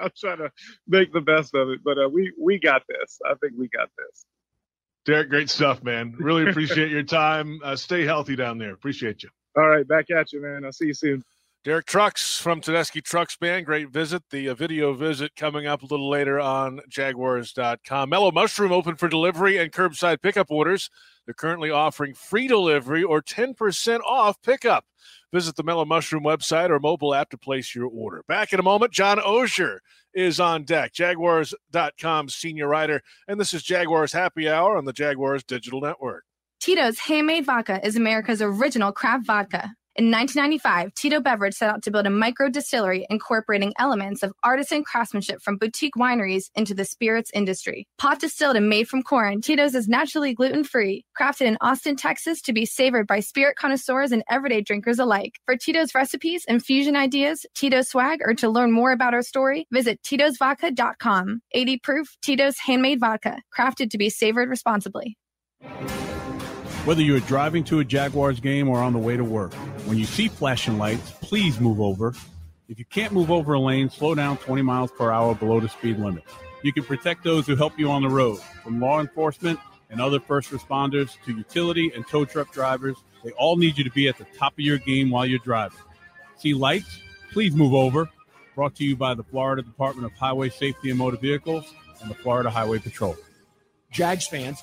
I'm 0.00 0.10
trying 0.18 0.38
to 0.38 0.50
make 0.86 1.12
the 1.12 1.20
best 1.20 1.54
of 1.54 1.70
it, 1.70 1.80
but 1.84 1.98
uh, 1.98 2.08
we 2.08 2.32
we 2.40 2.58
got 2.58 2.82
this. 2.88 3.18
I 3.26 3.34
think 3.40 3.54
we 3.58 3.68
got 3.68 3.90
this. 3.98 4.24
Derek, 5.04 5.28
great 5.28 5.50
stuff, 5.50 5.82
man. 5.82 6.14
Really 6.18 6.48
appreciate 6.48 6.90
your 6.90 7.02
time. 7.02 7.60
Uh, 7.62 7.76
stay 7.76 8.04
healthy 8.04 8.36
down 8.36 8.58
there. 8.58 8.72
Appreciate 8.72 9.22
you. 9.22 9.28
All 9.56 9.68
right, 9.68 9.86
back 9.86 10.10
at 10.10 10.32
you, 10.32 10.40
man. 10.42 10.64
I'll 10.64 10.72
see 10.72 10.86
you 10.86 10.94
soon. 10.94 11.22
Derek 11.64 11.86
Trucks 11.86 12.38
from 12.38 12.60
Tedeschi 12.60 13.02
Trucks 13.02 13.38
Band. 13.38 13.64
Great 13.64 13.88
visit. 13.88 14.22
The 14.30 14.50
uh, 14.50 14.54
video 14.54 14.92
visit 14.92 15.34
coming 15.34 15.66
up 15.66 15.82
a 15.82 15.86
little 15.86 16.10
later 16.10 16.38
on 16.38 16.80
Jaguars.com. 16.90 18.10
Mellow 18.10 18.30
Mushroom 18.30 18.70
open 18.70 18.96
for 18.96 19.08
delivery 19.08 19.56
and 19.56 19.72
curbside 19.72 20.20
pickup 20.20 20.50
orders. 20.50 20.90
They're 21.24 21.32
currently 21.32 21.70
offering 21.70 22.12
free 22.12 22.48
delivery 22.48 23.02
or 23.02 23.22
10% 23.22 24.00
off 24.00 24.42
pickup. 24.42 24.84
Visit 25.32 25.56
the 25.56 25.62
Mellow 25.62 25.86
Mushroom 25.86 26.22
website 26.22 26.68
or 26.68 26.78
mobile 26.78 27.14
app 27.14 27.30
to 27.30 27.38
place 27.38 27.74
your 27.74 27.86
order. 27.86 28.22
Back 28.28 28.52
in 28.52 28.60
a 28.60 28.62
moment, 28.62 28.92
John 28.92 29.16
Oehser 29.16 29.78
is 30.12 30.38
on 30.38 30.64
deck, 30.64 30.92
Jaguars.com 30.92 32.28
senior 32.28 32.68
writer. 32.68 33.00
And 33.26 33.40
this 33.40 33.54
is 33.54 33.62
Jaguars 33.62 34.12
Happy 34.12 34.50
Hour 34.50 34.76
on 34.76 34.84
the 34.84 34.92
Jaguars 34.92 35.42
Digital 35.42 35.80
Network. 35.80 36.24
Tito's 36.60 36.98
Handmade 36.98 37.46
Vodka 37.46 37.80
is 37.82 37.96
America's 37.96 38.42
original 38.42 38.92
craft 38.92 39.24
vodka. 39.24 39.74
In 39.96 40.10
1995, 40.10 40.92
Tito 40.94 41.20
Beveridge 41.20 41.54
set 41.54 41.70
out 41.70 41.84
to 41.84 41.90
build 41.92 42.04
a 42.04 42.10
micro 42.10 42.48
distillery 42.48 43.06
incorporating 43.10 43.72
elements 43.78 44.24
of 44.24 44.32
artisan 44.42 44.82
craftsmanship 44.82 45.40
from 45.40 45.56
boutique 45.56 45.94
wineries 45.94 46.50
into 46.56 46.74
the 46.74 46.84
spirits 46.84 47.30
industry. 47.32 47.86
Pot 47.96 48.18
distilled 48.18 48.56
and 48.56 48.68
made 48.68 48.88
from 48.88 49.04
corn, 49.04 49.40
Tito's 49.40 49.76
is 49.76 49.86
naturally 49.86 50.34
gluten 50.34 50.64
free, 50.64 51.04
crafted 51.16 51.46
in 51.46 51.56
Austin, 51.60 51.94
Texas 51.94 52.42
to 52.42 52.52
be 52.52 52.66
savored 52.66 53.06
by 53.06 53.20
spirit 53.20 53.54
connoisseurs 53.56 54.10
and 54.10 54.24
everyday 54.28 54.60
drinkers 54.60 54.98
alike. 54.98 55.38
For 55.46 55.56
Tito's 55.56 55.94
recipes, 55.94 56.44
infusion 56.48 56.96
ideas, 56.96 57.46
Tito's 57.54 57.88
swag, 57.88 58.18
or 58.24 58.34
to 58.34 58.48
learn 58.48 58.72
more 58.72 58.90
about 58.90 59.14
our 59.14 59.22
story, 59.22 59.68
visit 59.70 60.02
Tito'sVodka.com. 60.02 61.40
80 61.52 61.78
proof 61.78 62.16
Tito's 62.20 62.58
handmade 62.58 62.98
vodka, 62.98 63.40
crafted 63.56 63.90
to 63.90 63.98
be 63.98 64.10
savored 64.10 64.48
responsibly. 64.48 65.16
Whether 66.84 67.00
you're 67.00 67.20
driving 67.20 67.64
to 67.64 67.78
a 67.78 67.84
Jaguars 67.84 68.40
game 68.40 68.68
or 68.68 68.80
on 68.80 68.92
the 68.92 68.98
way 68.98 69.16
to 69.16 69.24
work, 69.24 69.54
when 69.86 69.98
you 69.98 70.04
see 70.04 70.28
flashing 70.28 70.78
lights, 70.78 71.10
please 71.20 71.60
move 71.60 71.80
over. 71.80 72.14
If 72.68 72.78
you 72.78 72.84
can't 72.84 73.12
move 73.12 73.30
over 73.30 73.52
a 73.54 73.60
lane, 73.60 73.90
slow 73.90 74.14
down 74.14 74.38
20 74.38 74.62
miles 74.62 74.90
per 74.90 75.10
hour 75.10 75.34
below 75.34 75.60
the 75.60 75.68
speed 75.68 75.98
limit. 75.98 76.24
You 76.62 76.72
can 76.72 76.84
protect 76.84 77.22
those 77.24 77.46
who 77.46 77.56
help 77.56 77.78
you 77.78 77.90
on 77.90 78.02
the 78.02 78.08
road, 78.08 78.38
from 78.62 78.80
law 78.80 79.00
enforcement 79.00 79.60
and 79.90 80.00
other 80.00 80.18
first 80.18 80.50
responders 80.50 81.10
to 81.26 81.36
utility 81.36 81.92
and 81.94 82.06
tow 82.08 82.24
truck 82.24 82.52
drivers. 82.52 82.96
They 83.22 83.32
all 83.32 83.56
need 83.56 83.76
you 83.76 83.84
to 83.84 83.90
be 83.90 84.08
at 84.08 84.16
the 84.16 84.26
top 84.38 84.54
of 84.54 84.60
your 84.60 84.78
game 84.78 85.10
while 85.10 85.26
you're 85.26 85.38
driving. 85.38 85.78
See 86.36 86.54
lights? 86.54 87.00
Please 87.32 87.54
move 87.54 87.74
over. 87.74 88.08
Brought 88.54 88.76
to 88.76 88.84
you 88.84 88.96
by 88.96 89.14
the 89.14 89.24
Florida 89.24 89.62
Department 89.62 90.06
of 90.06 90.12
Highway 90.12 90.48
Safety 90.48 90.90
and 90.90 90.98
Motor 90.98 91.18
Vehicles 91.18 91.74
and 92.00 92.10
the 92.10 92.14
Florida 92.14 92.48
Highway 92.48 92.78
Patrol. 92.78 93.16
Jags 93.90 94.26
fans, 94.26 94.62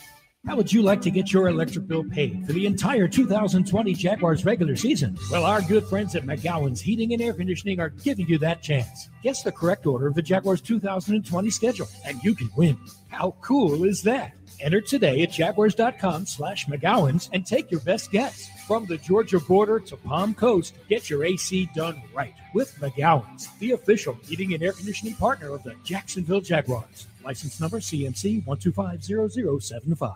How 0.47 0.55
would 0.55 0.73
you 0.73 0.81
like 0.81 1.01
to 1.03 1.11
get 1.11 1.31
your 1.31 1.49
electric 1.49 1.85
bill 1.85 2.03
paid 2.03 2.47
for 2.47 2.53
the 2.53 2.65
entire 2.65 3.07
2020 3.07 3.93
Jaguars 3.93 4.43
regular 4.43 4.75
season? 4.75 5.15
Well, 5.29 5.45
our 5.45 5.61
good 5.61 5.85
friends 5.85 6.15
at 6.15 6.23
McGowan's 6.23 6.81
Heating 6.81 7.13
and 7.13 7.21
Air 7.21 7.33
Conditioning 7.33 7.79
are 7.79 7.89
giving 7.89 8.27
you 8.27 8.39
that 8.39 8.63
chance. 8.63 9.09
Guess 9.21 9.43
the 9.43 9.51
correct 9.51 9.85
order 9.85 10.07
of 10.07 10.15
the 10.15 10.21
Jaguars 10.23 10.59
2020 10.59 11.49
schedule, 11.51 11.87
and 12.05 12.21
you 12.23 12.33
can 12.33 12.49
win. 12.57 12.75
How 13.09 13.35
cool 13.41 13.83
is 13.83 14.01
that? 14.01 14.33
Enter 14.59 14.81
today 14.81 15.21
at 15.21 15.31
jaguars.com 15.31 16.25
slash 16.25 16.65
McGowan's 16.65 17.29
and 17.33 17.45
take 17.45 17.69
your 17.69 17.81
best 17.81 18.11
guess. 18.11 18.49
From 18.67 18.87
the 18.87 18.97
Georgia 18.97 19.39
border 19.39 19.79
to 19.79 19.95
Palm 19.95 20.33
Coast, 20.33 20.73
get 20.89 21.07
your 21.07 21.23
AC 21.23 21.69
done 21.75 22.01
right 22.15 22.33
with 22.55 22.75
McGowan's, 22.79 23.47
the 23.59 23.71
official 23.71 24.17
heating 24.23 24.55
and 24.55 24.63
air 24.63 24.73
conditioning 24.73 25.13
partner 25.15 25.53
of 25.53 25.63
the 25.63 25.75
Jacksonville 25.83 26.41
Jaguars. 26.41 27.05
License 27.23 27.59
number 27.59 27.79
CMC 27.79 28.43
1250075. 28.43 30.15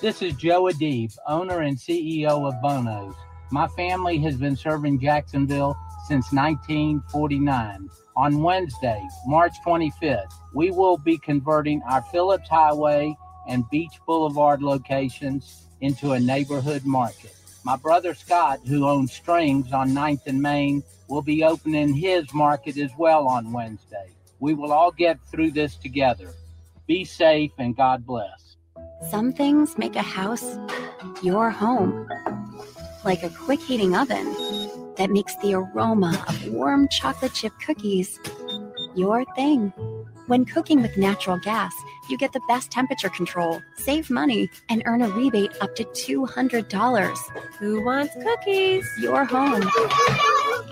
This 0.00 0.22
is 0.22 0.34
Joe 0.34 0.64
Adib, 0.64 1.16
owner 1.26 1.62
and 1.62 1.76
CEO 1.76 2.46
of 2.46 2.62
Bono's. 2.62 3.16
My 3.50 3.66
family 3.66 4.18
has 4.18 4.36
been 4.36 4.54
serving 4.54 5.00
Jacksonville 5.00 5.76
since 6.06 6.32
1949. 6.32 7.90
On 8.16 8.42
Wednesday, 8.42 9.02
March 9.26 9.54
25th, 9.66 10.32
we 10.54 10.70
will 10.70 10.98
be 10.98 11.18
converting 11.18 11.82
our 11.82 12.02
Phillips 12.12 12.48
Highway 12.48 13.16
and 13.48 13.68
Beach 13.70 13.98
Boulevard 14.06 14.62
locations 14.62 15.64
into 15.80 16.12
a 16.12 16.20
neighborhood 16.20 16.84
market. 16.84 17.34
My 17.64 17.74
brother 17.74 18.14
Scott, 18.14 18.60
who 18.68 18.86
owns 18.86 19.12
Strings 19.12 19.72
on 19.72 19.90
9th 19.90 20.26
and 20.26 20.40
Main, 20.40 20.84
will 21.08 21.22
be 21.22 21.42
opening 21.42 21.92
his 21.92 22.32
market 22.32 22.78
as 22.78 22.92
well 22.96 23.26
on 23.26 23.52
Wednesday. 23.52 24.12
We 24.38 24.54
will 24.54 24.72
all 24.72 24.92
get 24.92 25.18
through 25.32 25.50
this 25.50 25.74
together. 25.74 26.34
Be 26.86 27.04
safe 27.04 27.50
and 27.58 27.76
God 27.76 28.06
bless. 28.06 28.47
Some 29.10 29.32
things 29.32 29.78
make 29.78 29.96
a 29.96 30.02
house 30.02 30.58
your 31.22 31.50
home, 31.50 32.08
like 33.04 33.22
a 33.22 33.30
quick 33.30 33.60
heating 33.60 33.96
oven 33.96 34.26
that 34.96 35.10
makes 35.10 35.36
the 35.36 35.54
aroma 35.54 36.24
of 36.28 36.48
warm 36.48 36.88
chocolate 36.88 37.34
chip 37.34 37.52
cookies 37.64 38.18
your 38.98 39.24
thing. 39.34 39.72
When 40.26 40.44
cooking 40.44 40.82
with 40.82 40.96
natural 40.96 41.38
gas, 41.38 41.72
you 42.10 42.18
get 42.18 42.32
the 42.32 42.40
best 42.48 42.70
temperature 42.70 43.08
control, 43.08 43.60
save 43.76 44.10
money, 44.10 44.50
and 44.68 44.82
earn 44.84 45.02
a 45.02 45.08
rebate 45.08 45.52
up 45.60 45.74
to 45.76 45.84
$200. 45.84 47.18
Who 47.58 47.84
wants 47.84 48.14
cookies? 48.22 48.86
Your 49.00 49.24
home. 49.24 49.70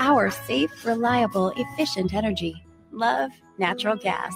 Our 0.01 0.31
safe, 0.31 0.85
reliable, 0.85 1.53
efficient 1.57 2.13
energy. 2.13 2.67
Love 2.91 3.31
natural 3.59 3.97
gas. 3.97 4.35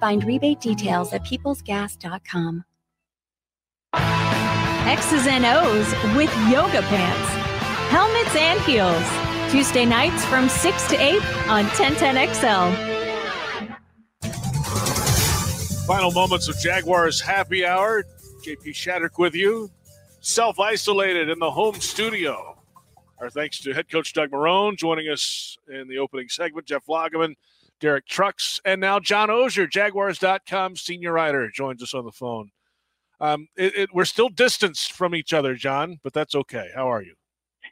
Find 0.00 0.22
rebate 0.24 0.60
details 0.60 1.12
at 1.12 1.24
peoplesgas.com. 1.24 2.64
X's 4.88 5.26
and 5.26 5.44
O's 5.44 5.86
with 6.16 6.34
yoga 6.50 6.82
pants, 6.82 7.30
helmets, 7.90 8.34
and 8.34 8.60
heels. 8.60 9.52
Tuesday 9.52 9.84
nights 9.84 10.24
from 10.24 10.48
6 10.48 10.88
to 10.88 10.96
8 10.96 11.16
on 11.48 11.64
1010XL. 11.66 12.74
Final 15.86 16.10
moments 16.10 16.48
of 16.48 16.58
Jaguars 16.58 17.20
happy 17.20 17.64
hour. 17.64 18.04
JP 18.44 18.68
Shadrick 18.68 19.18
with 19.18 19.34
you. 19.34 19.70
Self 20.20 20.58
isolated 20.58 21.28
in 21.28 21.38
the 21.38 21.50
home 21.50 21.80
studio. 21.80 22.58
Our 23.20 23.30
thanks 23.30 23.60
to 23.60 23.72
head 23.72 23.90
coach 23.90 24.12
Doug 24.12 24.30
Marrone 24.30 24.76
joining 24.76 25.08
us 25.08 25.58
in 25.68 25.88
the 25.88 25.98
opening 25.98 26.28
segment. 26.28 26.66
Jeff 26.66 26.86
Lageman, 26.86 27.34
Derek 27.80 28.06
Trucks, 28.06 28.60
and 28.64 28.80
now 28.80 29.00
John 29.00 29.28
Oehser, 29.28 29.70
Jaguars.com 29.70 30.76
senior 30.76 31.12
writer, 31.12 31.50
joins 31.50 31.82
us 31.82 31.94
on 31.94 32.04
the 32.04 32.12
phone. 32.12 32.50
Um, 33.20 33.48
it, 33.56 33.76
it, 33.76 33.90
we're 33.92 34.04
still 34.04 34.28
distanced 34.28 34.92
from 34.92 35.14
each 35.14 35.32
other, 35.32 35.54
John, 35.54 35.98
but 36.02 36.12
that's 36.12 36.34
okay. 36.34 36.68
How 36.74 36.90
are 36.90 37.02
you? 37.02 37.14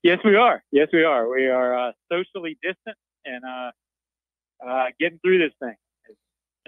Yes, 0.02 0.18
we 0.24 0.36
are. 0.36 0.62
Yes, 0.72 0.88
we 0.92 1.04
are. 1.04 1.28
We 1.28 1.46
are 1.46 1.88
uh, 1.88 1.92
socially 2.10 2.58
distant 2.62 2.96
and 3.24 3.42
uh, 3.44 4.68
uh, 4.68 4.84
getting 5.00 5.18
through 5.24 5.38
this 5.38 5.52
thing. 5.60 5.74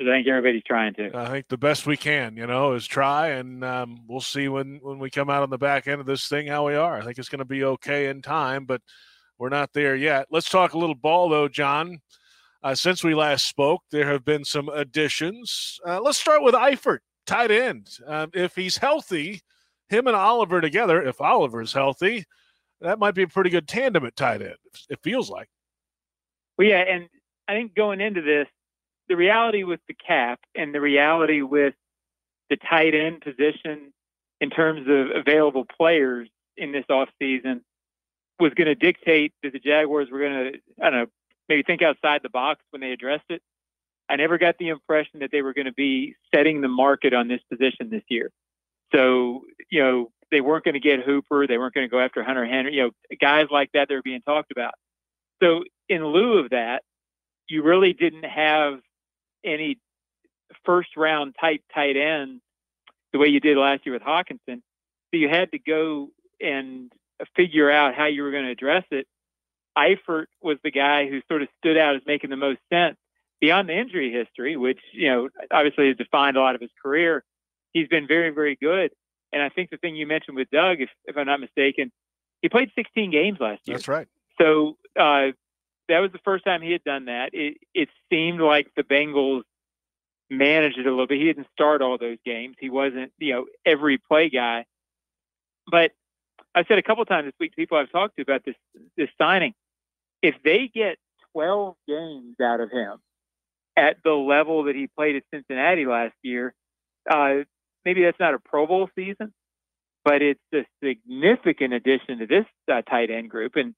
I 0.00 0.04
think 0.04 0.28
everybody's 0.28 0.62
trying 0.64 0.94
to. 0.94 1.10
I 1.16 1.28
think 1.28 1.48
the 1.48 1.58
best 1.58 1.84
we 1.84 1.96
can, 1.96 2.36
you 2.36 2.46
know, 2.46 2.74
is 2.74 2.86
try, 2.86 3.28
and 3.28 3.64
um, 3.64 4.04
we'll 4.06 4.20
see 4.20 4.46
when 4.46 4.78
when 4.80 5.00
we 5.00 5.10
come 5.10 5.28
out 5.28 5.42
on 5.42 5.50
the 5.50 5.58
back 5.58 5.88
end 5.88 6.00
of 6.00 6.06
this 6.06 6.28
thing 6.28 6.46
how 6.46 6.68
we 6.68 6.76
are. 6.76 6.98
I 6.98 7.04
think 7.04 7.18
it's 7.18 7.28
going 7.28 7.40
to 7.40 7.44
be 7.44 7.64
okay 7.64 8.06
in 8.06 8.22
time, 8.22 8.64
but 8.64 8.80
we're 9.38 9.48
not 9.48 9.72
there 9.72 9.96
yet. 9.96 10.26
Let's 10.30 10.48
talk 10.48 10.72
a 10.72 10.78
little 10.78 10.94
ball, 10.94 11.28
though, 11.28 11.48
John. 11.48 11.98
Uh, 12.62 12.76
since 12.76 13.02
we 13.02 13.14
last 13.14 13.48
spoke, 13.48 13.82
there 13.90 14.06
have 14.06 14.24
been 14.24 14.44
some 14.44 14.68
additions. 14.68 15.78
Uh, 15.86 16.00
let's 16.00 16.18
start 16.18 16.42
with 16.42 16.54
Eifert 16.54 16.98
tight 17.28 17.50
end. 17.50 17.90
Um, 18.06 18.30
if 18.34 18.56
he's 18.56 18.78
healthy, 18.78 19.42
him 19.88 20.06
and 20.06 20.16
Oliver 20.16 20.60
together, 20.60 21.02
if 21.02 21.20
Oliver's 21.20 21.72
healthy, 21.72 22.24
that 22.80 22.98
might 22.98 23.14
be 23.14 23.22
a 23.22 23.28
pretty 23.28 23.50
good 23.50 23.68
tandem 23.68 24.04
at 24.04 24.16
tight 24.16 24.42
end. 24.42 24.56
It 24.88 25.00
feels 25.02 25.30
like. 25.30 25.48
Well, 26.56 26.66
yeah, 26.66 26.80
and 26.80 27.08
I 27.46 27.54
think 27.54 27.74
going 27.74 28.00
into 28.00 28.22
this, 28.22 28.48
the 29.08 29.16
reality 29.16 29.62
with 29.62 29.80
the 29.88 29.94
cap 29.94 30.40
and 30.54 30.74
the 30.74 30.80
reality 30.80 31.42
with 31.42 31.74
the 32.50 32.56
tight 32.56 32.94
end 32.94 33.20
position 33.20 33.92
in 34.40 34.50
terms 34.50 34.86
of 34.88 35.16
available 35.16 35.64
players 35.64 36.28
in 36.56 36.72
this 36.72 36.84
offseason 36.90 37.60
was 38.40 38.52
going 38.54 38.66
to 38.66 38.74
dictate 38.74 39.32
that 39.42 39.52
the 39.52 39.58
Jaguars 39.58 40.08
were 40.10 40.20
going 40.20 40.52
to, 40.52 40.58
I 40.82 40.90
don't 40.90 41.00
know, 41.00 41.06
maybe 41.48 41.62
think 41.62 41.82
outside 41.82 42.20
the 42.22 42.28
box 42.28 42.60
when 42.70 42.80
they 42.80 42.92
addressed 42.92 43.24
it. 43.30 43.42
I 44.08 44.16
never 44.16 44.38
got 44.38 44.56
the 44.58 44.68
impression 44.68 45.20
that 45.20 45.30
they 45.30 45.42
were 45.42 45.52
going 45.52 45.66
to 45.66 45.72
be 45.72 46.14
setting 46.34 46.60
the 46.60 46.68
market 46.68 47.12
on 47.12 47.28
this 47.28 47.40
position 47.50 47.90
this 47.90 48.02
year. 48.08 48.30
So, 48.94 49.42
you 49.70 49.82
know, 49.82 50.10
they 50.30 50.40
weren't 50.40 50.64
going 50.64 50.74
to 50.74 50.80
get 50.80 51.00
Hooper. 51.00 51.46
They 51.46 51.58
weren't 51.58 51.74
going 51.74 51.86
to 51.86 51.90
go 51.90 52.00
after 52.00 52.22
Hunter 52.22 52.46
Henry. 52.46 52.74
You 52.74 52.82
know, 52.84 52.90
guys 53.20 53.46
like 53.50 53.70
that 53.72 53.88
they're 53.88 54.02
being 54.02 54.22
talked 54.22 54.50
about. 54.50 54.74
So, 55.42 55.64
in 55.88 56.04
lieu 56.04 56.38
of 56.38 56.50
that, 56.50 56.82
you 57.48 57.62
really 57.62 57.92
didn't 57.92 58.24
have 58.24 58.80
any 59.44 59.78
first 60.64 60.96
round 60.96 61.34
type 61.40 61.62
tight 61.74 61.96
end 61.96 62.40
the 63.12 63.18
way 63.18 63.28
you 63.28 63.40
did 63.40 63.56
last 63.56 63.86
year 63.86 63.94
with 63.94 64.02
Hockenson. 64.02 64.60
So 65.10 65.12
you 65.12 65.28
had 65.28 65.50
to 65.52 65.58
go 65.58 66.10
and 66.40 66.92
figure 67.34 67.70
out 67.70 67.94
how 67.94 68.06
you 68.06 68.22
were 68.22 68.30
going 68.30 68.44
to 68.44 68.50
address 68.50 68.84
it. 68.90 69.06
Eifert 69.76 70.26
was 70.42 70.58
the 70.62 70.70
guy 70.70 71.08
who 71.08 71.20
sort 71.28 71.42
of 71.42 71.48
stood 71.58 71.76
out 71.76 71.96
as 71.96 72.02
making 72.06 72.30
the 72.30 72.36
most 72.36 72.60
sense 72.70 72.96
beyond 73.40 73.68
the 73.68 73.78
injury 73.78 74.12
history, 74.12 74.56
which, 74.56 74.80
you 74.92 75.08
know, 75.08 75.28
obviously 75.50 75.88
has 75.88 75.96
defined 75.96 76.36
a 76.36 76.40
lot 76.40 76.54
of 76.54 76.60
his 76.60 76.70
career, 76.82 77.24
he's 77.72 77.88
been 77.88 78.06
very, 78.06 78.30
very 78.30 78.56
good. 78.56 78.90
And 79.32 79.42
I 79.42 79.48
think 79.48 79.70
the 79.70 79.76
thing 79.76 79.96
you 79.96 80.06
mentioned 80.06 80.36
with 80.36 80.50
Doug, 80.50 80.80
if, 80.80 80.90
if 81.04 81.16
I'm 81.16 81.26
not 81.26 81.40
mistaken, 81.40 81.92
he 82.42 82.48
played 82.48 82.70
16 82.74 83.10
games 83.10 83.38
last 83.40 83.60
year. 83.66 83.76
That's 83.76 83.88
right. 83.88 84.08
So 84.40 84.76
uh, 84.98 85.32
that 85.88 86.00
was 86.00 86.10
the 86.12 86.20
first 86.24 86.44
time 86.44 86.62
he 86.62 86.72
had 86.72 86.84
done 86.84 87.06
that. 87.06 87.30
It, 87.32 87.58
it 87.74 87.88
seemed 88.10 88.40
like 88.40 88.68
the 88.76 88.82
Bengals 88.82 89.42
managed 90.30 90.78
it 90.78 90.86
a 90.86 90.90
little 90.90 91.06
bit. 91.06 91.18
He 91.18 91.24
didn't 91.24 91.48
start 91.52 91.82
all 91.82 91.98
those 91.98 92.18
games. 92.24 92.56
He 92.58 92.70
wasn't, 92.70 93.12
you 93.18 93.34
know, 93.34 93.46
every 93.66 93.98
play 93.98 94.30
guy. 94.30 94.66
But 95.70 95.92
I've 96.54 96.66
said 96.68 96.78
a 96.78 96.82
couple 96.82 97.04
times 97.04 97.26
this 97.26 97.34
week 97.38 97.52
to 97.52 97.56
people 97.56 97.78
I've 97.78 97.90
talked 97.90 98.16
to 98.16 98.22
about 98.22 98.44
this 98.44 98.54
this 98.96 99.08
signing. 99.18 99.54
If 100.22 100.34
they 100.44 100.70
get 100.72 100.98
12 101.32 101.76
games 101.86 102.36
out 102.42 102.60
of 102.60 102.70
him, 102.70 102.98
at 103.78 103.98
the 104.02 104.12
level 104.12 104.64
that 104.64 104.74
he 104.74 104.88
played 104.88 105.16
at 105.16 105.22
Cincinnati 105.32 105.86
last 105.86 106.14
year. 106.22 106.52
Uh, 107.08 107.44
maybe 107.84 108.02
that's 108.02 108.18
not 108.18 108.34
a 108.34 108.38
Pro 108.38 108.66
Bowl 108.66 108.88
season, 108.96 109.32
but 110.04 110.20
it's 110.20 110.40
a 110.52 110.66
significant 110.82 111.74
addition 111.74 112.18
to 112.18 112.26
this 112.26 112.44
uh, 112.70 112.82
tight 112.82 113.10
end 113.10 113.30
group. 113.30 113.54
And 113.54 113.74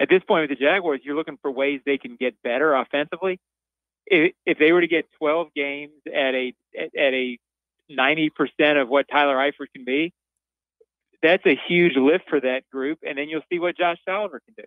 at 0.00 0.08
this 0.08 0.22
point 0.26 0.48
with 0.48 0.58
the 0.58 0.64
Jaguars, 0.64 1.00
you're 1.04 1.16
looking 1.16 1.38
for 1.42 1.50
ways 1.50 1.80
they 1.84 1.98
can 1.98 2.16
get 2.18 2.34
better 2.42 2.74
offensively. 2.74 3.38
If, 4.06 4.32
if 4.46 4.58
they 4.58 4.72
were 4.72 4.80
to 4.80 4.88
get 4.88 5.06
12 5.18 5.48
games 5.54 5.92
at 6.06 6.34
a 6.34 6.54
at, 6.76 6.96
at 6.98 7.14
a 7.14 7.38
90% 7.90 8.30
of 8.80 8.88
what 8.88 9.06
Tyler 9.10 9.36
Eifert 9.36 9.72
can 9.74 9.84
be, 9.84 10.12
that's 11.22 11.44
a 11.44 11.60
huge 11.68 11.96
lift 11.96 12.28
for 12.30 12.40
that 12.40 12.62
group. 12.70 13.00
And 13.06 13.18
then 13.18 13.28
you'll 13.28 13.42
see 13.52 13.58
what 13.58 13.76
Josh 13.76 13.98
Oliver 14.08 14.40
can 14.40 14.54
do. 14.56 14.64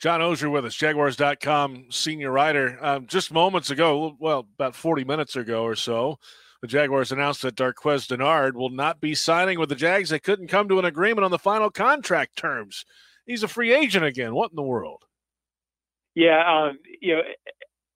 John 0.00 0.20
Oehser 0.20 0.50
with 0.50 0.64
us, 0.64 0.74
Jaguars.com 0.74 1.86
senior 1.90 2.30
writer. 2.30 2.78
Um, 2.80 3.06
just 3.06 3.30
moments 3.30 3.70
ago, 3.70 4.16
well, 4.18 4.46
about 4.54 4.74
40 4.74 5.04
minutes 5.04 5.36
ago 5.36 5.62
or 5.62 5.74
so, 5.76 6.18
the 6.62 6.68
Jaguars 6.68 7.12
announced 7.12 7.42
that 7.42 7.54
Darqueze 7.54 8.06
Dennard 8.08 8.54
will 8.54 8.70
not 8.70 9.00
be 9.00 9.14
signing 9.14 9.58
with 9.58 9.68
the 9.68 9.74
Jags. 9.74 10.08
They 10.08 10.18
couldn't 10.18 10.48
come 10.48 10.68
to 10.68 10.78
an 10.78 10.86
agreement 10.86 11.26
on 11.26 11.30
the 11.30 11.38
final 11.38 11.70
contract 11.70 12.36
terms. 12.36 12.86
He's 13.26 13.42
a 13.42 13.48
free 13.48 13.74
agent 13.74 14.06
again. 14.06 14.34
What 14.34 14.50
in 14.50 14.56
the 14.56 14.62
world? 14.62 15.04
Yeah, 16.14 16.42
um, 16.46 16.78
you 17.00 17.16
know, 17.16 17.22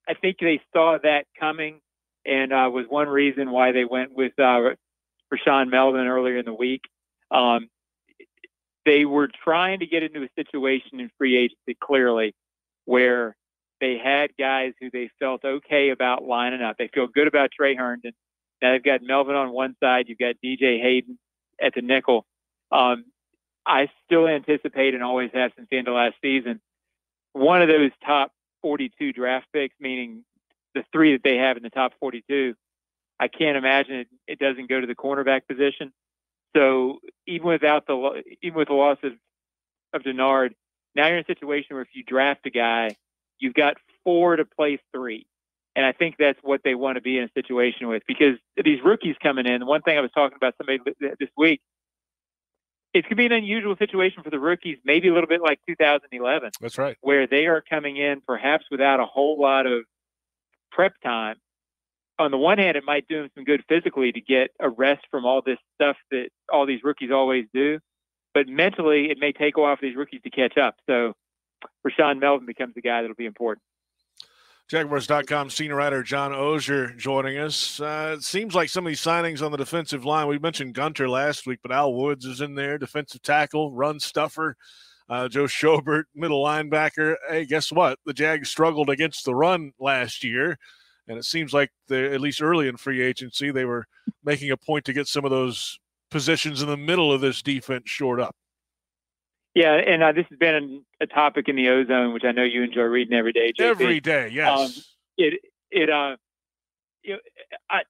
I 0.07 0.13
think 0.15 0.37
they 0.41 0.61
saw 0.75 0.99
that 1.03 1.25
coming, 1.41 1.81
and 2.27 2.53
uh, 2.53 2.69
was 2.71 2.85
one 2.89 3.09
reason 3.09 3.51
why 3.51 3.73
they 3.73 3.85
went 3.85 4.15
with 4.15 4.33
uh, 4.39 4.75
Rashaan 5.33 5.71
Melvin 5.71 6.07
earlier 6.07 6.39
in 6.39 6.45
the 6.45 6.55
week. 6.55 6.83
Um, 7.31 7.69
they 8.85 9.05
were 9.05 9.29
trying 9.29 9.81
to 9.81 9.87
get 9.87 10.03
into 10.03 10.23
a 10.23 10.29
situation 10.37 11.01
in 11.01 11.11
free 11.19 11.37
agency 11.37 11.77
clearly 11.81 12.35
where 12.85 13.37
they 13.81 13.99
had 14.03 14.31
guys 14.39 14.73
who 14.81 14.91
they 14.91 15.11
felt 15.19 15.45
okay 15.45 15.91
about 15.91 16.23
lining 16.23 16.63
up. 16.63 16.77
They 16.79 16.89
feel 16.93 17.07
good 17.07 17.27
about 17.27 17.51
Tre 17.57 17.75
Herndon. 17.75 18.13
Now 18.63 18.73
they've 18.73 18.83
got 18.83 19.03
Melvin 19.03 19.35
on 19.35 19.53
one 19.53 19.75
side. 19.83 20.07
You've 20.09 20.19
got 20.19 20.37
DJ 20.45 20.81
Hayden 20.81 21.19
at 21.61 21.75
the 21.75 21.83
nickel. 21.83 22.25
Um, 22.71 23.05
I 23.67 23.89
still 24.05 24.29
anticipate 24.29 24.95
and 24.95 25.03
always 25.03 25.31
have 25.35 25.53
since 25.57 25.69
the 25.71 25.79
end 25.79 25.89
of 25.89 25.95
last 25.95 26.17
season, 26.23 26.61
one 27.33 27.63
of 27.63 27.69
those 27.69 27.91
top 28.05 28.33
42 28.63 29.13
draft 29.13 29.47
picks, 29.53 29.75
meaning 29.81 30.25
the 30.75 30.85
three 30.93 31.13
that 31.13 31.23
they 31.23 31.37
have 31.37 31.57
in 31.57 31.63
the 31.63 31.71
top 31.71 31.93
42. 32.01 32.55
I 33.19 33.29
can't 33.29 33.57
imagine 33.57 33.97
it, 33.97 34.09
it 34.27 34.39
doesn't 34.39 34.69
go 34.69 34.81
to 34.81 34.87
the 34.87 34.95
cornerback 34.95 35.43
position. 35.49 35.93
So 36.55 37.01
even 37.27 37.49
without 37.49 37.87
the 37.87 38.23
even 38.43 38.59
with 38.59 38.69
the 38.69 38.75
loss 38.75 38.99
of 39.03 39.13
of 39.93 40.03
Dennard, 40.03 40.55
now 40.95 41.09
you're 41.09 41.19
in 41.19 41.25
a 41.25 41.27
situation 41.27 41.75
where 41.75 41.83
if 41.83 41.89
you 41.95 42.03
draft 42.05 42.47
a 42.47 42.51
guy, 42.51 42.97
you've 43.39 43.55
got 43.55 43.77
four 44.05 44.37
to 44.37 44.45
play 44.45 44.79
three. 44.93 45.27
And 45.77 45.85
I 45.85 45.93
think 45.93 46.17
that's 46.19 46.39
what 46.43 46.61
they 46.63 46.77
want 46.77 46.97
to 46.97 47.03
be 47.03 47.19
in 47.19 47.25
a 47.25 47.31
situation 47.35 47.89
with 47.89 48.05
because 48.07 48.37
these 48.63 48.79
rookies 48.85 49.17
coming 49.21 49.47
in. 49.47 49.67
One 49.67 49.83
thing 49.83 49.99
I 49.99 50.01
was 50.01 50.13
talking 50.13 50.37
about 50.37 50.55
somebody 50.57 50.79
this 51.01 51.29
week, 51.37 51.61
it 52.93 53.09
could 53.09 53.17
be 53.17 53.27
an 53.27 53.33
unusual 53.33 53.75
situation 53.77 54.23
for 54.23 54.31
the 54.31 54.39
rookies, 54.39 54.79
maybe 54.85 55.09
a 55.09 55.13
little 55.13 55.29
bit 55.29 55.43
like 55.43 55.59
2011. 55.67 56.53
That's 56.61 56.79
right. 56.79 56.97
Where 57.01 57.27
they 57.27 57.47
are 57.47 57.61
coming 57.61 57.97
in 57.97 58.21
perhaps 58.21 58.67
without 58.71 59.01
a 59.01 59.05
whole 59.05 59.41
lot 59.41 59.67
of 59.67 59.83
prep 60.71 60.95
time. 61.03 61.37
On 62.19 62.31
the 62.31 62.39
one 62.39 62.59
hand, 62.59 62.77
it 62.77 62.85
might 62.85 63.09
do 63.09 63.23
them 63.23 63.31
some 63.35 63.45
good 63.45 63.65
physically 63.69 64.13
to 64.13 64.21
get 64.21 64.51
a 64.61 64.69
rest 64.69 65.05
from 65.11 65.25
all 65.25 65.43
this 65.43 65.59
stuff 65.75 65.97
that 66.11 66.29
all 66.53 66.65
these 66.67 66.85
rookies 66.85 67.11
always 67.11 67.47
do. 67.53 67.81
But 68.35 68.49
mentally, 68.49 69.11
it 69.11 69.19
may 69.19 69.33
take 69.33 69.57
a 69.57 69.61
while 69.61 69.77
for 69.77 69.83
these 69.83 69.97
rookies 69.97 70.23
to 70.23 70.31
catch 70.31 70.57
up. 70.57 70.77
So 70.89 71.15
Rashaan 71.87 72.21
Melvin 72.21 72.47
becomes 72.47 72.75
the 72.75 72.83
guy 72.83 73.01
that'll 73.01 73.17
be 73.17 73.27
important. 73.27 73.63
Jaguars.com 74.71 75.51
senior 75.51 75.77
writer 75.77 76.03
John 76.03 76.33
Oehser 76.33 76.97
joining 76.97 77.37
us. 77.37 77.81
Uh, 77.81 78.17
it 78.17 78.23
seems 78.23 78.55
like 78.55 78.71
some 78.71 78.87
of 78.87 78.91
these 78.91 79.01
signings 79.01 79.43
on 79.43 79.51
the 79.51 79.59
defensive 79.59 80.07
line, 80.07 80.27
we 80.27 80.39
mentioned 80.39 80.75
Gunter 80.75 81.07
last 81.09 81.47
week, 81.47 81.59
but 81.63 81.71
Al 81.71 81.93
Woods 81.93 82.25
is 82.25 82.41
in 82.41 82.55
there, 82.55 82.79
defensive 82.79 83.21
tackle, 83.23 83.73
run 83.73 84.01
stuffer. 84.01 84.57
Uh, 85.07 85.29
Joe 85.29 85.45
Schobert, 85.45 86.05
middle 86.15 86.43
linebacker. 86.43 87.17
Hey, 87.29 87.45
guess 87.45 87.71
what? 87.71 87.99
The 88.07 88.15
Jags 88.15 88.49
struggled 88.49 88.89
against 88.89 89.27
the 89.27 89.35
run 89.35 89.73
last 89.79 90.25
year, 90.25 90.59
and 91.09 91.19
it 91.19 91.25
seems 91.25 91.53
like 91.53 91.71
they, 91.89 92.13
at 92.13 92.21
least 92.21 92.43
early 92.43 92.69
in 92.69 92.77
free 92.77 93.03
agency, 93.03 93.51
they 93.51 93.65
were 93.65 93.87
making 94.25 94.51
a 94.51 94.57
point 94.57 94.85
to 94.87 94.93
get 94.93 95.07
some 95.07 95.25
of 95.25 95.31
those 95.31 95.79
positions 96.11 96.63
in 96.63 96.69
the 96.69 96.77
middle 96.77 97.13
of 97.13 97.21
this 97.21 97.43
defense 97.43 97.85
shored 97.87 98.21
up. 98.21 98.35
Yeah, 99.55 99.75
and 99.75 100.03
uh, 100.03 100.13
this 100.13 100.27
has 100.31 100.39
been 100.39 100.83
a 101.01 101.07
topic 101.07 101.49
in 101.49 101.57
the 101.57 101.69
O-Zone, 101.69 102.13
which 102.13 102.25
I 102.25 102.33
know 102.33 102.43
you 102.43 102.63
enjoy 102.63 102.83
reading 102.83 103.17
every 103.17 103.33
day. 103.33 103.53
JP. 103.53 103.65
Every 103.65 104.01
day, 104.01 104.29
yes. 104.33 104.59
Um, 104.59 104.83
it 105.17 105.41
it 105.71 105.91
uh, 105.91 106.17
you 107.05 107.13
know, 107.13 107.19
I 107.71 107.83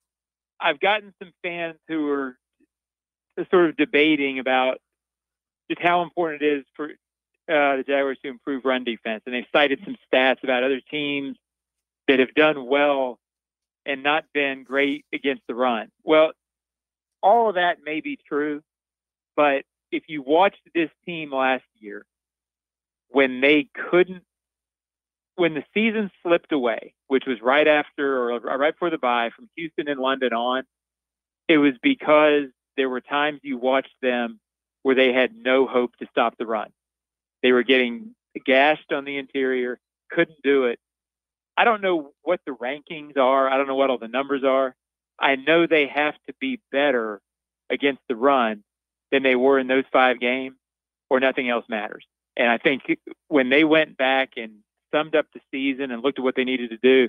I've 0.60 0.78
gotten 0.78 1.14
some 1.18 1.32
fans 1.42 1.76
who 1.88 2.08
are 2.10 2.36
sort 3.50 3.70
of 3.70 3.76
debating 3.76 4.40
about 4.40 4.78
just 5.70 5.80
how 5.80 6.02
important 6.02 6.42
it 6.42 6.58
is 6.58 6.64
for 6.74 6.90
uh, 6.90 7.76
the 7.76 7.84
Jaguars 7.86 8.18
to 8.22 8.28
improve 8.28 8.66
run 8.66 8.84
defense, 8.84 9.22
and 9.24 9.34
they've 9.34 9.46
cited 9.50 9.80
some 9.84 9.96
stats 10.12 10.44
about 10.44 10.64
other 10.64 10.82
teams 10.90 11.36
that 12.08 12.18
have 12.18 12.34
done 12.34 12.66
well 12.66 13.18
and 13.86 14.02
not 14.02 14.24
been 14.32 14.64
great 14.64 15.04
against 15.12 15.42
the 15.46 15.54
run. 15.54 15.90
Well, 16.02 16.32
all 17.22 17.48
of 17.48 17.54
that 17.56 17.78
may 17.84 18.00
be 18.00 18.18
true, 18.28 18.62
but 19.36 19.64
if 19.90 20.04
you 20.08 20.22
watched 20.22 20.60
this 20.74 20.90
team 21.06 21.32
last 21.32 21.64
year, 21.78 22.04
when 23.08 23.40
they 23.40 23.68
couldn't, 23.90 24.24
when 25.36 25.54
the 25.54 25.64
season 25.72 26.10
slipped 26.22 26.52
away, 26.52 26.94
which 27.08 27.24
was 27.26 27.40
right 27.40 27.66
after 27.66 28.30
or 28.30 28.40
right 28.40 28.74
before 28.74 28.90
the 28.90 28.98
bye 28.98 29.30
from 29.34 29.48
Houston 29.56 29.88
and 29.88 30.00
London 30.00 30.32
on, 30.32 30.64
it 31.48 31.58
was 31.58 31.74
because 31.82 32.44
there 32.76 32.88
were 32.88 33.00
times 33.00 33.40
you 33.42 33.58
watched 33.58 33.94
them 34.02 34.40
where 34.82 34.94
they 34.94 35.12
had 35.12 35.34
no 35.34 35.66
hope 35.66 35.96
to 35.96 36.06
stop 36.10 36.36
the 36.38 36.46
run. 36.46 36.70
They 37.42 37.52
were 37.52 37.62
getting 37.62 38.14
gashed 38.44 38.92
on 38.92 39.04
the 39.04 39.18
interior, 39.18 39.78
couldn't 40.10 40.42
do 40.42 40.64
it. 40.64 40.78
I 41.56 41.64
don't 41.64 41.82
know 41.82 42.12
what 42.22 42.40
the 42.46 42.52
rankings 42.52 43.16
are. 43.16 43.48
I 43.48 43.56
don't 43.56 43.66
know 43.66 43.74
what 43.76 43.90
all 43.90 43.98
the 43.98 44.08
numbers 44.08 44.42
are. 44.44 44.74
I 45.18 45.36
know 45.36 45.66
they 45.66 45.86
have 45.86 46.14
to 46.26 46.34
be 46.40 46.60
better 46.72 47.20
against 47.70 48.02
the 48.08 48.16
run 48.16 48.64
than 49.12 49.22
they 49.22 49.36
were 49.36 49.58
in 49.58 49.68
those 49.68 49.84
five 49.92 50.18
games, 50.20 50.56
or 51.08 51.20
nothing 51.20 51.48
else 51.48 51.64
matters. 51.68 52.04
And 52.36 52.48
I 52.48 52.58
think 52.58 52.82
when 53.28 53.48
they 53.48 53.62
went 53.62 53.96
back 53.96 54.32
and 54.36 54.58
summed 54.92 55.14
up 55.14 55.26
the 55.32 55.40
season 55.52 55.92
and 55.92 56.02
looked 56.02 56.18
at 56.18 56.24
what 56.24 56.34
they 56.34 56.44
needed 56.44 56.70
to 56.70 56.78
do, 56.78 57.08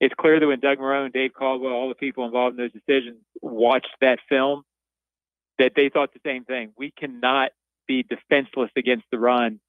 it's 0.00 0.14
clear 0.14 0.40
that 0.40 0.46
when 0.46 0.60
Doug 0.60 0.78
Marrone, 0.78 1.12
Dave 1.12 1.32
Caldwell, 1.32 1.72
all 1.72 1.88
the 1.88 1.94
people 1.94 2.24
involved 2.24 2.58
in 2.58 2.64
those 2.64 2.72
decisions 2.72 3.18
watched 3.40 3.94
that 4.00 4.18
film, 4.28 4.62
that 5.58 5.72
they 5.76 5.88
thought 5.88 6.12
the 6.12 6.20
same 6.24 6.44
thing. 6.44 6.72
We 6.76 6.90
cannot 6.90 7.50
be 7.86 8.02
defenseless 8.02 8.70
against 8.76 9.04
the 9.10 9.18
run, 9.18 9.60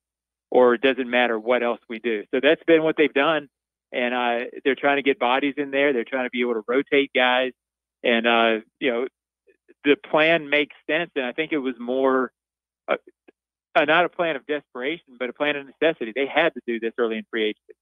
or 0.50 0.74
it 0.74 0.82
doesn't 0.82 1.10
matter 1.10 1.38
what 1.40 1.64
else 1.64 1.80
we 1.90 2.00
do. 2.00 2.24
So 2.34 2.40
that's 2.42 2.64
been 2.66 2.84
what 2.84 2.96
they've 2.98 3.14
done. 3.14 3.50
And 3.92 4.14
uh, 4.14 4.46
they're 4.64 4.76
trying 4.76 4.98
to 4.98 5.04
get 5.04 5.20
bodies 5.20 5.56
in 5.58 5.72
there. 5.72 5.94
They're 5.94 6.06
trying 6.06 6.26
to 6.26 6.30
be 6.30 6.42
able 6.42 6.54
to 6.54 6.64
rotate 6.68 7.12
guys. 7.14 7.52
And, 8.04 8.26
uh, 8.26 8.64
you 8.80 8.92
know, 8.92 9.08
the 9.84 9.96
plan 10.10 10.50
makes 10.50 10.76
sense, 10.90 11.12
and 11.16 11.26
I 11.26 11.32
think 11.32 11.52
it 11.52 11.58
was 11.58 11.76
more 11.80 12.32
uh, 12.88 12.98
uh, 13.76 13.86
not 13.86 14.06
a 14.06 14.10
plan 14.10 14.36
of 14.36 14.46
desperation, 14.46 15.16
but 15.18 15.30
a 15.30 15.34
plan 15.34 15.56
of 15.56 15.66
necessity. 15.66 16.12
They 16.16 16.28
had 16.28 16.54
to 16.54 16.62
do 16.68 16.80
this 16.80 16.94
early 16.98 17.18
in 17.18 17.24
free 17.30 17.44
agency. 17.44 17.74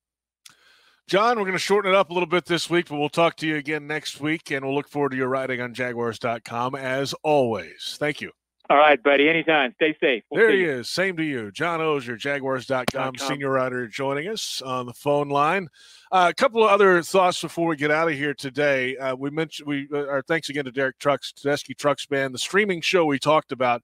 John, 1.07 1.37
we're 1.37 1.45
going 1.45 1.53
to 1.53 1.59
shorten 1.59 1.91
it 1.91 1.97
up 1.97 2.11
a 2.11 2.13
little 2.13 2.27
bit 2.27 2.45
this 2.45 2.69
week, 2.69 2.87
but 2.87 2.99
we'll 2.99 3.09
talk 3.09 3.35
to 3.37 3.47
you 3.47 3.55
again 3.55 3.87
next 3.87 4.21
week, 4.21 4.51
and 4.51 4.63
we'll 4.63 4.75
look 4.75 4.87
forward 4.87 5.09
to 5.09 5.17
your 5.17 5.27
writing 5.27 5.59
on 5.59 5.73
Jaguars.com 5.73 6.75
as 6.75 7.13
always. 7.23 7.97
Thank 7.99 8.21
you. 8.21 8.31
All 8.69 8.77
right, 8.77 9.01
buddy. 9.01 9.27
Anytime. 9.27 9.73
Stay 9.75 9.97
safe. 9.99 10.23
We'll 10.29 10.41
there 10.41 10.51
he 10.51 10.61
you. 10.61 10.71
is. 10.71 10.89
Same 10.89 11.17
to 11.17 11.23
you. 11.23 11.51
John 11.51 11.79
Oehser, 11.79 12.17
Jaguars.com, 12.19 13.17
senior 13.17 13.49
writer, 13.49 13.87
joining 13.87 14.27
us 14.27 14.61
on 14.61 14.85
the 14.85 14.93
phone 14.93 15.29
line. 15.29 15.69
Uh, 16.11 16.27
a 16.29 16.33
couple 16.35 16.63
of 16.63 16.69
other 16.69 17.01
thoughts 17.01 17.41
before 17.41 17.67
we 17.67 17.75
get 17.75 17.89
out 17.89 18.09
of 18.09 18.13
here 18.13 18.35
today. 18.35 18.95
Uh, 18.97 19.15
we 19.15 19.31
mentioned 19.31 19.67
we 19.67 19.87
uh, 19.91 20.05
our 20.07 20.21
thanks 20.21 20.49
again 20.49 20.65
to 20.65 20.71
Derek 20.71 20.99
Trucks, 20.99 21.33
Tedeschi 21.33 21.75
Trucks 21.75 22.05
Band, 22.05 22.31
the 22.33 22.39
streaming 22.39 22.81
show 22.81 23.05
we 23.05 23.17
talked 23.17 23.51
about 23.51 23.81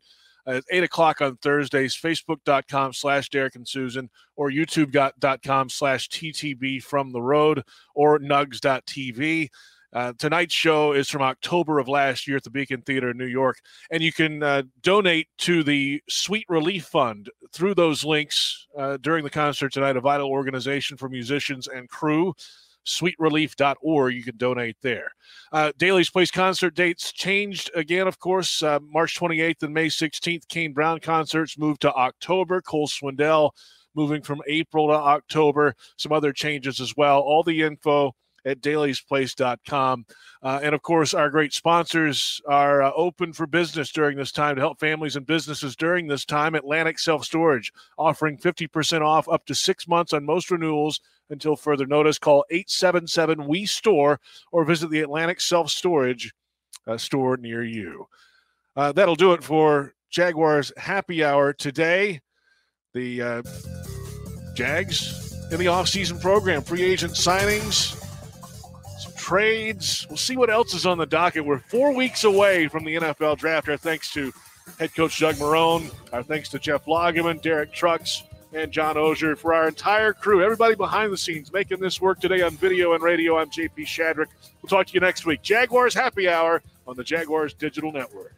at 0.47 0.63
8 0.69 0.83
o'clock 0.83 1.21
on 1.21 1.37
Thursdays, 1.37 1.95
facebook.com 1.95 2.93
slash 2.93 3.29
Derek 3.29 3.55
and 3.55 3.67
Susan, 3.67 4.09
or 4.35 4.51
youtube.com 4.51 5.69
slash 5.69 6.09
TTB 6.09 6.83
from 6.83 7.11
the 7.11 7.21
road, 7.21 7.63
or 7.95 8.19
nugs.tv. 8.19 9.49
Uh, 9.95 10.11
tonight's 10.19 10.53
show 10.53 10.91
is 10.91 11.09
from 11.09 11.21
October 11.21 11.79
of 11.79 11.87
last 11.87 12.27
year 12.27 12.35
at 12.35 12.43
the 12.43 12.49
Beacon 12.49 12.81
Theater 12.81 13.11
in 13.11 13.17
New 13.17 13.25
York, 13.25 13.59
and 13.91 14.03
you 14.03 14.11
can 14.11 14.43
uh, 14.43 14.63
donate 14.81 15.29
to 15.37 15.63
the 15.63 16.03
Sweet 16.09 16.45
Relief 16.49 16.85
Fund 16.85 17.29
through 17.53 17.75
those 17.75 18.03
links 18.03 18.67
uh, 18.77 18.97
during 18.97 19.23
the 19.23 19.29
concert 19.29 19.71
tonight. 19.71 19.95
A 19.95 20.01
vital 20.01 20.29
organization 20.29 20.97
for 20.97 21.07
musicians 21.07 21.69
and 21.69 21.87
crew. 21.87 22.33
SweetRelief.org. 22.85 24.13
You 24.13 24.23
can 24.23 24.37
donate 24.37 24.77
there. 24.83 25.11
Uh, 25.51 25.71
Daly's 25.77 26.11
Place 26.11 26.29
concert 26.29 26.75
dates 26.75 27.11
changed 27.11 27.71
again, 27.73 28.07
of 28.07 28.19
course. 28.19 28.61
Uh, 28.61 28.79
March 28.81 29.17
28th 29.17 29.63
and 29.63 29.73
May 29.73 29.87
16th, 29.87 30.47
Kane 30.49 30.71
Brown 30.71 30.99
concerts 30.99 31.57
moved 31.57 31.81
to 31.81 31.93
October. 31.93 32.61
Cole 32.61 32.87
Swindell 32.87 33.51
moving 33.95 34.21
from 34.21 34.41
April 34.47 34.87
to 34.89 34.93
October. 34.93 35.73
Some 35.97 36.11
other 36.11 36.31
changes 36.31 36.79
as 36.79 36.95
well. 36.95 37.21
All 37.21 37.41
the 37.41 37.63
info 37.63 38.13
at 38.45 38.61
dalysplace.com. 38.61 40.05
Uh, 40.41 40.59
and 40.61 40.75
of 40.75 40.81
course, 40.83 41.13
our 41.13 41.29
great 41.29 41.53
sponsors 41.53 42.39
are 42.47 42.83
uh, 42.83 42.91
open 42.95 43.33
for 43.33 43.47
business 43.47 43.91
during 43.91 44.17
this 44.17 44.31
time 44.31 44.55
to 44.55 44.61
help 44.61 44.79
families 44.79 45.15
and 45.15 45.25
businesses 45.25 45.75
during 45.75 46.07
this 46.07 46.25
time. 46.25 46.55
Atlantic 46.55 46.99
Self 46.99 47.25
Storage 47.25 47.73
offering 47.97 48.37
50% 48.37 49.01
off 49.01 49.27
up 49.27 49.45
to 49.47 49.55
six 49.55 49.87
months 49.87 50.13
on 50.13 50.25
most 50.25 50.51
renewals 50.51 51.01
until 51.29 51.55
further 51.55 51.87
notice. 51.87 52.19
Call 52.19 52.45
877 52.51 53.47
We 53.47 53.65
Store 53.65 54.19
or 54.51 54.63
visit 54.63 54.91
the 54.91 55.01
Atlantic 55.01 55.41
Self 55.41 55.69
Storage 55.71 56.31
uh, 56.87 56.97
store 56.97 57.37
near 57.37 57.63
you. 57.63 58.07
Uh, 58.75 58.91
that'll 58.91 59.15
do 59.15 59.33
it 59.33 59.43
for 59.43 59.93
Jaguars 60.11 60.71
Happy 60.77 61.23
Hour 61.23 61.53
today. 61.53 62.21
The 62.93 63.21
uh, 63.21 63.43
Jags 64.53 65.33
in 65.51 65.59
the 65.59 65.65
offseason 65.65 66.21
program, 66.21 66.61
free 66.61 66.83
agent 66.83 67.13
signings 67.13 68.01
trades. 69.25 70.05
We'll 70.07 70.17
see 70.17 70.37
what 70.37 70.51
else 70.51 70.75
is 70.75 70.85
on 70.85 70.99
the 70.99 71.05
docket. 71.07 71.43
We're 71.43 71.57
four 71.57 71.91
weeks 71.95 72.25
away 72.25 72.67
from 72.67 72.85
the 72.85 72.97
NFL 72.97 73.39
draft. 73.39 73.67
Our 73.67 73.75
thanks 73.75 74.13
to 74.13 74.31
head 74.77 74.93
coach 74.93 75.19
Doug 75.19 75.33
Marrone. 75.35 75.91
Our 76.13 76.21
thanks 76.21 76.47
to 76.49 76.59
Jeff 76.59 76.85
Lageman, 76.85 77.41
Derek 77.41 77.73
Trucks, 77.73 78.21
and 78.53 78.71
John 78.71 78.97
Oehser 78.97 79.35
for 79.35 79.51
our 79.51 79.67
entire 79.67 80.13
crew. 80.13 80.43
Everybody 80.43 80.75
behind 80.75 81.11
the 81.11 81.17
scenes 81.17 81.51
making 81.51 81.79
this 81.79 81.99
work 81.99 82.19
today 82.19 82.43
on 82.43 82.51
video 82.51 82.93
and 82.93 83.01
radio. 83.01 83.39
I'm 83.39 83.49
JP 83.49 83.87
Shadrick. 83.87 84.27
We'll 84.61 84.69
talk 84.69 84.85
to 84.85 84.93
you 84.93 84.99
next 84.99 85.25
week. 85.25 85.41
Jaguars 85.41 85.95
Happy 85.95 86.29
Hour 86.29 86.61
on 86.85 86.95
the 86.95 87.03
Jaguars 87.03 87.55
Digital 87.55 87.91
Network. 87.91 88.35